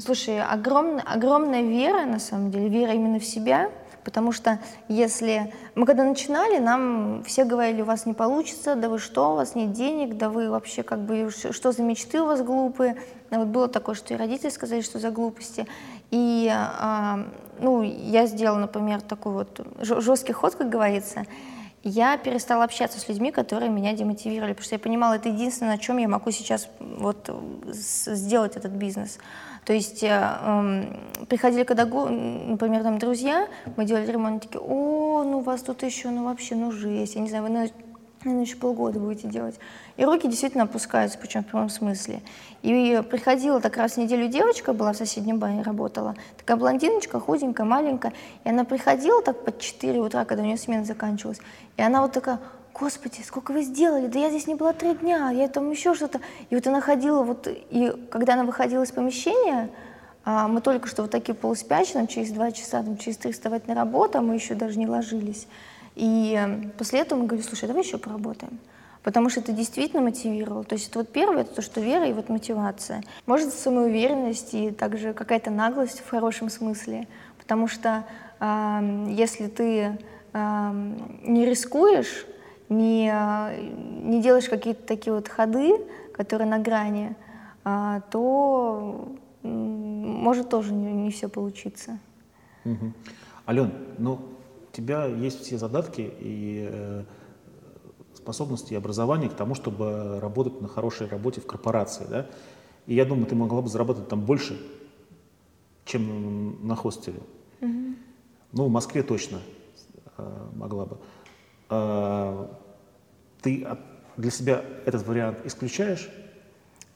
Слушай, 0.01 0.43
огромная, 0.43 1.05
огромная 1.05 1.62
вера, 1.62 2.05
на 2.05 2.19
самом 2.19 2.51
деле, 2.51 2.69
вера 2.69 2.95
именно 2.95 3.21
в 3.21 3.25
себя, 3.25 3.71
потому 4.03 4.33
что 4.33 4.59
если... 4.89 5.53
Мы 5.77 5.87
когда 5.87 6.03
начинали, 6.03 6.59
нам 6.59 7.23
все 7.23 7.45
говорили, 7.45 7.83
у 7.83 7.85
вас 7.85 8.07
не 8.07 8.12
получится, 8.12 8.75
да 8.75 8.89
вы 8.89 8.99
что, 8.99 9.33
у 9.33 9.37
вас 9.37 9.55
нет 9.55 9.73
денег, 9.73 10.17
да 10.17 10.31
вы 10.31 10.51
вообще 10.51 10.83
как 10.83 10.99
бы, 11.01 11.31
что 11.31 11.71
за 11.71 11.83
мечты 11.85 12.21
у 12.21 12.27
вас 12.27 12.43
глупые. 12.43 12.97
Но 13.31 13.39
вот 13.39 13.49
было 13.49 13.69
такое, 13.69 13.95
что 13.95 14.15
и 14.15 14.17
родители 14.17 14.51
сказали, 14.51 14.81
что 14.81 14.99
за 14.99 15.11
глупости. 15.11 15.69
И, 16.11 16.51
а, 16.53 17.25
ну, 17.61 17.83
я 17.83 18.27
сделала, 18.27 18.59
например, 18.59 19.01
такой 19.01 19.33
вот 19.33 19.65
жесткий 19.79 20.33
ход, 20.33 20.57
как 20.57 20.71
говорится, 20.71 21.25
я 21.85 22.16
перестала 22.16 22.64
общаться 22.64 22.99
с 22.99 23.09
людьми, 23.09 23.30
которые 23.30 23.70
меня 23.70 23.93
демотивировали, 23.93 24.53
потому 24.53 24.64
что 24.64 24.74
я 24.74 24.78
понимала, 24.78 25.14
это 25.14 25.28
единственное, 25.28 25.72
на 25.72 25.78
чем 25.78 25.99
я 25.99 26.09
могу 26.09 26.30
сейчас 26.30 26.68
вот 26.80 27.30
сделать 27.66 28.57
этот 28.57 28.72
бизнес. 28.72 29.18
То 29.64 29.72
есть 29.72 30.03
э, 30.03 30.09
э, 30.11 31.24
приходили 31.26 31.64
когда, 31.64 31.85
например, 31.85 32.82
там 32.82 32.99
друзья, 32.99 33.49
мы 33.76 33.85
делали 33.85 34.11
ремонт, 34.11 34.43
такие, 34.43 34.61
о, 34.61 35.22
ну 35.24 35.39
у 35.39 35.41
вас 35.41 35.62
тут 35.62 35.82
еще, 35.82 36.11
ну 36.11 36.24
вообще, 36.24 36.55
ну 36.55 36.70
жесть, 36.70 37.14
я 37.14 37.20
не 37.20 37.28
знаю, 37.28 37.45
вы, 37.45 37.70
наверное, 38.25 38.45
еще 38.45 38.57
полгода 38.57 38.99
будете 38.99 39.29
делать. 39.29 39.59
И 39.97 40.05
руки 40.05 40.29
действительно 40.29 40.64
опускаются, 40.64 41.18
причем 41.18 41.43
в 41.43 41.47
прямом 41.47 41.68
смысле. 41.68 42.20
И 42.62 43.03
приходила 43.11 43.61
так 43.61 43.77
раз 43.77 43.93
в 43.93 43.97
неделю 43.99 44.29
девочка, 44.29 44.72
была 44.72 44.93
в 44.93 44.97
соседнем 44.97 45.39
бане, 45.39 45.62
работала, 45.62 46.14
такая 46.37 46.57
блондиночка, 46.57 47.20
худенькая, 47.20 47.66
маленькая, 47.66 48.12
и 48.45 48.49
она 48.49 48.64
приходила 48.64 49.22
так 49.22 49.45
под 49.45 49.59
4 49.61 50.01
утра, 50.01 50.25
когда 50.25 50.43
у 50.43 50.47
нее 50.47 50.57
смена 50.57 50.85
заканчивалась, 50.85 51.41
и 51.77 51.83
она 51.83 52.03
вот 52.03 52.12
такая, 52.12 52.41
Господи, 52.79 53.20
сколько 53.25 53.53
вы 53.53 53.62
сделали? 53.62 54.09
Да 54.09 54.18
я 54.18 54.31
здесь 54.31 54.49
не 54.49 54.57
была 54.57 54.72
три 54.72 54.95
дня, 54.95 55.31
я 55.31 55.47
там 55.47 55.70
еще 55.70 55.95
что-то. 55.95 56.20
И 56.51 56.57
вот 56.57 56.66
она 56.66 56.81
ходила, 56.81 57.22
вот, 57.22 57.47
и 57.47 57.93
когда 58.11 58.33
она 58.33 58.43
выходила 58.43 58.83
из 58.83 58.91
помещения, 58.91 59.70
а 60.25 60.49
мы 60.49 60.61
только 60.61 60.89
что 60.89 61.03
вот 61.03 61.11
такие 61.12 61.35
полуспящие, 61.35 61.99
нам 61.99 62.07
через 62.09 62.31
два 62.31 62.51
часа, 62.51 62.83
там, 62.83 62.97
через 62.97 63.18
три 63.18 63.31
вставать 63.31 63.68
на 63.68 63.75
работу, 63.75 64.18
а 64.18 64.22
мы 64.22 64.35
еще 64.35 64.55
даже 64.55 64.79
не 64.79 64.89
ложились. 64.89 65.47
И 65.95 66.37
э, 66.39 66.69
после 66.79 67.01
этого 67.01 67.21
мы 67.21 67.27
говорили, 67.27 67.47
слушай, 67.47 67.67
давай 67.67 67.83
еще 67.83 67.99
поработаем 67.99 68.59
потому 69.05 69.29
что 69.29 69.41
это 69.41 69.53
действительно 69.53 70.03
мотивировало. 70.03 70.65
То 70.65 70.75
есть 70.75 70.89
это 70.89 71.01
вот 71.01 71.13
первое, 71.13 71.43
это 71.43 71.57
то, 71.57 71.63
что 71.63 71.81
вера 71.81 72.09
и 72.09 72.15
вот 72.15 72.31
мотивация. 72.31 73.03
Может, 73.27 73.53
самоуверенность 73.53 74.55
и 74.55 74.71
также 74.71 75.13
какая-то 75.13 75.51
наглость 75.51 76.01
в 76.01 76.09
хорошем 76.09 76.49
смысле, 76.49 77.07
потому 77.39 77.69
что 77.69 78.05
э, 78.41 79.07
если 79.11 79.49
ты 79.49 79.99
э, 80.33 80.95
не 81.23 81.45
рискуешь, 81.45 82.27
не, 82.71 83.13
не 84.03 84.23
делаешь 84.23 84.49
какие-то 84.49 84.87
такие 84.87 85.13
вот 85.15 85.29
ходы, 85.29 85.77
которые 86.15 86.49
на 86.49 86.59
грани, 86.59 87.15
э, 87.65 88.01
то 88.11 89.15
может 89.43 90.49
тоже 90.49 90.73
не, 90.73 90.93
не 90.93 91.11
все 91.11 91.29
получиться. 91.29 91.99
Угу. 92.65 92.93
Ален, 93.47 93.73
ну, 93.99 94.21
у 94.75 94.77
тебя 94.77 95.07
есть 95.07 95.43
все 95.43 95.57
задатки, 95.57 96.12
и 96.18 96.68
э, 96.68 97.05
способности 98.12 98.72
и 98.72 98.77
образования 98.77 99.29
к 99.29 99.35
тому, 99.35 99.55
чтобы 99.55 100.18
работать 100.20 100.61
на 100.61 100.66
хорошей 100.66 101.07
работе 101.07 101.41
в 101.41 101.47
корпорации. 101.47 102.05
Да? 102.11 102.27
И 102.89 102.95
я 102.97 103.05
думаю, 103.05 103.27
ты 103.27 103.37
могла 103.37 103.62
бы 103.62 103.68
заработать 103.68 104.09
там 104.09 104.22
больше, 104.22 104.61
чем 105.85 106.66
на 106.66 106.75
хостеле. 106.75 107.20
Угу. 107.61 107.95
Ну, 108.53 108.64
в 108.66 108.68
Москве 108.68 109.05
точно 109.05 109.39
э, 110.18 110.49
могла 110.57 110.87
бы. 110.87 110.99
Э, 111.70 112.49
ты 113.43 113.64
для 114.16 114.31
себя 114.33 114.64
этот 114.87 115.07
вариант 115.07 115.39
исключаешь 115.45 116.11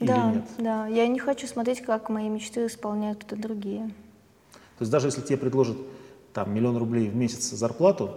или 0.00 0.08
да, 0.08 0.32
нет? 0.32 0.44
Да, 0.58 0.86
я 0.88 1.06
не 1.06 1.20
хочу 1.20 1.46
смотреть, 1.46 1.82
как 1.82 2.08
мои 2.08 2.28
мечты 2.28 2.66
исполняют 2.66 3.22
кто-то 3.22 3.40
другие. 3.40 3.86
То 4.78 4.82
есть 4.82 4.90
даже 4.90 5.06
если 5.06 5.20
тебе 5.20 5.36
предложат 5.36 5.76
там 6.38 6.54
миллион 6.54 6.76
рублей 6.76 7.08
в 7.08 7.16
месяц 7.16 7.50
зарплату, 7.50 8.10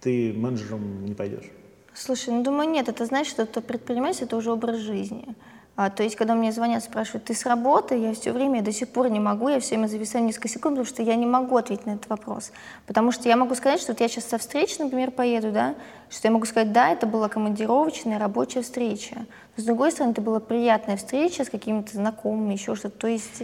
ты 0.00 0.32
менеджером 0.32 1.04
не 1.04 1.12
пойдешь? 1.12 1.50
Слушай, 1.92 2.32
ну 2.32 2.42
думаю, 2.42 2.70
нет, 2.70 2.88
это 2.88 3.04
значит, 3.04 3.32
что 3.32 3.42
это 3.42 3.60
предпринимательство, 3.60 4.24
это 4.24 4.36
уже 4.38 4.50
образ 4.52 4.76
жизни. 4.78 5.36
А, 5.76 5.90
то 5.90 6.02
есть, 6.02 6.16
когда 6.16 6.34
мне 6.34 6.50
звонят, 6.50 6.82
спрашивают, 6.82 7.24
ты 7.24 7.34
с 7.34 7.44
работы, 7.44 7.94
я 7.96 8.14
все 8.14 8.32
время, 8.32 8.60
я 8.60 8.62
до 8.62 8.72
сих 8.72 8.88
пор 8.88 9.10
не 9.10 9.20
могу, 9.20 9.48
я 9.48 9.60
все 9.60 9.74
время 9.74 9.86
зависаю 9.86 10.24
несколько 10.24 10.48
секунд, 10.48 10.76
потому 10.76 10.86
что 10.86 11.02
я 11.02 11.14
не 11.14 11.26
могу 11.26 11.58
ответить 11.58 11.84
на 11.84 11.90
этот 11.90 12.08
вопрос. 12.08 12.52
Потому 12.86 13.12
что 13.12 13.28
я 13.28 13.36
могу 13.36 13.54
сказать, 13.54 13.80
что 13.80 13.92
вот 13.92 14.00
я 14.00 14.08
сейчас 14.08 14.24
со 14.24 14.38
встречи, 14.38 14.80
например, 14.80 15.10
поеду, 15.10 15.52
да, 15.52 15.74
что 16.08 16.26
я 16.26 16.32
могу 16.32 16.46
сказать, 16.46 16.72
да, 16.72 16.88
это 16.88 17.06
была 17.06 17.28
командировочная 17.28 18.18
рабочая 18.18 18.62
встреча. 18.62 19.26
Но, 19.56 19.62
с 19.62 19.66
другой 19.66 19.92
стороны, 19.92 20.12
это 20.12 20.22
была 20.22 20.40
приятная 20.40 20.96
встреча 20.96 21.44
с 21.44 21.50
какими-то 21.50 21.94
знакомыми, 21.94 22.54
еще 22.54 22.74
что-то. 22.76 22.98
То 22.98 23.08
есть 23.08 23.42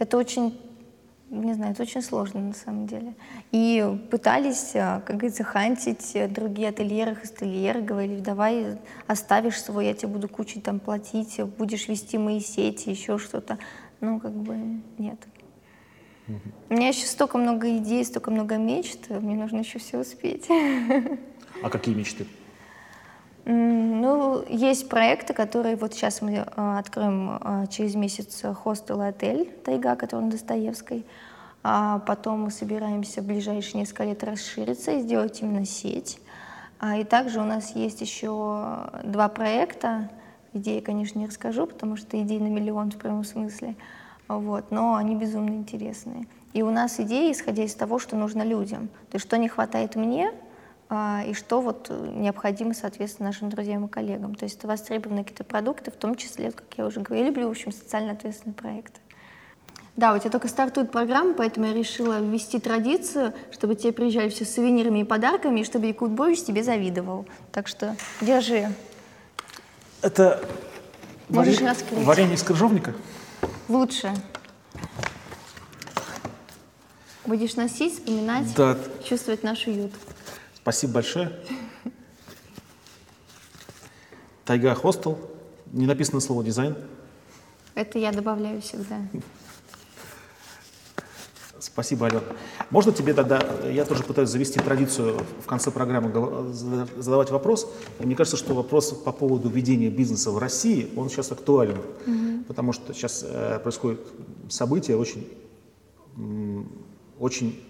это 0.00 0.16
очень 0.16 0.58
не 1.32 1.54
знаю, 1.54 1.72
это 1.72 1.82
очень 1.82 2.02
сложно 2.02 2.40
на 2.40 2.52
самом 2.52 2.86
деле. 2.86 3.14
И 3.52 3.84
пытались, 4.10 4.72
а, 4.74 5.00
как 5.00 5.16
говорится, 5.16 5.44
хантить 5.44 6.14
другие 6.30 6.68
ательеры, 6.68 7.14
хостельеры, 7.14 7.80
говорили, 7.80 8.20
давай 8.20 8.78
оставишь 9.06 9.60
свой, 9.60 9.86
я 9.86 9.94
тебе 9.94 10.08
буду 10.08 10.28
кучу 10.28 10.60
там 10.60 10.78
платить, 10.78 11.40
будешь 11.58 11.88
вести 11.88 12.18
мои 12.18 12.40
сети, 12.40 12.90
еще 12.90 13.16
что-то. 13.16 13.58
Ну, 14.00 14.20
как 14.20 14.32
бы 14.32 14.56
нет. 14.98 15.18
Угу. 16.28 16.38
У 16.68 16.74
меня 16.74 16.88
еще 16.88 17.06
столько 17.06 17.38
много 17.38 17.78
идей, 17.78 18.04
столько 18.04 18.30
много 18.30 18.56
мечт, 18.56 19.08
мне 19.08 19.34
нужно 19.34 19.58
еще 19.58 19.78
все 19.78 19.98
успеть. 19.98 20.46
А 21.62 21.70
какие 21.70 21.94
мечты? 21.94 22.26
Ну, 23.44 24.44
есть 24.48 24.88
проекты, 24.88 25.34
которые 25.34 25.76
вот 25.76 25.94
сейчас 25.94 26.22
мы 26.22 26.32
э, 26.32 26.44
откроем 26.78 27.38
э, 27.40 27.66
через 27.70 27.96
месяц 27.96 28.42
хостел 28.62 29.02
и 29.02 29.06
отель 29.06 29.50
«Тайга», 29.64 29.96
который 29.96 30.26
на 30.26 30.30
Достоевской. 30.30 31.04
А 31.64 32.00
потом 32.00 32.42
мы 32.42 32.50
собираемся 32.50 33.20
в 33.20 33.26
ближайшие 33.26 33.80
несколько 33.80 34.04
лет 34.04 34.22
расшириться 34.22 34.92
и 34.92 35.00
сделать 35.00 35.42
именно 35.42 35.64
сеть. 35.64 36.20
А, 36.78 36.96
и 36.96 37.04
также 37.04 37.40
у 37.40 37.44
нас 37.44 37.74
есть 37.76 38.00
еще 38.00 38.90
два 39.04 39.28
проекта. 39.28 40.08
Идеи, 40.52 40.80
конечно, 40.80 41.18
не 41.18 41.26
расскажу, 41.26 41.66
потому 41.66 41.96
что 41.96 42.20
идеи 42.20 42.38
на 42.38 42.48
миллион 42.48 42.90
в 42.90 42.96
прямом 42.96 43.24
смысле. 43.24 43.76
Вот, 44.28 44.70
но 44.70 44.96
они 44.96 45.14
безумно 45.14 45.54
интересные. 45.54 46.26
И 46.52 46.62
у 46.62 46.70
нас 46.70 47.00
идеи, 47.00 47.32
исходя 47.32 47.64
из 47.64 47.74
того, 47.74 47.98
что 47.98 48.16
нужно 48.16 48.42
людям. 48.42 48.88
То 49.10 49.16
есть 49.16 49.26
что 49.26 49.38
не 49.38 49.48
хватает 49.48 49.96
мне, 49.96 50.32
и 51.26 51.34
что 51.34 51.60
вот 51.60 51.90
необходимо, 51.90 52.74
соответственно, 52.74 53.28
нашим 53.28 53.48
друзьям 53.50 53.86
и 53.86 53.88
коллегам. 53.88 54.34
То 54.34 54.44
есть 54.44 54.58
это 54.58 54.68
востребованные 54.68 55.24
какие-то 55.24 55.44
продукты, 55.44 55.90
в 55.90 55.96
том 55.96 56.16
числе, 56.16 56.50
как 56.50 56.66
я 56.76 56.86
уже 56.86 57.00
говорила, 57.00 57.24
я 57.24 57.30
люблю, 57.30 57.48
в 57.48 57.50
общем, 57.50 57.72
социально 57.72 58.12
ответственные 58.12 58.54
проекты. 58.54 59.00
Да, 59.96 60.14
у 60.14 60.18
тебя 60.18 60.30
только 60.30 60.48
стартует 60.48 60.90
программа, 60.90 61.34
поэтому 61.34 61.66
я 61.66 61.74
решила 61.74 62.18
ввести 62.18 62.58
традицию, 62.58 63.34
чтобы 63.50 63.74
тебе 63.74 63.92
приезжали 63.92 64.30
все 64.30 64.44
с 64.44 64.54
сувенирами 64.54 65.00
и 65.00 65.04
подарками, 65.04 65.60
и 65.60 65.64
чтобы 65.64 65.86
Якутбович 65.86 66.44
тебе 66.44 66.62
завидовал. 66.62 67.26
Так 67.52 67.68
что 67.68 67.94
держи. 68.22 68.72
Это 70.00 70.42
Можешь 71.28 71.56
вари... 71.56 71.66
раскрыть. 71.66 72.04
варенье 72.04 72.34
из 72.34 72.42
крыжовника? 72.42 72.94
Лучше. 73.68 74.12
Будешь 77.26 77.54
носить, 77.54 77.94
вспоминать, 77.94 78.52
да. 78.56 78.76
чувствовать 79.04 79.42
наш 79.42 79.66
уют. 79.66 79.92
Спасибо 80.62 80.94
большое. 80.94 81.32
Тайга 84.44 84.74
Хостел. 84.76 85.18
Не 85.72 85.86
написано 85.86 86.20
слово 86.20 86.44
дизайн. 86.44 86.76
Это 87.74 87.98
я 87.98 88.12
добавляю 88.12 88.60
всегда. 88.62 89.00
Спасибо, 91.58 92.06
Алена. 92.06 92.22
Можно 92.70 92.92
тебе 92.92 93.12
тогда, 93.12 93.40
я 93.68 93.84
тоже 93.84 94.04
пытаюсь 94.04 94.28
завести 94.28 94.60
традицию 94.60 95.24
в 95.42 95.46
конце 95.46 95.72
программы 95.72 96.52
задавать 96.52 97.30
вопрос. 97.30 97.68
И 97.98 98.06
мне 98.06 98.14
кажется, 98.14 98.36
что 98.36 98.54
вопрос 98.54 98.92
по 98.92 99.10
поводу 99.10 99.48
ведения 99.48 99.90
бизнеса 99.90 100.30
в 100.30 100.38
России, 100.38 100.90
он 100.96 101.08
сейчас 101.08 101.32
актуален. 101.32 101.78
Угу. 101.78 102.44
Потому 102.46 102.72
что 102.72 102.92
сейчас 102.94 103.24
э, 103.26 103.58
происходят 103.60 104.00
события 104.48 104.96
очень, 104.96 105.28
очень, 107.18 107.60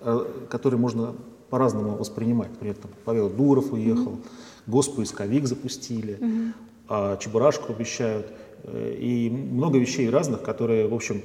э, 0.00 0.46
которые 0.50 0.80
можно 0.80 1.14
по-разному 1.50 1.96
воспринимать. 1.96 2.50
Например, 2.50 2.76
там, 2.76 2.90
Павел 3.04 3.30
Дуров 3.30 3.72
уехал, 3.72 4.12
угу. 4.12 4.20
Госпоисковик 4.66 5.46
запустили, 5.46 6.14
угу. 6.20 6.52
а 6.88 7.16
Чебурашку 7.16 7.72
обещают. 7.72 8.30
Э, 8.64 8.96
и 8.98 9.30
много 9.30 9.78
вещей 9.78 10.08
разных, 10.10 10.42
которые, 10.42 10.88
в 10.88 10.94
общем, 10.94 11.22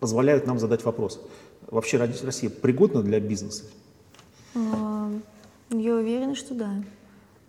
позволяют 0.00 0.46
нам 0.46 0.58
задать 0.58 0.84
вопрос. 0.84 1.20
Вообще 1.70 1.98
Россия 1.98 2.50
пригодна 2.50 3.02
для 3.02 3.20
бизнеса? 3.20 3.64
А, 4.54 5.10
я 5.70 5.94
уверена, 5.94 6.34
что 6.34 6.54
да. 6.54 6.70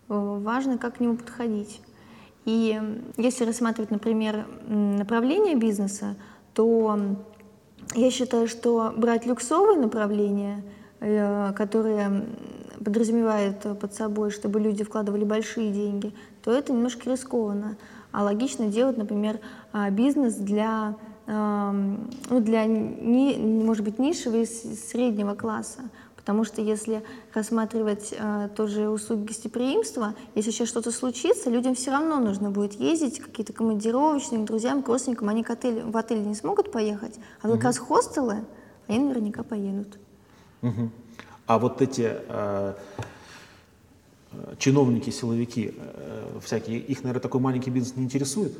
Важно, 0.08 0.76
как 0.76 0.96
к 0.96 1.00
нему 1.00 1.16
подходить. 1.16 1.80
И 2.44 2.80
если 3.16 3.44
рассматривать, 3.44 3.90
например, 3.90 4.46
направление 4.66 5.54
бизнеса, 5.54 6.16
то 6.52 6.98
я 7.94 8.10
считаю, 8.10 8.48
что 8.48 8.92
брать 8.96 9.26
люксовые 9.26 9.78
направления, 9.78 10.62
э, 11.00 11.52
которые 11.56 12.26
подразумевают 12.84 13.78
под 13.78 13.94
собой, 13.94 14.30
чтобы 14.30 14.60
люди 14.60 14.84
вкладывали 14.84 15.24
большие 15.24 15.70
деньги, 15.70 16.14
то 16.42 16.52
это 16.52 16.72
немножко 16.72 17.10
рискованно. 17.10 17.76
А 18.12 18.24
логично 18.24 18.66
делать, 18.66 18.96
например, 18.96 19.38
а, 19.72 19.90
бизнес 19.90 20.34
для 20.34 20.96
ну, 21.26 22.40
для, 22.40 22.66
может 22.66 23.84
быть, 23.84 24.00
низшего 24.00 24.36
и 24.36 24.46
среднего 24.46 25.34
класса. 25.34 25.82
Потому 26.30 26.44
что 26.44 26.62
если 26.62 27.02
рассматривать 27.34 28.14
э, 28.16 28.50
тоже 28.54 28.88
услуги 28.88 29.26
гостеприимства, 29.26 30.14
если 30.36 30.52
сейчас 30.52 30.68
что-то 30.68 30.92
случится, 30.92 31.50
людям 31.50 31.74
все 31.74 31.90
равно 31.90 32.20
нужно 32.20 32.52
будет 32.52 32.74
ездить, 32.74 33.18
какие-то 33.18 33.52
командировочные, 33.52 34.44
друзьям, 34.44 34.84
к 34.84 34.88
родственникам, 34.88 35.28
они 35.28 35.42
к 35.42 35.50
отелю, 35.50 35.90
в 35.90 35.96
отель 35.96 36.24
не 36.24 36.36
смогут 36.36 36.70
поехать, 36.70 37.18
а 37.42 37.48
угу. 37.48 37.56
как 37.56 37.64
раз 37.64 37.78
хостелы, 37.78 38.44
они 38.86 39.00
наверняка 39.00 39.42
поедут. 39.42 39.98
Угу. 40.62 40.90
А 41.48 41.58
вот 41.58 41.82
эти 41.82 42.18
э, 42.28 42.74
чиновники, 44.58 45.10
силовики, 45.10 45.74
э, 45.76 46.38
всякие, 46.44 46.78
их, 46.78 47.02
наверное, 47.02 47.22
такой 47.22 47.40
маленький 47.40 47.70
бизнес 47.70 47.96
не 47.96 48.04
интересует? 48.04 48.56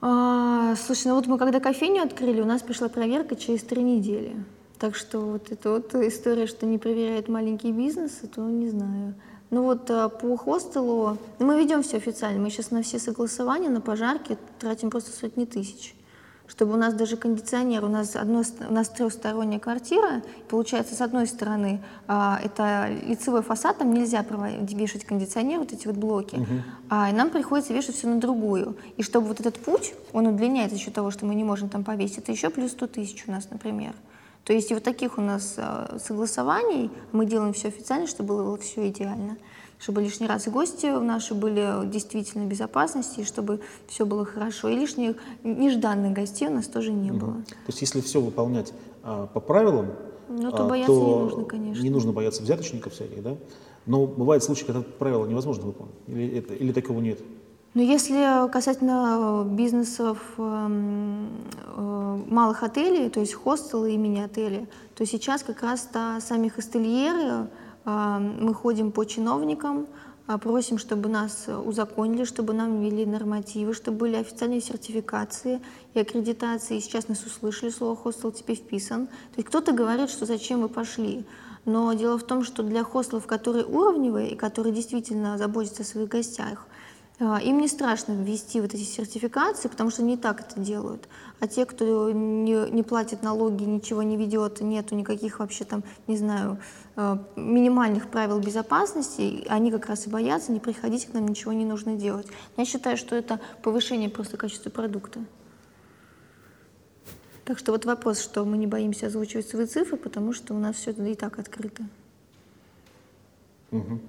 А, 0.00 0.74
слушай, 0.76 1.08
ну 1.08 1.16
вот 1.16 1.26
мы 1.26 1.36
когда 1.36 1.60
кофейню 1.60 2.02
открыли, 2.02 2.40
у 2.40 2.46
нас 2.46 2.62
пришла 2.62 2.88
проверка 2.88 3.36
через 3.36 3.62
три 3.62 3.82
недели. 3.82 4.36
Так 4.78 4.94
что 4.94 5.20
вот 5.20 5.50
эта 5.50 5.70
вот 5.70 5.94
история, 5.94 6.46
что 6.46 6.66
не 6.66 6.78
проверяют 6.78 7.28
маленький 7.28 7.72
бизнес, 7.72 8.20
это 8.22 8.40
не 8.40 8.68
знаю. 8.68 9.14
Ну 9.50 9.62
вот 9.62 9.90
а, 9.90 10.08
по 10.08 10.36
хостелу, 10.36 11.18
мы 11.38 11.58
ведем 11.58 11.82
все 11.82 11.96
официально, 11.96 12.40
мы 12.40 12.50
сейчас 12.50 12.70
на 12.70 12.82
все 12.82 12.98
согласования, 12.98 13.70
на 13.70 13.80
пожарки 13.80 14.36
тратим 14.58 14.90
просто 14.90 15.10
сотни 15.10 15.46
тысяч 15.46 15.94
чтобы 16.48 16.74
у 16.74 16.76
нас 16.76 16.94
даже 16.94 17.16
кондиционер, 17.16 17.84
у 17.84 17.88
нас, 17.88 18.16
одно, 18.16 18.42
у 18.68 18.72
нас 18.72 18.88
трехсторонняя 18.88 19.60
квартира, 19.60 20.22
получается, 20.48 20.94
с 20.94 21.00
одной 21.00 21.26
стороны, 21.26 21.80
а, 22.06 22.40
это 22.42 22.88
лицевой 23.06 23.42
фасад, 23.42 23.78
там 23.78 23.92
нельзя 23.92 24.22
проводить, 24.22 24.72
вешать 24.72 25.04
кондиционер, 25.04 25.60
вот 25.60 25.72
эти 25.72 25.86
вот 25.86 25.96
блоки, 25.96 26.36
угу. 26.36 26.46
а, 26.88 27.10
и 27.10 27.12
нам 27.12 27.30
приходится 27.30 27.74
вешать 27.74 27.96
все 27.96 28.08
на 28.08 28.18
другую. 28.18 28.76
И 28.96 29.02
чтобы 29.02 29.28
вот 29.28 29.40
этот 29.40 29.58
путь, 29.58 29.94
он 30.12 30.26
удлиняется 30.26 30.76
за 30.76 30.82
счет 30.82 30.94
того, 30.94 31.10
что 31.10 31.26
мы 31.26 31.34
не 31.34 31.44
можем 31.44 31.68
там 31.68 31.84
повесить, 31.84 32.18
это 32.18 32.32
еще 32.32 32.48
плюс 32.50 32.72
100 32.72 32.86
тысяч 32.88 33.24
у 33.26 33.30
нас, 33.30 33.48
например. 33.50 33.92
То 34.48 34.54
есть 34.54 34.70
и 34.70 34.74
вот 34.74 34.82
таких 34.82 35.18
у 35.18 35.20
нас 35.20 35.56
а, 35.58 35.98
согласований, 36.02 36.90
мы 37.12 37.26
делаем 37.26 37.52
все 37.52 37.68
официально, 37.68 38.06
чтобы 38.06 38.34
было 38.38 38.56
все 38.56 38.88
идеально 38.88 39.36
чтобы 39.78 40.02
лишний 40.02 40.26
раз 40.26 40.48
и 40.48 40.50
гости 40.50 40.86
наши 40.86 41.34
были 41.34 41.86
действительно 41.86 42.46
в 42.46 42.48
безопасности, 42.48 43.20
и 43.20 43.24
чтобы 43.24 43.60
все 43.86 44.04
было 44.06 44.24
хорошо. 44.24 44.68
И 44.68 44.74
лишних 44.74 45.14
нежданных 45.44 46.14
гостей 46.14 46.48
у 46.48 46.50
нас 46.50 46.66
тоже 46.66 46.90
не 46.90 47.12
было. 47.12 47.34
То 47.34 47.68
есть 47.68 47.80
если 47.80 48.00
все 48.00 48.20
выполнять 48.20 48.72
а, 49.04 49.28
по 49.28 49.38
правилам, 49.38 49.92
ну, 50.28 50.50
то, 50.50 50.64
а, 50.64 50.68
бояться 50.68 50.92
то 50.92 50.98
не 50.98 51.14
нужно, 51.14 51.44
конечно. 51.44 51.82
Не 51.84 51.90
нужно 51.90 52.10
бояться 52.10 52.42
взяточников 52.42 52.94
всяких, 52.94 53.22
да? 53.22 53.36
Но 53.86 54.06
бывают 54.06 54.42
случаи, 54.42 54.64
когда 54.64 54.82
правила 54.82 55.26
невозможно 55.26 55.66
выполнить. 55.66 55.94
Или, 56.08 56.38
это, 56.38 56.54
или 56.54 56.72
такого 56.72 57.00
нет? 57.00 57.20
Ну, 57.78 57.84
если 57.84 58.50
касательно 58.50 59.46
бизнесов 59.48 60.18
э, 60.36 60.68
э, 61.76 62.22
малых 62.26 62.64
отелей, 62.64 63.08
то 63.08 63.20
есть 63.20 63.34
хостелы 63.34 63.92
и 63.92 63.96
мини-отели, 63.96 64.66
то 64.96 65.06
сейчас 65.06 65.44
как 65.44 65.62
раз-то 65.62 66.18
сами 66.20 66.48
хостельеры 66.48 67.46
а, 67.84 68.18
мы 68.18 68.52
ходим 68.52 68.90
по 68.90 69.04
чиновникам, 69.04 69.86
а, 70.26 70.38
просим, 70.38 70.78
чтобы 70.78 71.08
нас 71.08 71.46
узаконили, 71.46 72.24
чтобы 72.24 72.52
нам 72.52 72.80
ввели 72.80 73.06
нормативы, 73.06 73.74
чтобы 73.74 73.98
были 73.98 74.16
официальные 74.16 74.60
сертификации 74.60 75.60
и 75.94 76.00
аккредитации. 76.00 76.80
Сейчас 76.80 77.06
нас 77.06 77.22
услышали, 77.24 77.70
слово 77.70 77.94
«хостел» 77.94 78.32
теперь 78.32 78.56
вписан. 78.56 79.06
То 79.06 79.36
есть 79.36 79.46
кто-то 79.46 79.70
говорит, 79.70 80.10
что 80.10 80.26
зачем 80.26 80.62
вы 80.62 80.68
пошли. 80.68 81.24
Но 81.64 81.92
дело 81.92 82.18
в 82.18 82.24
том, 82.24 82.42
что 82.42 82.64
для 82.64 82.82
хостелов, 82.82 83.28
которые 83.28 83.64
уровневые 83.64 84.32
и 84.32 84.36
которые 84.36 84.74
действительно 84.74 85.38
заботятся 85.38 85.82
о 85.82 85.86
своих 85.86 86.08
гостях, 86.08 86.66
им 87.20 87.58
не 87.58 87.68
страшно 87.68 88.12
ввести 88.12 88.60
вот 88.60 88.74
эти 88.74 88.82
сертификации, 88.82 89.68
потому 89.68 89.90
что 89.90 90.02
не 90.02 90.16
так 90.16 90.40
это 90.40 90.60
делают. 90.60 91.08
А 91.40 91.48
те, 91.48 91.64
кто 91.66 92.10
не, 92.10 92.70
не 92.70 92.82
платит 92.82 93.22
налоги, 93.22 93.64
ничего 93.64 94.02
не 94.02 94.16
ведет, 94.16 94.60
нету 94.60 94.94
никаких 94.94 95.40
вообще 95.40 95.64
там, 95.64 95.82
не 96.06 96.16
знаю, 96.16 96.58
Э, 97.00 97.16
минимальных 97.36 98.10
правил 98.10 98.40
безопасности, 98.40 99.44
они 99.48 99.70
как 99.70 99.86
раз 99.86 100.08
и 100.08 100.10
боятся, 100.10 100.50
не 100.50 100.58
приходить 100.58 101.06
к 101.06 101.14
нам, 101.14 101.28
ничего 101.28 101.52
не 101.52 101.64
нужно 101.64 101.94
делать. 101.94 102.26
Я 102.56 102.64
считаю, 102.64 102.96
что 102.96 103.14
это 103.14 103.38
повышение 103.62 104.10
просто 104.10 104.36
качества 104.36 104.70
продукта. 104.70 105.20
Так 107.44 107.56
что 107.56 107.70
вот 107.70 107.84
вопрос, 107.84 108.20
что 108.20 108.44
мы 108.44 108.58
не 108.58 108.66
боимся 108.66 109.06
озвучивать 109.06 109.46
свои 109.46 109.66
цифры, 109.66 109.96
потому 109.96 110.32
что 110.32 110.54
у 110.54 110.58
нас 110.58 110.74
все 110.74 110.90
это 110.90 111.04
и 111.04 111.14
так 111.14 111.38
открыто. 111.38 111.84
Угу. 113.70 114.00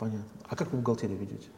Понятно. 0.00 0.24
А 0.48 0.56
как 0.56 0.72
вы 0.72 0.78
бухгалтерию 0.78 1.18
ведете? 1.18 1.48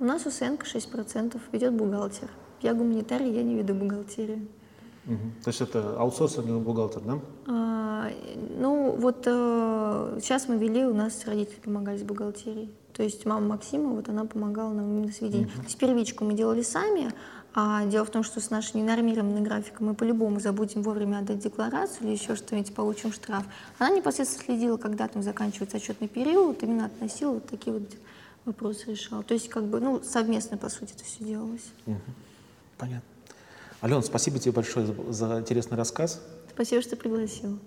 У 0.00 0.04
нас 0.04 0.24
УСНК 0.24 0.64
6% 0.64 1.38
ведет 1.52 1.74
бухгалтер. 1.74 2.30
Я 2.62 2.72
гуманитарий, 2.72 3.30
я 3.30 3.42
не 3.42 3.56
веду 3.56 3.74
бухгалтерию. 3.74 4.48
Угу. 5.06 5.44
То 5.44 5.48
есть 5.50 5.60
это 5.60 5.98
аутсорсинговый 5.98 6.62
бухгалтер, 6.62 7.02
да? 7.02 7.18
А, 7.46 8.08
ну, 8.58 8.96
вот 8.98 9.24
э, 9.26 10.18
сейчас 10.22 10.48
мы 10.48 10.56
вели, 10.56 10.86
у 10.86 10.94
нас 10.94 11.26
родители 11.26 11.60
помогали 11.60 11.98
с 11.98 12.02
бухгалтерией. 12.02 12.74
То 12.94 13.02
есть 13.02 13.26
мама 13.26 13.48
Максима, 13.48 13.90
вот 13.90 14.08
она 14.08 14.24
помогала 14.24 14.72
нам 14.72 14.86
именно 14.86 15.12
с 15.12 15.20
ведением. 15.20 15.48
Угу. 15.48 15.56
То 15.56 15.64
есть 15.64 15.78
первичку 15.78 16.24
мы 16.24 16.32
делали 16.32 16.62
сами, 16.62 17.12
а 17.54 17.84
дело 17.86 18.04
в 18.04 18.10
том, 18.10 18.22
что 18.22 18.40
с 18.40 18.50
нашей 18.50 18.76
ненормированной 18.76 19.40
графикой 19.40 19.86
мы 19.86 19.94
по-любому 19.94 20.38
забудем 20.40 20.82
вовремя 20.82 21.18
отдать 21.18 21.38
декларацию 21.38 22.06
или 22.06 22.12
еще 22.12 22.36
что-нибудь, 22.36 22.74
получим 22.74 23.12
штраф. 23.12 23.44
Она 23.78 23.90
непосредственно 23.96 24.44
следила, 24.44 24.76
когда 24.76 25.08
там 25.08 25.22
заканчивается 25.22 25.78
отчетный 25.78 26.08
период, 26.08 26.62
именно 26.62 26.86
относила 26.86 27.32
вот 27.32 27.46
такие 27.46 27.72
вот 27.72 27.82
вопросы 28.44 28.90
решала. 28.90 29.22
То 29.22 29.34
есть 29.34 29.48
как 29.48 29.64
бы, 29.64 29.80
ну, 29.80 30.02
совместно, 30.02 30.56
по 30.56 30.68
сути, 30.68 30.92
это 30.94 31.04
все 31.04 31.24
делалось. 31.24 31.72
Угу. 31.86 31.96
Понятно. 32.76 33.08
Алена, 33.80 34.02
спасибо 34.02 34.38
тебе 34.38 34.52
большое 34.52 34.86
за, 34.86 35.12
за 35.12 35.40
интересный 35.40 35.76
рассказ. 35.76 36.20
Спасибо, 36.52 36.82
что 36.82 36.96
пригласил. 36.96 37.58